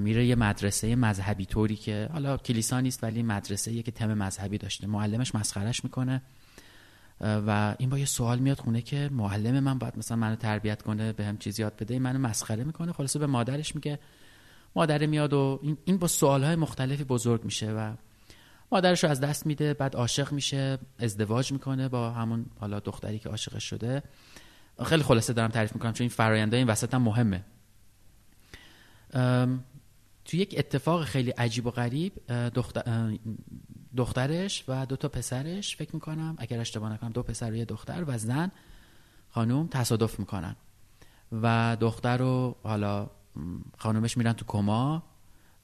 میره 0.00 0.26
یه 0.26 0.34
مدرسه 0.34 0.96
مذهبی 0.96 1.46
طوری 1.46 1.76
که 1.76 2.08
حالا 2.12 2.36
کلیسا 2.36 2.80
نیست 2.80 3.04
ولی 3.04 3.22
مدرسه 3.22 3.82
که 3.82 3.90
تم 3.90 4.14
مذهبی 4.14 4.58
داشته. 4.58 4.86
معلمش 4.86 5.34
مسخرش 5.34 5.84
می‌کنه. 5.84 6.22
و 7.20 7.74
این 7.78 7.90
با 7.90 7.98
یه 7.98 8.04
سوال 8.04 8.38
میاد 8.38 8.58
خونه 8.58 8.82
که 8.82 9.08
معلم 9.12 9.60
من 9.60 9.78
باید 9.78 9.98
مثلا 9.98 10.16
منو 10.16 10.36
تربیت 10.36 10.82
کنه 10.82 11.12
به 11.12 11.24
هم 11.24 11.38
چیزی 11.38 11.62
یاد 11.62 11.76
بده 11.76 11.98
منو 11.98 12.18
مسخره 12.18 12.64
می‌کنه. 12.64 12.92
خلاصه 12.92 13.18
به 13.18 13.26
مادرش 13.26 13.74
میگه. 13.74 13.98
مادر 14.76 15.06
میاد 15.06 15.32
و 15.32 15.60
این, 15.84 15.96
با 15.98 16.06
سوال 16.06 16.44
های 16.44 16.56
مختلفی 16.56 17.04
بزرگ 17.04 17.44
میشه 17.44 17.72
و 17.72 17.94
مادرش 18.72 19.04
رو 19.04 19.10
از 19.10 19.20
دست 19.20 19.46
میده 19.46 19.74
بعد 19.74 19.96
عاشق 19.96 20.32
میشه 20.32 20.78
ازدواج 20.98 21.52
می‌کنه 21.52 21.88
با 21.88 22.10
همون 22.10 22.46
حالا 22.60 22.80
دختری 22.80 23.18
که 23.18 23.28
عاشقش 23.28 23.64
شده. 23.64 24.02
خیلی 24.84 25.02
خلاصه 25.02 25.32
دارم 25.32 25.50
تعریف 25.50 25.74
می‌کنم 25.74 25.92
چون 25.92 26.04
این 26.04 26.10
فراینده 26.10 26.56
این 26.56 26.66
وسط 26.66 26.94
هم 26.94 27.02
مهمه. 27.02 27.44
تو 30.24 30.36
یک 30.36 30.54
اتفاق 30.58 31.04
خیلی 31.04 31.30
عجیب 31.30 31.66
و 31.66 31.70
غریب 31.70 32.12
دختر 32.54 33.18
دخترش 33.96 34.64
و 34.68 34.86
دو 34.86 34.96
تا 34.96 35.08
پسرش 35.08 35.76
فکر 35.76 35.90
می‌کنم 35.94 36.34
اگر 36.38 36.60
اشتباه 36.60 36.92
نکنم 36.92 37.10
دو 37.10 37.22
پسر 37.22 37.50
و 37.50 37.54
یه 37.54 37.64
دختر 37.64 38.04
و 38.06 38.18
زن 38.18 38.50
خانوم 39.30 39.66
تصادف 39.66 40.18
می‌کنن. 40.18 40.56
و 41.32 41.76
دختر 41.80 42.16
رو 42.16 42.56
حالا 42.62 43.10
خانومش 43.78 44.16
میرن 44.16 44.32
تو 44.32 44.44
کما. 44.44 45.02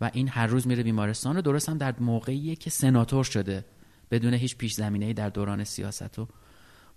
و 0.00 0.10
این 0.12 0.28
هر 0.28 0.46
روز 0.46 0.66
میره 0.66 0.82
بیمارستان 0.82 1.36
و 1.36 1.42
درست 1.42 1.68
هم 1.68 1.78
در 1.78 1.94
موقعیه 2.00 2.56
که 2.56 2.70
سناتور 2.70 3.24
شده 3.24 3.64
بدون 4.10 4.34
هیچ 4.34 4.56
پیش 4.56 4.72
زمینه 4.72 5.12
در 5.12 5.28
دوران 5.28 5.64
سیاست 5.64 6.18
و 6.18 6.28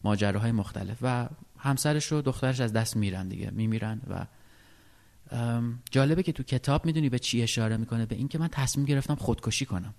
ماجراهای 0.04 0.52
مختلف. 0.52 0.98
و 1.02 1.30
همسرش 1.58 2.12
و 2.12 2.22
دخترش 2.22 2.60
از 2.60 2.74
دست 2.74 2.98
میرن 2.98 3.28
دیگه 3.28 3.52
میمیرن 3.52 4.02
و 4.10 4.26
جالبه 5.92 6.24
که 6.24 6.32
تو 6.32 6.44
کتاب 6.44 6.86
می‌دونی 6.86 7.10
به 7.10 7.20
چی 7.20 7.42
اشاره 7.42 7.78
می‌کنه؟ 7.78 8.06
به 8.06 8.16
اینکه 8.16 8.38
من 8.38 8.48
تصمیم 8.48 8.86
گرفتم 8.86 9.16
خودکشی 9.16 9.66
کنم. 9.66 9.94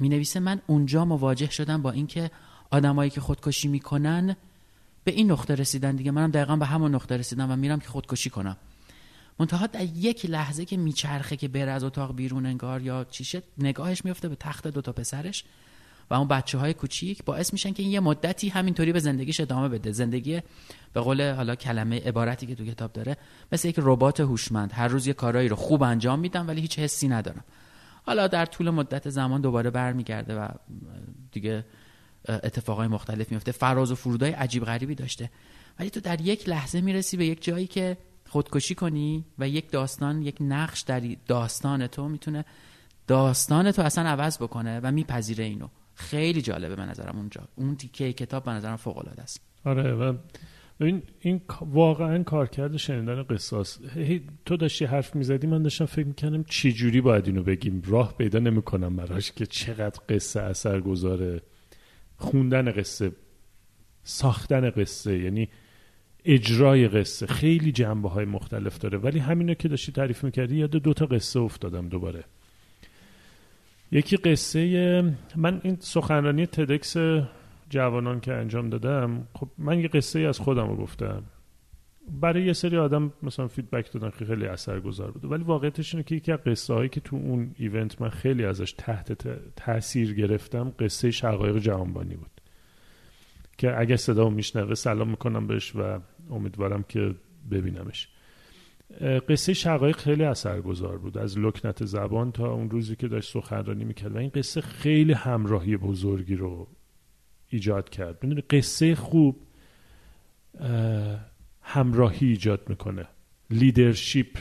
می 0.00 0.08
نویسه 0.08 0.40
من 0.40 0.60
اونجا 0.66 1.04
مواجه 1.04 1.50
شدم 1.50 1.82
با 1.82 1.90
اینکه 1.90 2.30
آدمایی 2.70 3.10
که 3.10 3.20
خودکشی 3.20 3.68
می‌کنن 3.68 4.36
به 5.04 5.12
این 5.12 5.30
نقطه 5.30 5.54
رسیدن. 5.54 5.96
دیگه 5.96 6.10
منم 6.10 6.30
دقیقا 6.30 6.56
به 6.56 6.66
همون 6.66 6.94
نقطه 6.94 7.16
رسیدم 7.16 7.50
و 7.50 7.56
میرم 7.56 7.80
که 7.80 7.88
خودکشی 7.88 8.30
کنم. 8.30 8.56
منتها 9.38 9.66
در 9.66 9.84
یک 9.84 10.26
لحظه 10.26 10.64
که 10.64 10.76
میچرخه 10.76 11.36
که 11.36 11.48
بره 11.48 11.70
از 11.70 11.84
اتاق 11.84 12.16
بیرون 12.16 12.46
انگار 12.46 12.82
یا 12.82 13.04
چیشه 13.10 13.42
نگاهش 13.58 14.04
میفته 14.04 14.28
به 14.28 14.36
تخت 14.36 14.68
دوتا 14.68 14.92
پسرش 14.92 15.44
و 16.10 16.14
اون 16.14 16.28
بچه 16.28 16.58
های 16.58 16.74
کوچیک 16.74 17.24
باعث 17.24 17.52
میشن 17.52 17.72
که 17.72 17.82
این 17.82 17.92
یه 17.92 18.00
مدتی 18.00 18.48
همینطوری 18.48 18.92
به 18.92 19.00
زندگیش 19.00 19.40
ادامه 19.40 19.68
بده. 19.68 19.92
زندگی 19.92 20.40
به 20.92 21.00
قول 21.00 21.32
حالا 21.32 21.54
کلمه 21.54 22.00
عبارتی 22.00 22.46
که 22.46 22.54
تو 22.54 22.64
کتاب 22.64 22.92
داره 22.92 23.16
مثل 23.52 23.68
یک 23.68 23.74
ربات 23.78 24.20
هوشمند. 24.20 24.72
هر 24.72 24.88
روز 24.88 25.06
یه 25.06 25.12
کارایی 25.12 25.48
رو 25.48 25.56
خوب 25.56 25.82
انجام 25.82 26.18
میدم 26.18 26.48
ولی 26.48 26.60
هیچ 26.60 26.78
حسی 26.78 27.08
ندارم 27.08 27.44
حالا 28.06 28.26
در 28.26 28.46
طول 28.46 28.70
مدت 28.70 29.10
زمان 29.10 29.40
دوباره 29.40 29.70
برمیگرده 29.70 30.34
و 30.40 30.48
دیگه 31.32 31.64
اتفاقای 32.28 32.88
مختلف 32.88 33.32
میفته 33.32 33.52
فراز 33.52 33.92
و 33.92 33.94
فرودای 33.94 34.30
عجیب 34.30 34.64
غریبی 34.64 34.94
داشته. 34.94 35.30
ولی 35.78 35.90
تو 35.90 36.00
در 36.00 36.20
یک 36.20 36.48
لحظه 36.48 36.80
می‌رسی 36.80 37.16
به 37.16 37.26
یک 37.26 37.44
جایی 37.44 37.66
که 37.66 37.96
خودکشی 38.28 38.74
کنی 38.74 39.24
و 39.38 39.48
یک 39.48 39.70
داستان 39.70 40.22
یک 40.22 40.36
نقش 40.40 40.80
در 40.80 41.16
داستان 41.26 41.86
تو 41.86 42.08
می‌تونه 42.08 42.44
داستان 43.06 43.72
تو 43.72 43.82
اصلا 43.82 44.08
عوض 44.08 44.38
بکنه 44.38 44.80
و 44.82 44.92
میپذیره 44.92 45.44
اینو. 45.44 45.68
خیلی 45.94 46.42
جالبه 46.42 46.76
به 46.76 46.82
نظرم 46.82 47.16
اونجا. 47.16 47.48
اون 47.56 47.76
تیکه 47.76 48.12
کتاب 48.12 48.44
به 48.44 48.50
نظرم 48.50 48.76
فوق 48.76 48.98
العاده 48.98 49.22
است. 49.22 49.40
آره 49.64 49.92
و 49.92 50.14
این 50.80 51.02
این 51.20 51.40
واقعا 51.60 52.22
کارکرد 52.22 52.76
شنیدن 52.76 53.22
قصاص. 53.22 53.78
تو 54.44 54.56
داشتی 54.56 54.84
حرف 54.84 55.16
می‌زدی 55.16 55.46
من 55.46 55.62
داشتم 55.62 55.84
فکر 55.84 56.06
می‌کنم 56.06 56.44
چی 56.44 56.72
جوری 56.72 57.00
باید 57.00 57.26
اینو 57.26 57.42
بگیم. 57.42 57.82
راه 57.86 58.16
پیدا 58.16 58.38
نمی‌کنم 58.38 58.96
براش 58.96 59.32
که 59.32 59.46
چقدر 59.46 60.00
قصه 60.08 60.40
اثر 60.40 60.80
گذاره 60.80 61.42
خوندن 62.16 62.72
قصه 62.72 63.12
ساختن 64.02 64.70
قصه 64.70 65.18
یعنی 65.18 65.48
اجرای 66.24 66.88
قصه. 66.88 67.26
خیلی 67.26 67.72
جنبه 67.72 68.08
های 68.08 68.24
مختلف 68.24 68.78
داره. 68.78 68.98
ولی 68.98 69.18
همینو 69.18 69.54
که 69.54 69.68
داشتی 69.68 69.92
تعریف 69.92 70.24
می‌کردی 70.24 70.56
یاد 70.56 70.70
دو 70.70 70.94
تا 70.94 71.06
قصه 71.06 71.40
افتادم 71.40 71.88
دوباره. 71.88 72.24
یکی 73.92 74.16
قصه 74.16 75.14
من 75.36 75.60
این 75.64 75.76
سخنرانی 75.80 76.46
تدکس 76.46 76.96
جوانان 77.70 78.20
که 78.20 78.32
انجام 78.32 78.70
دادم 78.70 79.28
خب 79.34 79.48
من 79.58 79.80
یه 79.80 79.88
قصه 79.88 80.20
از 80.20 80.38
خودم 80.38 80.68
رو 80.68 80.76
گفتم. 80.76 81.22
برای 82.20 82.44
یه 82.44 82.52
سری 82.52 82.76
آدم 82.76 83.12
مثلا 83.22 83.48
فیدبک 83.48 83.92
دادن 83.92 84.10
که 84.18 84.24
خیلی 84.24 84.46
اثرگذار 84.46 85.10
بود. 85.10 85.24
ولی 85.24 85.44
واقعیتش 85.44 85.94
اینه 85.94 86.04
که 86.04 86.14
یکی 86.14 86.32
از 86.32 86.38
قصه 86.38 86.74
هایی 86.74 86.88
که 86.88 87.00
تو 87.00 87.16
اون 87.16 87.54
ایونت 87.58 88.02
من 88.02 88.08
خیلی 88.08 88.44
ازش 88.44 88.72
تحت 88.72 89.28
تاثیر 89.56 90.14
گرفتم 90.14 90.72
قصه 90.78 91.10
شقایق 91.10 91.58
جهانبانی 91.58 92.14
بود. 92.14 92.30
که 93.58 93.80
اگه 93.80 93.96
صدا 93.96 94.28
میشنوه 94.28 94.74
سلام 94.74 95.10
می‌کنم 95.10 95.46
بهش 95.46 95.76
و 95.76 95.98
امیدوارم 96.30 96.82
که 96.88 97.14
ببینمش. 97.50 98.08
قصه 99.28 99.54
شقایق 99.54 99.96
خیلی 99.96 100.24
اثرگذار 100.24 100.98
بود. 100.98 101.18
از 101.18 101.38
لکنت 101.38 101.84
زبان 101.84 102.32
تا 102.32 102.52
اون 102.52 102.70
روزی 102.70 102.96
که 102.96 103.08
داشت 103.08 103.32
سخنرانی 103.32 103.84
می‌کرد. 103.84 104.14
و 104.14 104.18
این 104.18 104.30
قصه 104.34 104.60
خیلی 104.60 105.12
همراهی 105.12 105.76
بزرگی 105.76 106.36
رو 106.36 106.68
ایجاد 107.48 107.90
کرد. 107.90 108.18
می‌دونی 108.22 108.40
قصه 108.40 108.94
خوب 108.94 109.40
همراهی 111.62 112.26
ایجاد 112.26 112.68
می‌کنه. 112.68 113.06
لیدرشیپ 113.50 114.38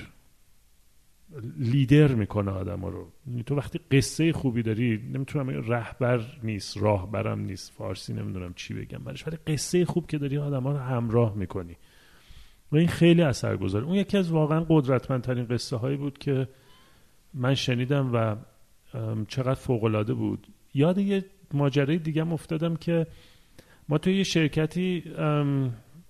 لیدر 1.58 2.08
می‌کنه 2.08 2.52
آدم 2.52 2.86
رو. 2.86 3.08
یعنی 3.28 3.44
تو 3.44 3.56
وقتی 3.56 3.80
قصه 3.92 4.34
خوبی 4.34 4.64
داری 4.64 4.98
نمی‌تونم 5.14 5.50
رهبر 5.50 6.22
نیست 6.44 6.78
راهبرم 6.78 7.40
نیست 7.40 7.74
فارسی 7.74 8.14
نمی‌دونم 8.14 8.54
چی 8.54 8.74
بگم 8.74 9.00
برش 9.00 9.28
ولی 9.28 9.38
قصه 9.48 9.86
خوب 9.86 10.08
که 10.08 10.18
داری 10.18 10.38
آدم 10.38 10.68
رو 10.68 10.78
همراه 10.78 11.36
می‌کنی. 11.36 11.76
و 12.72 12.76
این 12.76 12.88
خیلی 12.88 13.22
اثر 13.22 13.58
گذاره 13.58 13.86
اون 13.86 13.96
یکی 13.96 14.18
از 14.18 14.32
واقعا 14.32 14.66
قدرتمندترین 14.70 15.46
قصه 15.46 15.76
هایی 15.76 15.98
بود 15.98 16.18
که 16.18 16.48
من 17.34 17.56
شنیدم 17.56 18.14
و 18.14 18.36
چقدر 19.28 19.54
فوقالعاده 19.54 20.14
بود. 20.14 20.48
یاد 20.74 20.98
یه 20.98 21.26
ماجرای 21.54 21.98
دیگه 21.98 22.32
افتادم 22.34 22.76
که 22.76 23.08
ما 23.90 23.98
توی 23.98 24.18
یه 24.18 24.24
شرکتی 24.24 25.04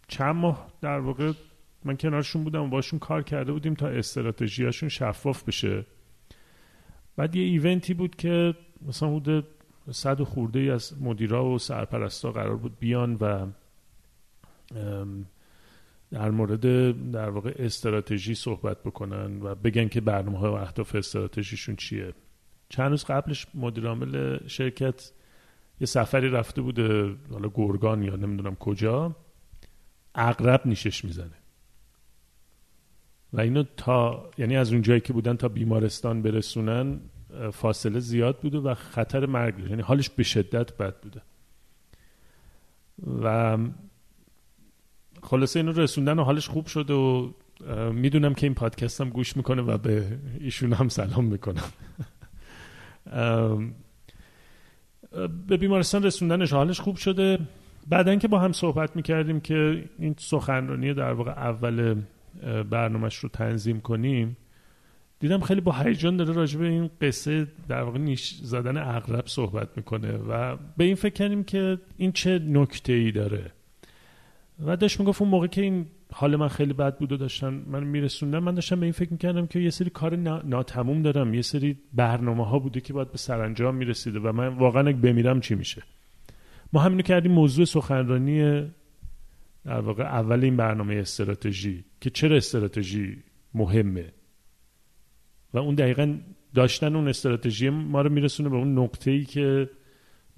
چند 0.08 0.36
ماه 0.36 0.72
در 0.82 1.00
واقع 1.00 1.32
من 1.86 1.98
کنارشون 1.98 2.44
بودم 2.44 2.64
و 2.64 2.68
باشون 2.68 3.00
کار 3.00 3.24
کرده 3.24 3.52
بودیم 3.52 3.74
تا 3.74 3.88
استراتژیاشون 3.88 4.90
شفاف 4.90 5.44
بشه. 5.44 5.86
بعد 7.16 7.36
یه 7.36 7.44
ایونتی 7.44 7.94
بود 7.94 8.16
که 8.16 8.56
مثلا 8.88 9.16
حدود 9.16 9.46
صد 9.92 10.22
و 10.22 10.26
خورده 10.26 10.60
ای 10.60 10.70
از 10.70 11.02
مدیرا 11.02 11.46
و 11.46 11.60
سرپرستا 11.60 12.32
قرار 12.32 12.58
بود 12.58 12.80
بیان 12.80 13.16
و 13.16 13.48
در 16.12 16.32
مورد 16.32 16.62
در 17.12 17.30
واقع 17.30 17.54
استراتژی 17.60 18.36
صحبت 18.36 18.84
بکنن 18.84 19.42
و 19.42 19.56
بگن 19.56 19.88
که 19.88 20.02
برنامه 20.02 20.40
های 20.40 20.50
و 20.50 20.54
اهداف 20.54 20.96
استراتژیشون 20.96 21.76
چیه. 21.76 22.14
چند 22.70 22.90
روز 22.90 23.06
قبلش 23.06 23.48
مدیر 23.54 23.88
عامل 23.88 24.38
شرکت 24.48 25.12
یه 25.82 25.88
سفری 25.88 26.30
رفته 26.30 26.62
بوده 26.62 27.16
حالا 27.32 27.52
گرگان 27.54 28.04
یا 28.04 28.16
نمی‌دونم 28.16 28.56
کجا 28.56 29.16
اقرب 30.16 30.62
نیشش 30.66 31.06
می‌زنه. 31.06 31.43
و 33.34 33.42
اینو 33.42 33.64
تا 33.78 34.30
یعنی 34.38 34.58
از 34.58 34.72
اون 34.74 34.82
جایی 34.82 35.00
که 35.00 35.14
بودن 35.14 35.36
تا 35.36 35.48
بیمارستان 35.48 36.22
برسونن 36.22 37.00
فاصله 37.54 38.00
زیاد 38.00 38.40
بوده 38.40 38.58
و 38.58 38.74
خطر 38.74 39.26
مرگ 39.26 39.60
یعنی 39.70 39.82
حالش 39.82 40.10
به 40.10 40.24
شدت 40.24 40.78
بد 40.78 40.96
بوده. 41.02 41.22
و 43.24 43.58
خلاصه 45.24 45.60
اینو 45.60 45.72
رسوندن 45.72 46.20
و 46.20 46.24
حالش 46.24 46.48
خوب 46.48 46.66
شده 46.66 46.94
و 46.94 47.30
می‌دونم 47.94 48.34
که 48.34 48.46
این 48.46 48.54
پادکست 48.54 49.02
هم 49.02 49.10
گوش 49.10 49.38
می‌کنه 49.38 49.62
و 49.62 49.78
به 49.78 50.18
ایشون 50.40 50.74
هم 50.74 50.90
سلام 50.90 51.26
می‌کنم. 51.26 51.64
به 55.48 55.58
بیمارستان 55.58 56.04
رسوندنش 56.04 56.54
حالش 56.54 56.80
خوب 56.80 56.96
شده. 56.96 57.40
بعدا 57.88 58.16
که 58.16 58.28
با 58.28 58.40
هم 58.40 58.52
صحبت 58.52 58.96
می‌کردیم 58.96 59.40
که 59.40 59.84
این 60.00 60.16
سخنرانی 60.18 60.94
در 60.94 61.14
واقع 61.14 61.32
اول 61.32 61.96
برنامهش 62.70 63.16
رو 63.16 63.30
تنظیم 63.30 63.82
کنیم. 63.82 64.38
دیدم 65.20 65.40
خیلی 65.40 65.62
با 65.62 65.72
هیجان 65.72 66.18
داره 66.18 66.34
راجع 66.34 66.60
به 66.60 66.68
این 66.68 66.90
قصه 67.02 67.48
در 67.68 67.82
واقع 67.82 68.00
نیش 68.00 68.34
زدن 68.42 68.78
اغرب 68.78 69.28
صحبت 69.28 69.70
می‌کنه 69.76 70.12
و 70.12 70.58
به 70.78 70.84
این 70.84 70.96
فکر 70.96 71.14
کردیم 71.14 71.44
که 71.44 71.78
این 71.98 72.12
چه 72.12 72.40
نکته 72.40 72.94
ای 72.94 73.12
داره. 73.12 73.52
و 74.66 74.78
داشت 74.78 75.00
می‌گفت 75.00 75.22
اون 75.22 75.32
موقع 75.32 75.48
که 75.48 75.62
این 75.62 75.86
حال 76.14 76.36
من 76.36 76.48
خیلی 76.48 76.74
بد 76.74 76.98
بود 76.98 77.12
و 77.12 77.18
داشتن 77.18 77.64
من 77.68 77.84
میرسوندم 77.84 78.40
من 78.40 78.54
داشتم 78.54 78.80
به 78.80 78.86
این 78.86 78.94
فکر 78.94 79.12
می‌کردم 79.12 79.48
که 79.48 79.60
یه 79.60 79.70
سری 79.70 79.90
کار 79.90 80.16
ناتموم 80.46 81.02
دارم. 81.02 81.34
یه 81.34 81.42
سری 81.42 81.78
برنامه 81.94 82.46
ها 82.46 82.60
بوده 82.60 82.82
که 82.82 82.94
باید 82.94 83.12
به 83.12 83.18
سرانجام 83.18 83.76
می‌رسیده 83.76 84.20
و 84.20 84.32
من 84.32 84.48
واقعا 84.48 84.88
اگه 84.88 84.98
بمیرم 84.98 85.40
چی 85.40 85.56
میشه. 85.56 85.84
ما 86.74 86.82
همینو 86.82 87.02
کردیم 87.02 87.32
موضوع 87.32 87.66
سخنرانی 87.66 88.66
در 89.66 89.80
واقع 89.80 90.04
اول 90.04 90.44
این 90.44 90.58
برنامه 90.58 90.96
استراتژی 90.96 91.86
که 92.02 92.10
چرا 92.10 92.36
استراتژی 92.36 93.24
مهمه؟ 93.54 94.12
و 95.54 95.58
اون 95.58 95.76
دقیقا 95.76 96.18
داشتن 96.54 96.96
اون 96.96 97.08
استراتژی 97.08 97.70
ما 97.70 98.02
رو 98.02 98.10
میرسونه 98.10 98.50
به 98.50 98.56
اون 98.56 98.80
نقطه 98.80 99.12
ای 99.12 99.26
که 99.26 99.70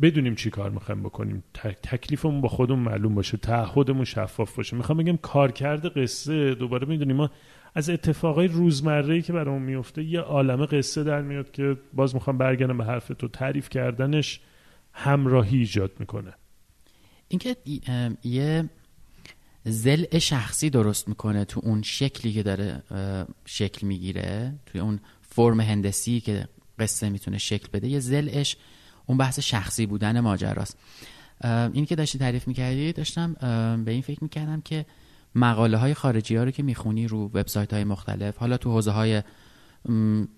بدونیم 0.01 0.35
چی 0.35 0.49
کار 0.49 0.69
می‌خوایم 0.69 1.03
بکنیم. 1.03 1.43
تکلیفمون 1.83 2.41
با 2.41 2.47
خودمون 2.47 2.79
معلوم 2.79 3.15
باشه 3.15 3.37
تعهدمون 3.37 4.05
شفاف 4.05 4.55
باشه. 4.55 4.77
می‌خوام 4.77 4.97
بگم 4.97 5.17
کارکرد 5.17 5.97
قصه 5.97 6.55
دوباره 6.55 6.87
می‌دونیم 6.87 7.15
ما 7.15 7.31
از 7.75 7.89
اتفاقای 7.89 8.47
روزمره 8.47 9.21
که 9.21 9.33
برامون 9.33 9.61
میفته 9.61 10.03
یه 10.03 10.19
عالمه 10.19 10.65
قصه 10.65 11.03
در 11.03 11.21
میاد 11.21 11.51
که 11.51 11.77
باز 11.93 12.15
می‌خوام 12.15 12.37
برگردم 12.37 12.77
به 12.77 12.85
حرف 12.85 13.07
تو. 13.07 13.27
تعریف 13.27 13.69
کردنش 13.69 14.39
همراهی 14.93 15.57
ایجاد 15.57 15.91
می‌کنه. 15.99 16.33
اینکه 17.27 17.55
یه 18.23 18.69
زل 19.67 20.19
شخصی 20.19 20.69
درست 20.69 21.07
می‌کنه 21.07 21.45
تو 21.45 21.61
اون 21.63 21.81
شکلی 21.81 22.33
که 22.33 22.43
داره 22.43 22.83
شکل 23.45 23.87
می‌گیره 23.87 24.53
توی 24.65 24.81
اون 24.81 24.99
فرم 25.21 25.59
هندسی 25.59 26.19
که 26.19 26.47
قصه 26.79 27.09
می‌تونه 27.09 27.37
شکل 27.37 27.67
بده 27.73 27.87
یه 27.87 27.99
ضلعش 27.99 28.57
اون 29.05 29.17
بحث 29.17 29.39
شخصی 29.39 29.85
بودن 29.85 30.19
ماجراست. 30.19 30.77
این 31.43 31.85
که 31.85 31.95
داشتی 31.95 32.19
تعریف 32.19 32.47
می‌کردی 32.47 32.93
داشتم 32.93 33.33
به 33.85 33.91
این 33.91 34.01
فکر 34.01 34.23
می‌کردم 34.23 34.61
که 34.61 34.85
مقاله 35.35 35.77
های 35.77 35.93
خارجی 35.93 36.35
ها 36.35 36.43
رو 36.43 36.51
که 36.51 36.63
می‌خونی 36.63 37.07
رو 37.07 37.25
وبسایت 37.25 37.73
های 37.73 37.83
مختلف 37.83 38.37
حالا 38.37 38.57
تو 38.57 38.71
حوزه 38.71 38.91
های 38.91 39.23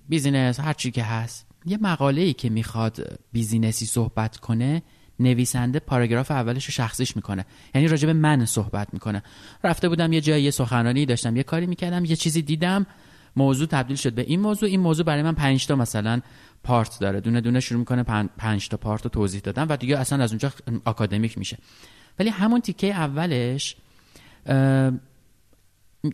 business 0.10 0.60
هر 0.60 0.74
چی 0.74 0.92
که 0.92 1.04
هست 1.04 1.48
یه 1.66 1.78
مقاله 1.82 2.22
ای 2.22 2.34
که 2.34 2.50
می‌خواد 2.50 3.20
business 3.32 3.80
ی 3.80 3.86
صحبت 3.86 4.38
کنه 4.38 4.84
نویسنده 5.20 5.80
پاراگراف 5.80 6.32
اولش 6.32 6.66
رو 6.66 6.72
شخصیش 6.72 7.16
می‌کنه. 7.16 7.46
یعنی 7.76 7.88
راجب 7.88 8.10
من 8.10 8.46
صحبت 8.46 8.94
می‌کنه. 8.94 9.24
رفته 9.64 9.90
بودم 9.90 10.14
یه 10.14 10.22
جایی 10.22 10.52
سخنرانی 10.52 11.06
داشتم 11.06 11.36
یه 11.36 11.44
کاری 11.44 11.66
می‌کردم 11.66 12.06
یه 12.06 12.16
چیزی 12.16 12.42
دیدم. 12.42 12.86
موضوع 13.36 13.68
تبدیل 13.68 13.98
شد 13.98 14.14
به 14.14 14.22
این 14.22 14.40
موضوع. 14.40 14.70
این 14.70 14.80
موضوع 14.80 15.06
برای 15.06 15.24
من 15.24 15.34
پنج 15.34 15.68
تا 15.68 15.76
مثلا 15.76 16.22
پارت 16.64 17.00
داره. 17.00 17.22
دونه 17.22 17.42
دونه 17.42 17.60
شروع 17.60 17.80
می‌کنه 17.80 18.04
پنج 18.38 18.70
تا 18.70 18.78
پارت 18.78 19.04
رو 19.04 19.10
توضیح 19.10 19.42
دادن 19.42 19.64
و 19.64 19.78
دیگه 19.78 19.98
اصلا 19.98 20.24
از 20.24 20.32
اونجا 20.32 20.52
آکادمیک 20.86 21.38
میشه. 21.38 21.58
ولی 22.20 22.30
همون 22.30 22.62
تیکه 22.62 22.94
اولش 22.94 23.76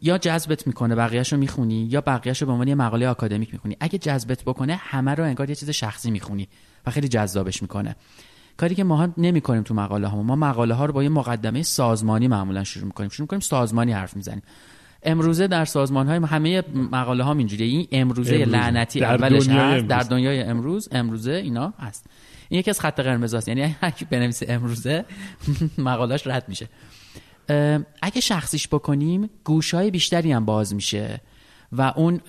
یا 0.02 0.18
جذبت 0.18 0.68
می‌کنه 0.68 0.96
بقیهش 0.96 1.34
رو 1.34 1.40
می‌خونی 1.40 1.86
یا 1.86 2.02
بقیهش 2.02 2.42
رو 2.42 2.46
به 2.46 2.52
عنوان 2.52 2.68
یه 2.68 2.76
مقاله 2.76 3.08
آکادمیک 3.08 3.54
می‌خونی. 3.54 3.78
اگه 3.80 3.98
جذبت 3.98 4.44
بکنه 4.44 4.76
همه 4.76 5.16
رو 5.16 5.24
انگار 5.24 5.50
یه 5.50 5.56
چیز 5.56 5.70
شخصی 5.70 6.12
می‌خونی 6.12 6.48
و 6.86 6.92
خیلی 6.92 7.08
جذابش 7.08 7.62
می‌کنه. 7.62 7.96
کاری 8.58 8.76
که 8.76 8.84
ما 8.84 9.10
نمی 9.18 9.42
کنیم 9.42 9.64
تو 9.64 9.74
مقاله 9.74 10.08
ها. 10.08 10.24
ما 10.24 10.36
مقاله 10.36 10.74
ها 10.74 10.86
رو 10.86 10.94
با 10.94 11.04
یه 11.04 11.10
مقدمه 11.10 11.64
سازمانی 11.64 12.28
معمولا 12.28 12.64
شروع 12.64 12.86
می‌کنیم. 12.86 13.10
شروع 13.10 13.24
می‌کنیم 13.24 13.40
سازمانی 13.40 13.92
حرف 13.92 14.16
می‌زنیم. 14.16 14.44
امروزه 15.04 15.48
در 15.48 15.66
سازمان 15.66 16.08
های 16.08 16.18
همه 16.18 16.64
مقاله 16.92 17.24
ها 17.24 17.34
اینجوریه. 17.34 17.68
این 17.68 17.88
امروزه, 17.92 18.36
امروزه. 18.36 18.52
لعنتی 18.52 19.00
در 19.00 19.14
اولش 19.14 19.48
هست 19.48 19.88
در 19.88 20.00
دنیای 20.00 20.44
امروز 20.44 20.90
امروزه 20.92 21.32
اینا 21.32 21.74
هست. 21.80 22.06
این 22.50 22.60
یکی 22.60 22.70
از 22.70 22.80
خط 22.80 23.00
قرمز 23.00 23.36
هست 23.36 23.48
یعنی 23.48 23.76
اگه 23.82 24.06
بنویسه 24.10 24.46
امروزه 24.50 25.06
مقالهش 25.78 26.28
رد 26.28 26.46
میشه. 26.48 26.70
اگه 28.02 28.22
شخصیش 28.22 28.68
بکنیم 28.68 29.30
گوشای 29.44 29.92
بیشتری 29.92 30.32
هم 30.32 30.46
باز 30.46 30.76
میشه. 30.76 31.22
و 31.72 31.94
اون 31.96 32.22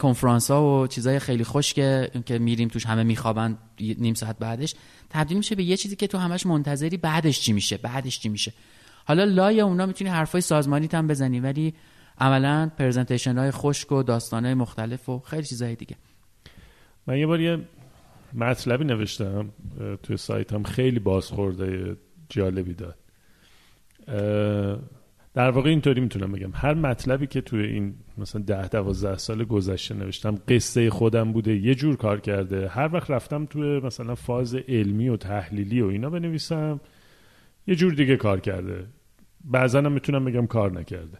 کنفرانس 0.00 0.50
ها 0.50 0.82
و 0.82 0.86
چیزای 0.86 1.18
خیلی 1.18 1.44
خوش 1.44 1.74
که 1.74 2.10
که 2.26 2.38
میریم 2.38 2.68
توش 2.68 2.86
همه 2.86 3.02
میخوابن 3.02 3.58
نیم 3.80 4.14
ساعت 4.14 4.38
بعدش 4.38 4.74
تبدیل 5.12 5.36
میشه 5.36 5.54
به 5.54 5.64
یه 5.64 5.76
چیزی 5.76 5.96
که 5.96 6.06
تو 6.06 6.18
همش 6.18 6.46
منتظری 6.46 6.96
بعدش 6.96 7.40
چی 7.40 7.52
میشه 7.52 7.76
بعدش 7.76 8.20
چی 8.20 8.28
میشه. 8.28 8.52
حالا 9.04 9.24
لای 9.24 9.60
اونا 9.60 9.86
می‌تونی 9.86 10.10
حرفای 10.10 10.40
سازمانی 10.40 10.88
هم 10.92 11.06
بزنی 11.06 11.40
ولی 11.40 11.74
عملا 12.18 12.70
پرزنتیشن 12.78 13.38
های 13.38 13.50
خشک 13.50 13.92
و 13.92 14.02
داستان 14.02 14.44
های 14.44 14.54
مختلف 14.54 15.08
و 15.08 15.18
خیلی 15.18 15.42
چیزهای 15.42 15.74
دیگه. 15.74 15.96
من 17.06 17.18
یه 17.18 17.26
بار 17.26 17.40
یه 17.40 17.58
مطلبی 18.34 18.84
نوشتم 18.84 19.50
توی 20.02 20.16
سایتم 20.16 20.62
خیلی 20.62 20.98
بازخورده 20.98 21.96
جالبی 22.28 22.74
داد. 22.74 22.98
در 25.34 25.50
واقع 25.50 25.70
اینطوری 25.70 26.00
می‌تونم 26.00 26.32
بگم. 26.32 26.50
هر 26.54 26.74
مطلبی 26.74 27.26
که 27.26 27.40
توی 27.40 27.66
این 27.66 27.94
مثلا 28.18 28.42
ده 28.42 28.68
دوازده 28.68 29.16
سال 29.18 29.44
گذشته 29.44 29.94
نوشتم 29.94 30.38
قصه 30.48 30.90
خودم 30.90 31.32
بوده 31.32 31.56
یه 31.56 31.74
جور 31.74 31.96
کار 31.96 32.20
کرده. 32.20 32.68
هر 32.68 32.90
وقت 32.92 33.10
رفتم 33.10 33.46
توی 33.46 33.80
مثلا 33.80 34.14
فاز 34.14 34.54
علمی 34.54 35.08
و 35.08 35.16
تحلیلی 35.16 35.80
و 35.80 35.86
اینا 35.86 36.10
بنویسم 36.10 36.80
یه 37.66 37.74
جور 37.74 37.92
دیگه 37.92 38.16
کار 38.16 38.40
کرده. 38.40 38.86
بعضا 39.44 39.78
هم 39.78 39.92
می‌تونم 39.92 40.24
بگم 40.24 40.46
کار 40.46 40.72
نکرده. 40.72 41.18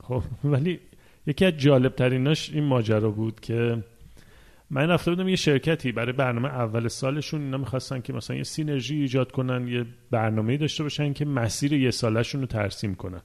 خب 0.00 0.22
ولی 0.44 0.80
یکی 1.26 1.44
از 1.44 1.56
جالب 1.56 1.94
تریناش 1.94 2.50
این 2.50 2.64
ماجرا 2.64 3.10
بود 3.10 3.40
که 3.40 3.84
من 4.74 4.90
رفته 4.90 5.10
بودم 5.10 5.28
یه 5.28 5.36
شرکتی 5.36 5.92
برای 5.92 6.12
برنامه 6.12 6.48
اول 6.48 6.88
سالشون 6.88 7.40
اینا 7.42 7.56
می‌خواستن 7.56 8.00
که 8.00 8.12
مثلا 8.12 8.36
یه 8.36 8.42
سینرژی 8.42 9.00
ایجاد 9.00 9.32
کنن 9.32 9.68
یه 9.68 9.86
برنامه 10.10 10.56
داشته 10.56 10.82
باشن 10.82 11.12
که 11.12 11.24
مسیر 11.24 11.72
یه 11.72 11.90
سالشون 11.90 12.40
رو 12.40 12.46
ترسیم 12.46 12.94
کنن. 12.94 13.20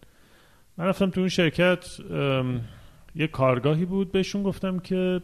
من 0.77 0.85
رفتم 0.85 1.09
تو 1.09 1.19
اون 1.19 1.29
شرکت 1.29 1.85
یه 3.15 3.27
کارگاهی 3.27 3.85
بود 3.85 4.11
بهشون 4.11 4.43
گفتم 4.43 4.79
که 4.79 5.21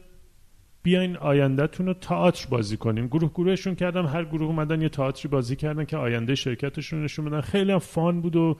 بیاین 0.83 1.17
آیندهتون 1.17 1.85
رو 1.85 1.93
تئاتر 1.93 2.47
بازی 2.49 2.77
کنیم. 2.77 3.07
گروه 3.07 3.29
گروهشون 3.29 3.75
کردم 3.75 4.05
هر 4.05 4.25
گروه 4.25 4.47
اومدن 4.47 4.81
یه 4.81 4.89
تئاتری 4.89 5.29
بازی 5.29 5.55
کردن 5.55 5.85
که 5.85 5.97
آینده 5.97 6.35
شرکتشون 6.35 7.03
نشون 7.03 7.25
بدن. 7.25 7.41
خیلی 7.41 7.71
هم 7.71 7.79
فان 7.79 8.21
بود 8.21 8.35
و 8.35 8.57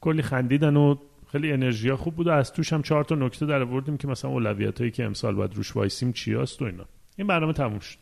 کلی 0.00 0.22
خندیدن 0.22 0.76
و 0.76 0.94
خیلی 1.32 1.52
انرژی 1.52 1.94
خوب 1.94 2.14
بود 2.14 2.26
و 2.26 2.30
از 2.30 2.52
توش 2.52 2.72
هم 2.72 2.82
چهار 2.82 3.04
تا 3.04 3.14
نکته 3.14 3.46
در 3.46 3.62
آوردیم 3.62 3.96
که 3.96 4.08
مثلا 4.08 4.30
اولویت 4.30 4.78
هایی 4.78 4.90
که 4.90 5.04
امسال 5.04 5.34
باید 5.34 5.54
روش 5.54 5.76
وایسیم 5.76 6.12
چیاست 6.12 6.62
و 6.62 6.64
اینا. 6.64 6.84
این 7.16 7.26
برنامه 7.26 7.52
تموم 7.52 7.78
شد. 7.78 7.98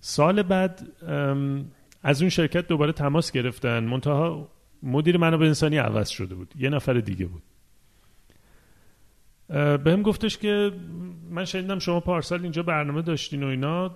سال 0.00 0.42
بعد 0.42 0.88
از 2.02 2.22
اون 2.22 2.28
شرکت 2.28 2.68
دوباره 2.68 2.92
تماس 2.92 3.32
گرفتن. 3.32 3.84
منتها 3.84 4.48
مدیر 4.82 5.16
منابع 5.16 5.46
انسانی 5.46 5.76
عوض 5.76 6.08
شده 6.08 6.34
بود. 6.34 6.54
یه 6.58 6.68
نفر 6.68 6.92
دیگه 6.92 7.26
بود. 7.26 7.42
به 9.84 9.92
هم 9.92 10.02
گفتش 10.02 10.38
که 10.38 10.72
من 11.30 11.44
شنیدم 11.44 11.78
شما 11.78 12.00
پارسال 12.00 12.42
اینجا 12.42 12.62
برنامه 12.62 13.02
داشتین 13.02 13.42
و 13.42 13.46
اینا 13.46 13.88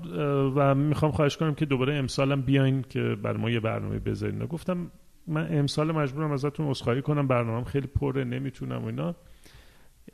و 0.57 0.75
می‌خوام 0.75 1.13
خواهش 1.13 1.37
کنم 1.37 1.55
که 1.55 1.67
دوباره 1.67 1.95
امسالم 1.95 2.43
بیاین 2.43 2.83
که 2.83 3.17
بر 3.23 3.37
ما 3.37 3.51
یه 3.51 3.61
برنامه 3.61 3.99
بذارین. 3.99 4.39
گفتم 4.39 4.91
من 5.27 5.59
امسال 5.59 5.93
مجبورم 5.93 6.33
ازتون 6.33 6.67
عذرخواهی 6.67 7.03
کنم 7.03 7.29
برنامه 7.29 7.65
خیلی 7.65 7.87
پره 7.87 8.25
نمی‌تونم 8.25 8.83
و 8.83 8.87
اینا. 8.87 9.15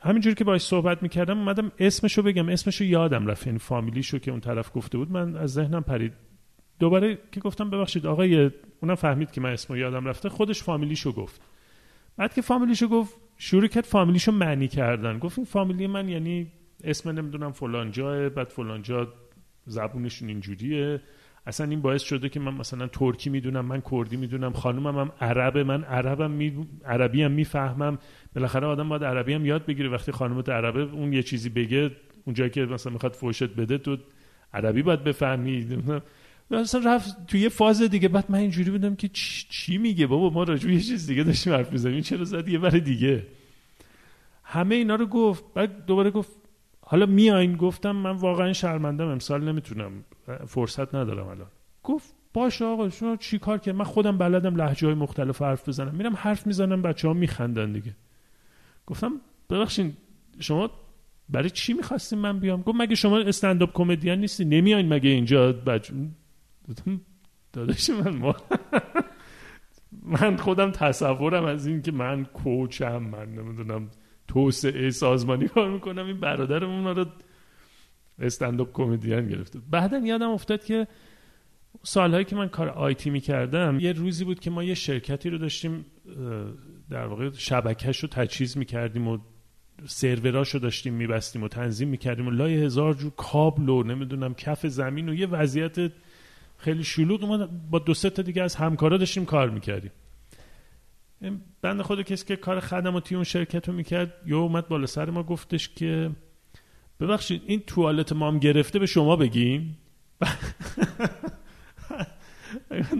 همینجوری 0.01 0.35
که 0.35 0.43
باش 0.43 0.61
صحبت 0.61 1.03
می‌کردم 1.03 1.37
اومدم 1.37 1.71
اسمشو 1.79 2.21
بگم 2.21 2.49
اسمشو 2.49 2.83
یادم 2.83 3.27
رفت 3.27 3.47
این 3.47 3.57
فامیلیشو 3.57 4.19
که 4.19 4.31
اون 4.31 4.39
طرف 4.39 4.71
گفته 4.75 4.97
بود. 4.97 5.11
من 5.11 5.35
از 5.35 5.53
ذهنم 5.53 5.83
پرید. 5.83 6.13
دوباره 6.79 7.17
که 7.31 7.39
گفتم 7.39 7.69
ببخشید 7.69 8.05
آقای 8.05 8.51
اونم 8.81 8.95
فهمید 8.95 9.31
که 9.31 9.41
من 9.41 9.49
اسمو 9.49 9.77
یادم 9.77 10.05
رفته 10.05 10.29
خودش 10.29 10.63
فامیلیشو 10.63 11.11
گفت. 11.11 11.41
بعد 12.17 12.33
که 12.33 12.41
فامیلیشو 12.41 12.87
گفت 12.87 13.17
شروع 13.37 13.67
کرد 13.67 13.83
فامیلیشو 13.83 14.31
معنی 14.31 14.67
کردن. 14.67 15.19
گفت 15.19 15.39
این 15.39 15.45
فامیلی 15.45 15.87
من 15.87 16.09
یعنی 16.09 16.51
اسم 16.83 17.09
نمی‌دونم 17.09 17.51
فلان 17.51 17.91
جاه 17.91 18.29
بعد 18.29 18.47
فلان 18.47 18.81
جا 18.81 19.13
زبونشون 19.65 20.27
اینجوریه. 20.27 21.01
اصلا 21.45 21.69
این 21.69 21.81
باعث 21.81 22.01
شده 22.01 22.29
که 22.29 22.39
من 22.39 22.53
مثلا 22.53 22.87
ترکی 22.87 23.29
می‌دونم 23.29 23.65
من 23.65 23.81
کردی 23.91 24.17
می‌دونم 24.17 24.53
خانومم 24.53 24.99
هم 24.99 25.11
عرب 25.21 25.57
من 25.57 25.83
عربم 25.83 26.31
می... 26.31 26.67
عربی 26.85 27.23
هم 27.23 27.31
می‌فهمم. 27.31 27.97
بالاخره 28.35 28.67
آدم 28.67 28.89
باید 28.89 29.03
عربی 29.03 29.33
هم 29.33 29.45
یاد 29.45 29.65
بگیره. 29.65 29.89
وقتی 29.89 30.11
خانومت 30.11 30.49
عربه 30.49 30.81
اون 30.81 31.13
یه 31.13 31.23
چیزی 31.23 31.49
بگه 31.49 31.91
اونجایی 32.25 32.49
که 32.49 32.65
مثلا 32.65 32.93
می‌خواد 32.93 33.13
فوشت 33.13 33.55
بده 33.55 33.77
تو 33.77 33.97
عربی 34.53 34.81
باید 34.81 35.03
بفهمی. 35.03 35.83
مثلا 36.51 36.95
رفت 36.95 37.27
توی 37.27 37.39
یه 37.39 37.49
فاز 37.49 37.81
دیگه. 37.81 38.07
بعد 38.07 38.25
من 38.29 38.39
اینجوری 38.39 38.71
بودم 38.71 38.95
که 38.95 39.09
چی 39.13 39.77
میگه 39.77 40.07
بابا؟ 40.07 40.29
ما 40.29 40.43
راجع 40.43 40.69
یه 40.69 40.79
چیز 40.79 41.07
دیگه 41.07 41.23
داشتیم 41.23 41.53
حرف 41.53 41.71
می‌زنیم 41.71 42.01
چرا 42.01 42.23
زد؟ 42.23 42.47
یه 42.47 42.59
بر 42.59 42.69
دیگه. 42.69 43.27
همه 44.43 44.75
اینا 44.75 44.95
رو 44.95 45.05
گفت. 45.05 45.43
بعد 45.53 45.85
دوباره 45.85 46.11
گفت 46.11 46.31
حالا 46.81 47.05
میاین؟ 47.05 47.55
گفتم 47.55 47.91
من 47.91 48.11
واقعا 48.11 48.53
شرمندم. 48.53 49.07
امسال 49.07 49.43
نمی‌تونم 49.43 49.91
فرصت 50.47 50.95
ندارم 50.95 51.27
الان. 51.27 51.47
گفت 51.83 52.15
باشه 52.33 52.65
آقا 52.65 52.89
شما 52.89 53.15
چی 53.15 53.39
کار 53.39 53.57
کرد 53.57 53.75
من 53.75 53.85
خودم 53.85 54.17
بلدم 54.17 54.55
لحجه 54.55 54.87
های 54.87 54.95
مختلف 54.95 55.41
حرف 55.41 55.69
بزنم. 55.69 55.95
میرم 55.95 56.13
حرف 56.15 56.47
می‌زنم 56.47 56.81
بچه 56.81 57.07
ها 57.07 57.13
میخندن 57.13 57.71
دیگه. 57.71 57.95
گفتم 58.85 59.11
ببخشین 59.49 59.93
شما 60.39 60.69
برای 61.29 61.49
چی 61.49 61.73
می‌خواستیم 61.73 62.19
من 62.19 62.39
بیام؟ 62.39 62.61
گفت 62.61 62.77
مگه 62.79 62.95
شما 62.95 63.17
استنداپ 63.17 63.73
کمدین 63.73 64.11
نیستی؟ 64.11 64.45
نمیاین 64.45 64.93
مگه 64.93 65.09
اینجا؟ 65.09 65.51
بچه 65.53 65.93
داداش 67.53 67.89
من 67.89 68.15
ما 68.15 68.35
من 70.21 70.37
خودم 70.37 70.71
تصورم 70.71 71.45
از 71.45 71.67
این 71.67 71.81
که 71.81 71.91
من 71.91 72.25
کوچم 72.25 72.97
من 72.97 73.29
نمی‌دونم 73.29 73.89
توسعه 74.27 74.89
سازمانی 74.89 75.47
کار 75.47 75.69
می‌کنم 75.69 76.05
این 76.05 76.19
برادرمون 76.19 76.95
رو 76.95 77.05
استنداپ 78.19 78.73
کمدین 78.73 79.27
گرفته. 79.27 79.59
بعدا 79.71 79.97
یادم 79.97 80.29
افتاد 80.29 80.63
که 80.63 80.87
سالهایی 81.83 82.25
که 82.25 82.35
من 82.35 82.47
کار 82.47 82.69
آیتی 82.69 83.09
می‌کردم 83.09 83.79
یه 83.79 83.91
روزی 83.91 84.25
بود 84.25 84.39
که 84.39 84.49
ما 84.49 84.63
یه 84.63 84.73
شرکتی 84.73 85.29
رو 85.29 85.37
داشتیم 85.37 85.85
در 86.89 87.05
واقع 87.05 87.29
شبکهش 87.31 87.99
رو 87.99 88.09
تجهیز 88.09 88.57
می‌کردیم 88.57 89.07
و 89.07 89.17
سروراش 89.85 90.49
رو 90.49 90.59
داشتیم 90.59 90.93
میبستیم 90.93 91.43
و 91.43 91.47
تنظیم 91.47 91.89
می‌کردیم 91.89 92.27
و 92.27 92.31
لای 92.31 92.63
هزار 92.63 92.93
جور 92.93 93.11
کابل 93.17 93.69
و 93.69 93.83
نمی‌دونم 93.83 94.33
کف 94.33 94.67
زمین 94.67 95.09
و 95.09 95.13
یه 95.13 95.27
وضعیت 95.27 95.91
خیلی 96.57 96.83
شلوغ 96.83 97.25
ما 97.25 97.47
با 97.71 97.79
دو 97.79 97.93
سه 97.93 98.09
تا 98.09 98.21
دیگه 98.21 98.43
از 98.43 98.55
همکارا 98.55 98.97
داشتیم 98.97 99.25
کار 99.25 99.49
می‌کردیم. 99.49 99.91
بند 101.61 101.81
خود 101.81 102.01
کسی 102.01 102.25
که 102.25 102.35
کار 102.35 102.59
خدماتی 102.59 103.15
اون 103.15 103.23
شرکت 103.23 103.67
رو 103.67 103.75
می‌کرد 103.75 104.13
یه 104.25 104.35
اومد 104.35 104.67
بالا 104.67 104.85
سر 104.85 105.09
ما 105.09 105.23
گفتش 105.23 105.69
که 105.69 106.11
ببخشید 106.99 107.41
این 107.45 107.59
توالت 107.67 108.13
ما 108.13 108.27
هم 108.27 108.39
گرفته 108.39 108.79
به 108.79 108.85
شما 108.85 109.15
بگیم؟ 109.15 109.77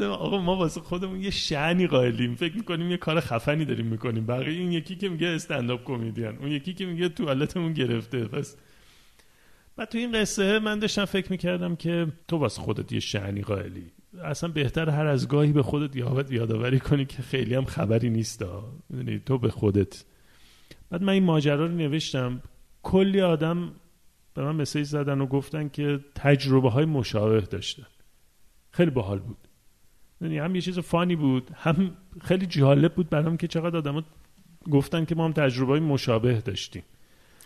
آقا 0.10 0.42
ما 0.42 0.56
واسه 0.56 0.82
خودمون 0.82 1.22
یه 1.22 1.30
شعنی 1.30 1.88
قائلیم. 1.88 2.36
فکر 2.36 2.56
می‌کنیم 2.56 2.92
یه 2.92 2.98
کار 2.98 3.20
خفنی 3.20 3.66
داریم 3.66 3.86
می‌کنیم. 3.86 4.26
بقیه 4.26 4.60
این 4.60 4.72
یکی 4.72 4.96
که 4.96 5.10
میگه 5.10 5.28
استنداپ 5.28 5.84
کمدین 5.86 6.26
اون 6.26 6.52
یکی 6.52 6.74
که 6.74 6.86
میگه 6.86 7.10
توالتمون 7.10 7.74
گرفته. 7.74 8.26
پس 8.26 8.58
و 9.78 9.86
تو 9.86 9.98
این 9.98 10.12
قصه 10.12 10.60
من 10.60 10.80
داشتم 10.80 11.06
فکر 11.06 11.32
می‌کردم 11.32 11.76
که 11.76 12.08
تو 12.28 12.38
واسه 12.38 12.62
خودت 12.62 12.92
یه 12.92 13.00
شعنی 13.00 13.42
قائلی. 13.42 13.92
اصلا 14.24 14.50
بهتر 14.50 14.90
هر 14.90 15.06
از 15.06 15.28
گاهی 15.28 15.52
به 15.52 15.64
خودت 15.64 15.96
یادآوری 16.32 16.80
کنی 16.80 17.06
که 17.06 17.22
خیلی 17.22 17.56
هم 17.56 17.66
خبری 17.66 18.10
نیست 18.10 18.44
تو 19.26 19.38
به 19.38 19.50
خودت. 19.50 20.04
بعد 20.90 21.02
من 21.02 21.14
این 21.14 21.24
ماجرا 21.24 21.66
رو 21.66 21.68
نوشتم. 21.68 22.42
کلی 22.84 23.22
آدم 23.22 23.72
به 24.40 24.46
من 24.46 24.62
مسیج 24.62 24.88
زدن 24.88 25.22
و 25.22 25.26
گفتن 25.26 25.70
که 25.70 26.00
تجربه 26.16 26.70
های 26.70 26.86
مشابه 26.86 27.42
داشتن. 27.42 27.86
خیلی 28.72 28.92
باحال 28.92 29.20
بود. 29.20 29.38
یعنی 30.22 30.38
هم 30.38 30.56
یه 30.56 30.62
چیز 30.62 30.80
فانی 30.80 31.16
بود 31.16 31.52
هم 31.56 31.98
خیلی 32.22 32.46
جالب 32.46 32.94
بود 32.94 33.10
برام 33.10 33.38
که 33.38 33.48
چقدر 33.48 33.78
آدم 33.78 34.04
گفتن 34.72 35.06
که 35.06 35.16
ما 35.16 35.26
هم 35.26 35.34
تجربه 35.34 35.72
های 35.72 35.80
مشابه 35.80 36.42
داشتیم. 36.42 36.84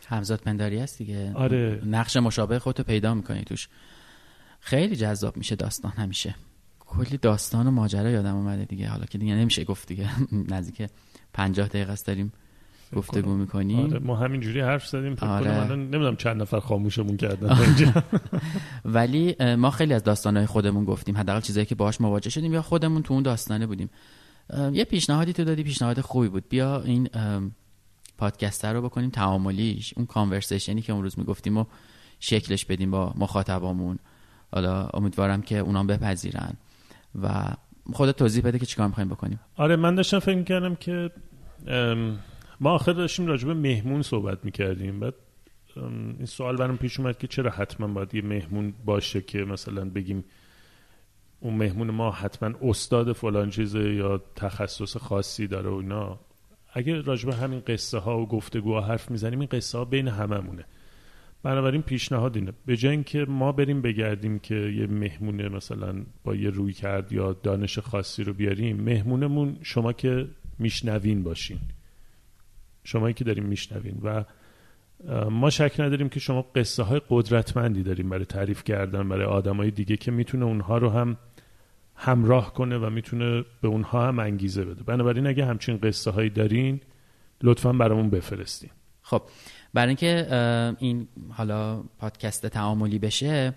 همزاد 0.08 0.40
پنداری 0.40 0.80
هست 0.80 0.98
دیگه 0.98 1.34
آره. 1.34 1.82
نقش 1.86 2.18
مشابه 2.18 2.60
خودتو 2.60 2.84
پیدا 2.84 3.14
می‌کنی 3.14 3.44
توش. 3.44 3.70
خیلی 4.60 4.96
جذاب 4.96 5.38
میشه 5.38 5.56
داستان 5.56 5.92
همیشه. 5.92 6.36
کلی 6.80 7.18
داستان 7.18 7.68
و 7.68 7.72
ماجرا 7.72 8.10
یادم 8.10 8.36
اومده 8.36 8.66
دیگه. 8.66 8.90
حالا 8.90 9.06
که 9.06 9.18
دیگه 9.18 9.36
نمیشه 9.36 9.64
گفت 9.64 9.88
دیگه. 9.88 10.10
نزدیک 10.56 10.90
پنجاه 11.34 11.68
دقیقه 11.68 11.92
است 11.92 12.08
داریم. 12.08 12.32
گفتگو 12.96 13.34
می‌کنیم 13.34 13.80
آره 13.80 14.00
ما 14.00 14.16
همینجوری 14.16 14.62
حرف 14.62 14.88
زدیم 14.88 15.16
فکر 15.16 15.26
آره. 15.26 15.46
کنم 15.46 15.72
نمی‌دونم 15.72 16.16
چند 16.16 16.42
نفر 16.42 16.60
خاموشمون 16.60 17.18
کردن 17.18 17.52
اینجا. 17.52 17.94
ولی 18.86 19.36
ما 19.56 19.70
خیلی 19.70 19.94
از 19.94 20.04
داستانهای 20.04 20.46
خودمون 20.46 20.86
گفتیم. 20.86 21.18
حداقل 21.18 21.42
چیزایی 21.42 21.66
که 21.66 21.76
باهاش 21.76 22.02
مواجه 22.02 22.30
شدیم 22.30 22.54
یا 22.54 22.62
خودمون 22.62 23.02
تو 23.04 23.14
اون 23.14 23.24
داستانه 23.24 23.68
بودیم. 23.68 23.90
یه 24.74 24.86
پیشنهادی 24.86 25.34
تو 25.34 25.44
دادی 25.44 25.64
پیشنهاد 25.64 26.02
خوبی 26.02 26.28
بود. 26.28 26.50
بیا 26.50 26.82
این 26.82 27.10
ام، 27.14 27.52
پادکست 28.18 28.66
رو 28.66 28.82
بکنیم 28.82 29.10
تعاملیش 29.10 29.94
اون 29.98 30.06
کانورسیشنی 30.06 30.82
که 30.82 30.94
اون 30.94 31.04
روز 31.04 31.20
می‌گفتیم 31.20 31.58
و 31.58 31.66
شکلش 32.20 32.66
بدیم 32.66 32.92
با 32.92 33.14
مخاطبامون. 33.18 34.00
حالا 34.52 34.88
امیدوارم 34.94 35.42
که 35.42 35.58
اونام 35.58 35.88
بپذیرن. 35.88 36.54
و 37.22 37.54
خودت 37.94 38.16
توضیح 38.16 38.44
بده 38.44 38.60
که 38.60 38.66
چیکار 38.66 38.88
می‌خوایم 38.88 39.10
بکنیم. 39.10 39.40
آره 39.56 39.76
من 39.76 39.96
داشتم 39.96 40.20
فکر 40.20 40.38
می‌کردم 40.38 40.76
که 40.76 41.12
ما 42.64 42.72
آخر 42.72 42.94
داشتیم 42.94 43.28
راجع 43.28 43.48
مهمون 43.48 44.02
صحبت 44.02 44.46
می‌کردیم. 44.46 45.00
بعد 45.00 45.14
این 45.76 46.26
سوال 46.26 46.58
برام 46.58 46.78
پیش 46.78 47.00
اومد 47.00 47.18
که 47.18 47.28
چرا 47.28 47.50
حتما 47.50 47.88
باید 47.88 48.16
یه 48.16 48.22
مهمون 48.22 48.74
باشه 48.86 49.22
که 49.22 49.38
مثلا 49.38 49.90
بگیم 49.90 50.24
اون 51.40 51.54
مهمون 51.54 51.92
ما 51.92 52.12
حتما 52.12 52.52
استاد 52.62 53.14
فلان 53.14 53.50
چیزه 53.50 53.94
یا 53.94 54.22
تخصص 54.36 54.98
خاصی 54.98 55.48
داره 55.48 55.70
و 55.70 55.74
اینا. 55.74 56.20
اگه 56.74 57.02
راجع 57.02 57.32
همین 57.32 57.60
قصه 57.60 57.98
ها 57.98 58.20
و 58.20 58.28
گفتگوها 58.28 58.82
حرف 58.82 59.12
می‌زنیم 59.12 59.40
این 59.40 59.50
قصه 59.52 59.78
ها 59.78 59.86
بین 59.86 60.08
هممونه. 60.08 60.66
بنابراین 61.44 61.82
پیشنهاد 61.82 62.36
اینه. 62.36 62.54
به 62.66 62.78
جای 62.78 62.92
اینکه 62.92 63.26
ما 63.28 63.52
بریم 63.52 63.82
بگردیم 63.82 64.40
که 64.40 64.56
یه 64.56 64.88
مهمونه 64.88 65.50
مثلا 65.50 65.96
با 66.24 66.36
یه 66.36 66.50
روی 66.50 66.74
کرد 66.74 67.12
یا 67.12 67.34
دانش 67.34 67.80
خاصی 67.80 68.24
رو 68.24 68.34
بیاریم 68.34 68.82
مهمونمون 68.82 69.58
شما 69.62 69.94
که 69.94 70.28
میشنوین 70.60 71.24
باشین. 71.24 71.60
شمایی 72.84 73.14
که 73.14 73.24
داریم 73.24 73.44
میشنوین 73.44 74.02
و 74.04 74.24
ما 75.30 75.50
شک 75.50 75.76
نداریم 75.80 76.10
که 76.10 76.20
شما 76.20 76.42
قصه 76.42 76.84
های 76.84 77.02
قدرتمندی 77.10 77.84
داریم 77.84 78.10
برای 78.10 78.26
تعریف 78.26 78.64
کردن 78.64 79.10
برای 79.10 79.26
آدمای 79.26 79.72
دیگه 79.72 79.98
که 79.98 80.12
می‌تونه 80.12 80.46
اونها 80.46 80.78
رو 80.78 80.90
هم 80.90 81.18
همراه 81.96 82.54
کنه 82.54 82.78
و 82.78 82.90
می‌تونه 82.90 83.46
به 83.62 83.68
اونها 83.68 84.08
هم 84.08 84.20
انگیزه 84.20 84.66
بده. 84.66 84.84
بنابراین 84.84 85.28
اگه 85.28 85.46
همچین 85.46 85.78
قصه 85.78 86.12
هایی 86.12 86.30
دارین 86.30 86.82
لطفا 87.42 87.74
برامون 87.74 88.10
بفرستین. 88.10 88.70
خب 89.02 89.22
برای 89.74 89.88
اینکه 89.88 90.28
این 90.80 91.08
حالا 91.30 91.84
پادکست 92.00 92.46
تعاملی 92.46 93.00
بشه 93.00 93.54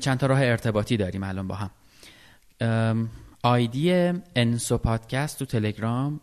چند 0.00 0.18
تا 0.18 0.26
راه 0.26 0.40
ارتباطی 0.40 0.96
داریم 0.96 1.22
الان 1.22 1.48
با 1.48 1.54
هم. 1.54 3.08
آیدی 3.42 3.92
انسو 4.36 4.78
پادکست 4.78 5.38
تو 5.38 5.44
تلگرام 5.44 6.20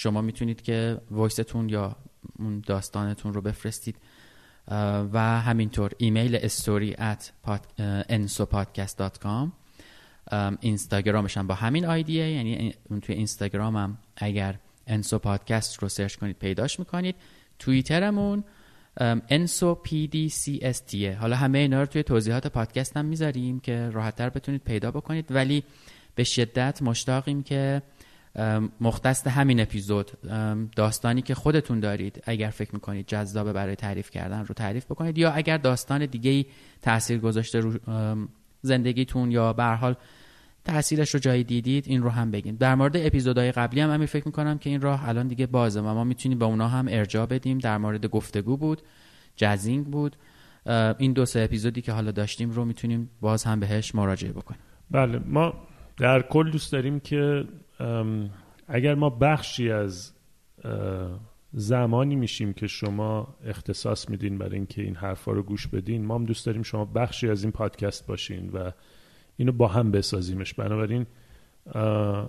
شما 0.00 0.20
می‌تونید 0.22 0.62
که 0.62 1.00
وایستون 1.10 1.68
یا 1.68 1.96
اون 2.38 2.62
داستانتون 2.66 3.34
رو 3.34 3.40
بفرستید. 3.40 3.96
و 5.12 5.40
همینطور 5.40 5.92
ایمیل 5.98 6.36
استوری 6.36 6.92
at 6.92 7.48
ensopodcast.com 8.08 9.48
ام، 10.30 10.58
اینستاگرامش 10.60 11.36
هم 11.36 11.46
با 11.46 11.54
همین 11.54 11.86
آیدیه 11.86 12.30
یعنی 12.30 12.74
توی 13.02 13.14
اینستاگرامم 13.14 13.98
اگر 14.16 14.58
انسو 14.86 15.18
پادکست 15.18 15.82
رو 15.82 15.88
search 15.88 16.16
کنید 16.16 16.38
پیداش 16.38 16.78
می‌کنید. 16.78 17.14
توییترمون 17.58 18.44
انسو 19.28 19.74
PDCST 19.74 20.80
یه 20.80 21.16
حالا 21.16 21.36
همه 21.36 21.58
اینا 21.58 21.80
رو 21.80 21.86
توی 21.86 22.02
توضیحات 22.02 22.46
پادکست 22.46 22.96
هم 22.96 23.04
می‌ذاریم 23.04 23.60
که 23.60 23.90
راحتتر 23.90 24.28
بتونید 24.30 24.64
پیدا 24.64 24.90
بکنید. 24.90 25.32
ولی 25.32 25.64
به 26.14 26.24
شدت 26.24 26.82
مشتاقیم 26.82 27.42
که 27.42 27.82
مختص 28.80 29.26
همین 29.26 29.60
اپیزود. 29.60 30.10
داستانی 30.76 31.22
که 31.22 31.34
خودتون 31.34 31.80
دارید 31.80 32.22
اگر 32.24 32.50
فکر 32.50 32.70
می‌کنید 32.74 33.06
جذابه 33.06 33.52
برای 33.52 33.76
تعریف 33.76 34.10
کردن 34.10 34.44
رو 34.44 34.54
تعریف 34.54 34.84
بکنید. 34.84 35.18
یا 35.18 35.30
اگر 35.30 35.56
داستان 35.56 36.06
دیگه 36.06 36.30
ای 36.30 36.46
تاثیر 36.82 37.18
گذاشته 37.18 37.60
رو 37.60 37.72
زندگیتون 38.62 39.30
یا 39.30 39.52
به 39.52 39.64
حال 39.64 39.94
تاثیرش 40.64 41.14
رو 41.14 41.20
جایی 41.20 41.44
دیدید 41.44 41.84
این 41.88 42.02
رو 42.02 42.10
هم 42.10 42.30
بگین. 42.30 42.54
در 42.54 42.74
مورد 42.74 42.96
اپیزودهای 42.96 43.52
قبلی 43.52 43.80
هم 43.80 43.90
امیر 43.90 44.06
فکر 44.06 44.26
می‌کنم 44.26 44.58
که 44.58 44.70
این 44.70 44.80
راه 44.80 45.08
الان 45.08 45.28
دیگه 45.28 45.46
بازه. 45.46 45.80
و 45.80 45.94
ما 45.94 46.04
می‌تونیم 46.04 46.38
به 46.38 46.44
اونا 46.44 46.68
هم 46.68 46.86
ارجاع 46.90 47.26
بدیم. 47.26 47.58
در 47.58 47.78
مورد 47.78 48.06
گفتگو 48.06 48.56
بود 48.56 48.82
جزینگ 49.36 49.86
بود. 49.86 50.16
این 50.98 51.12
دو 51.12 51.24
سه 51.26 51.40
اپیزودی 51.40 51.82
که 51.82 51.92
حالا 51.92 52.10
داشتیم 52.10 52.50
رو 52.50 52.64
می‌تونیم 52.64 53.10
باز 53.20 53.44
هم 53.44 53.60
بهش 53.60 53.94
مراجعه 53.94 54.32
بکنیم. 54.32 54.60
بله 54.90 55.18
ما 55.18 55.54
در 55.96 56.22
کل 56.22 56.50
دوست 56.50 56.72
داریم 56.72 57.00
که 57.00 57.44
اگر 58.68 58.94
ما 58.94 59.10
بخشی 59.10 59.70
از 59.70 60.12
زمانی 61.52 62.16
میشیم 62.16 62.52
که 62.52 62.66
شما 62.66 63.36
اختصاص 63.44 64.08
میدین 64.08 64.38
برای 64.38 64.54
اینکه 64.54 64.82
این 64.82 64.94
حرفا 64.94 65.32
رو 65.32 65.42
گوش 65.42 65.66
بدین 65.66 66.04
ما 66.04 66.14
هم 66.14 66.24
دوست 66.24 66.46
داریم 66.46 66.62
شما 66.62 66.84
بخشی 66.84 67.28
از 67.28 67.42
این 67.42 67.52
پادکست 67.52 68.06
باشین 68.06 68.50
و 68.50 68.70
اینو 69.36 69.52
با 69.52 69.68
هم 69.68 69.90
بسازیمش. 69.90 70.54
بنابراین 70.54 71.06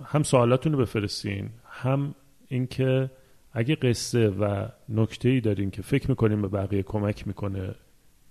هم 0.04 0.22
سوالاتون 0.22 0.72
رو 0.72 0.78
بفرستین 0.78 1.50
هم 1.64 2.14
اینکه 2.48 3.10
اگه 3.52 3.74
قصه 3.74 4.28
و 4.28 4.68
نکته 4.88 5.28
ای 5.28 5.40
دارین 5.40 5.70
که 5.70 5.82
فکر 5.82 6.10
می‌کنین 6.10 6.42
به 6.42 6.48
بقیه 6.48 6.82
کمک 6.82 7.26
می‌کنه 7.26 7.74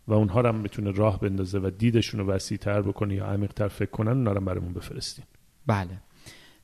و 0.08 0.14
اونها 0.14 0.42
رو 0.42 0.50
هم 0.50 0.56
می‌تونه 0.56 0.92
راه 0.92 1.20
بندازه 1.20 1.60
و 1.60 1.70
دیدشون 1.78 2.20
رو 2.20 2.28
وسیع 2.28 2.58
تر 2.58 2.82
بکنه 2.82 3.16
یا 3.16 3.26
عمیق 3.26 3.54
تر 3.54 3.68
فکر 3.68 3.90
کنن 3.90 4.12
اونا 4.12 4.32
رو 4.32 4.42
برامون 4.42 4.74
بفرستین. 4.74 5.26
بله. 5.68 6.02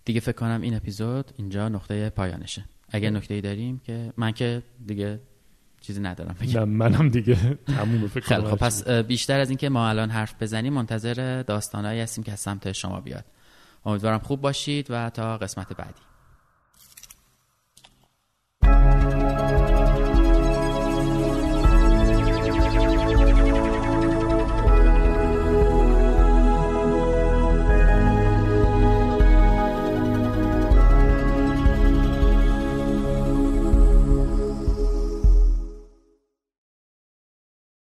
دیگه 0.05 0.19
فکر 0.19 0.35
کنم 0.35 0.61
این 0.61 0.75
اپیزود 0.75 1.31
اینجا 1.37 1.69
نقطه 1.69 2.09
پایانشه. 2.09 2.65
اگر 2.89 3.09
نکته 3.09 3.33
ای 3.33 3.41
داریم 3.41 3.79
که 3.79 4.13
من 4.17 4.31
که 4.31 4.63
دیگه 4.85 5.19
چیزی 5.81 6.01
ندارم 6.01 6.35
بگم. 6.41 6.59
نه 6.59 6.65
منم 6.65 7.09
دیگه 7.09 7.35
تموم 7.67 8.07
فکر 8.07 8.25
خیلی 8.25 8.41
خب 8.41 8.55
پس 8.55 8.87
بیشتر 8.87 9.39
از 9.39 9.49
اینکه 9.49 9.69
ما 9.69 9.89
الان 9.89 10.09
حرف 10.09 10.35
بزنیم 10.41 10.73
منتظر 10.73 11.43
داستانهایی 11.47 12.01
هستیم 12.01 12.23
که 12.23 12.31
از 12.31 12.39
سمت 12.39 12.71
شما 12.71 13.01
بیاد. 13.01 13.25
امیدوارم 13.85 14.19
خوب 14.19 14.41
باشید 14.41 14.87
و 14.89 15.09
تا 15.09 15.37
قسمت 15.37 15.73
بعدی. 15.73 16.01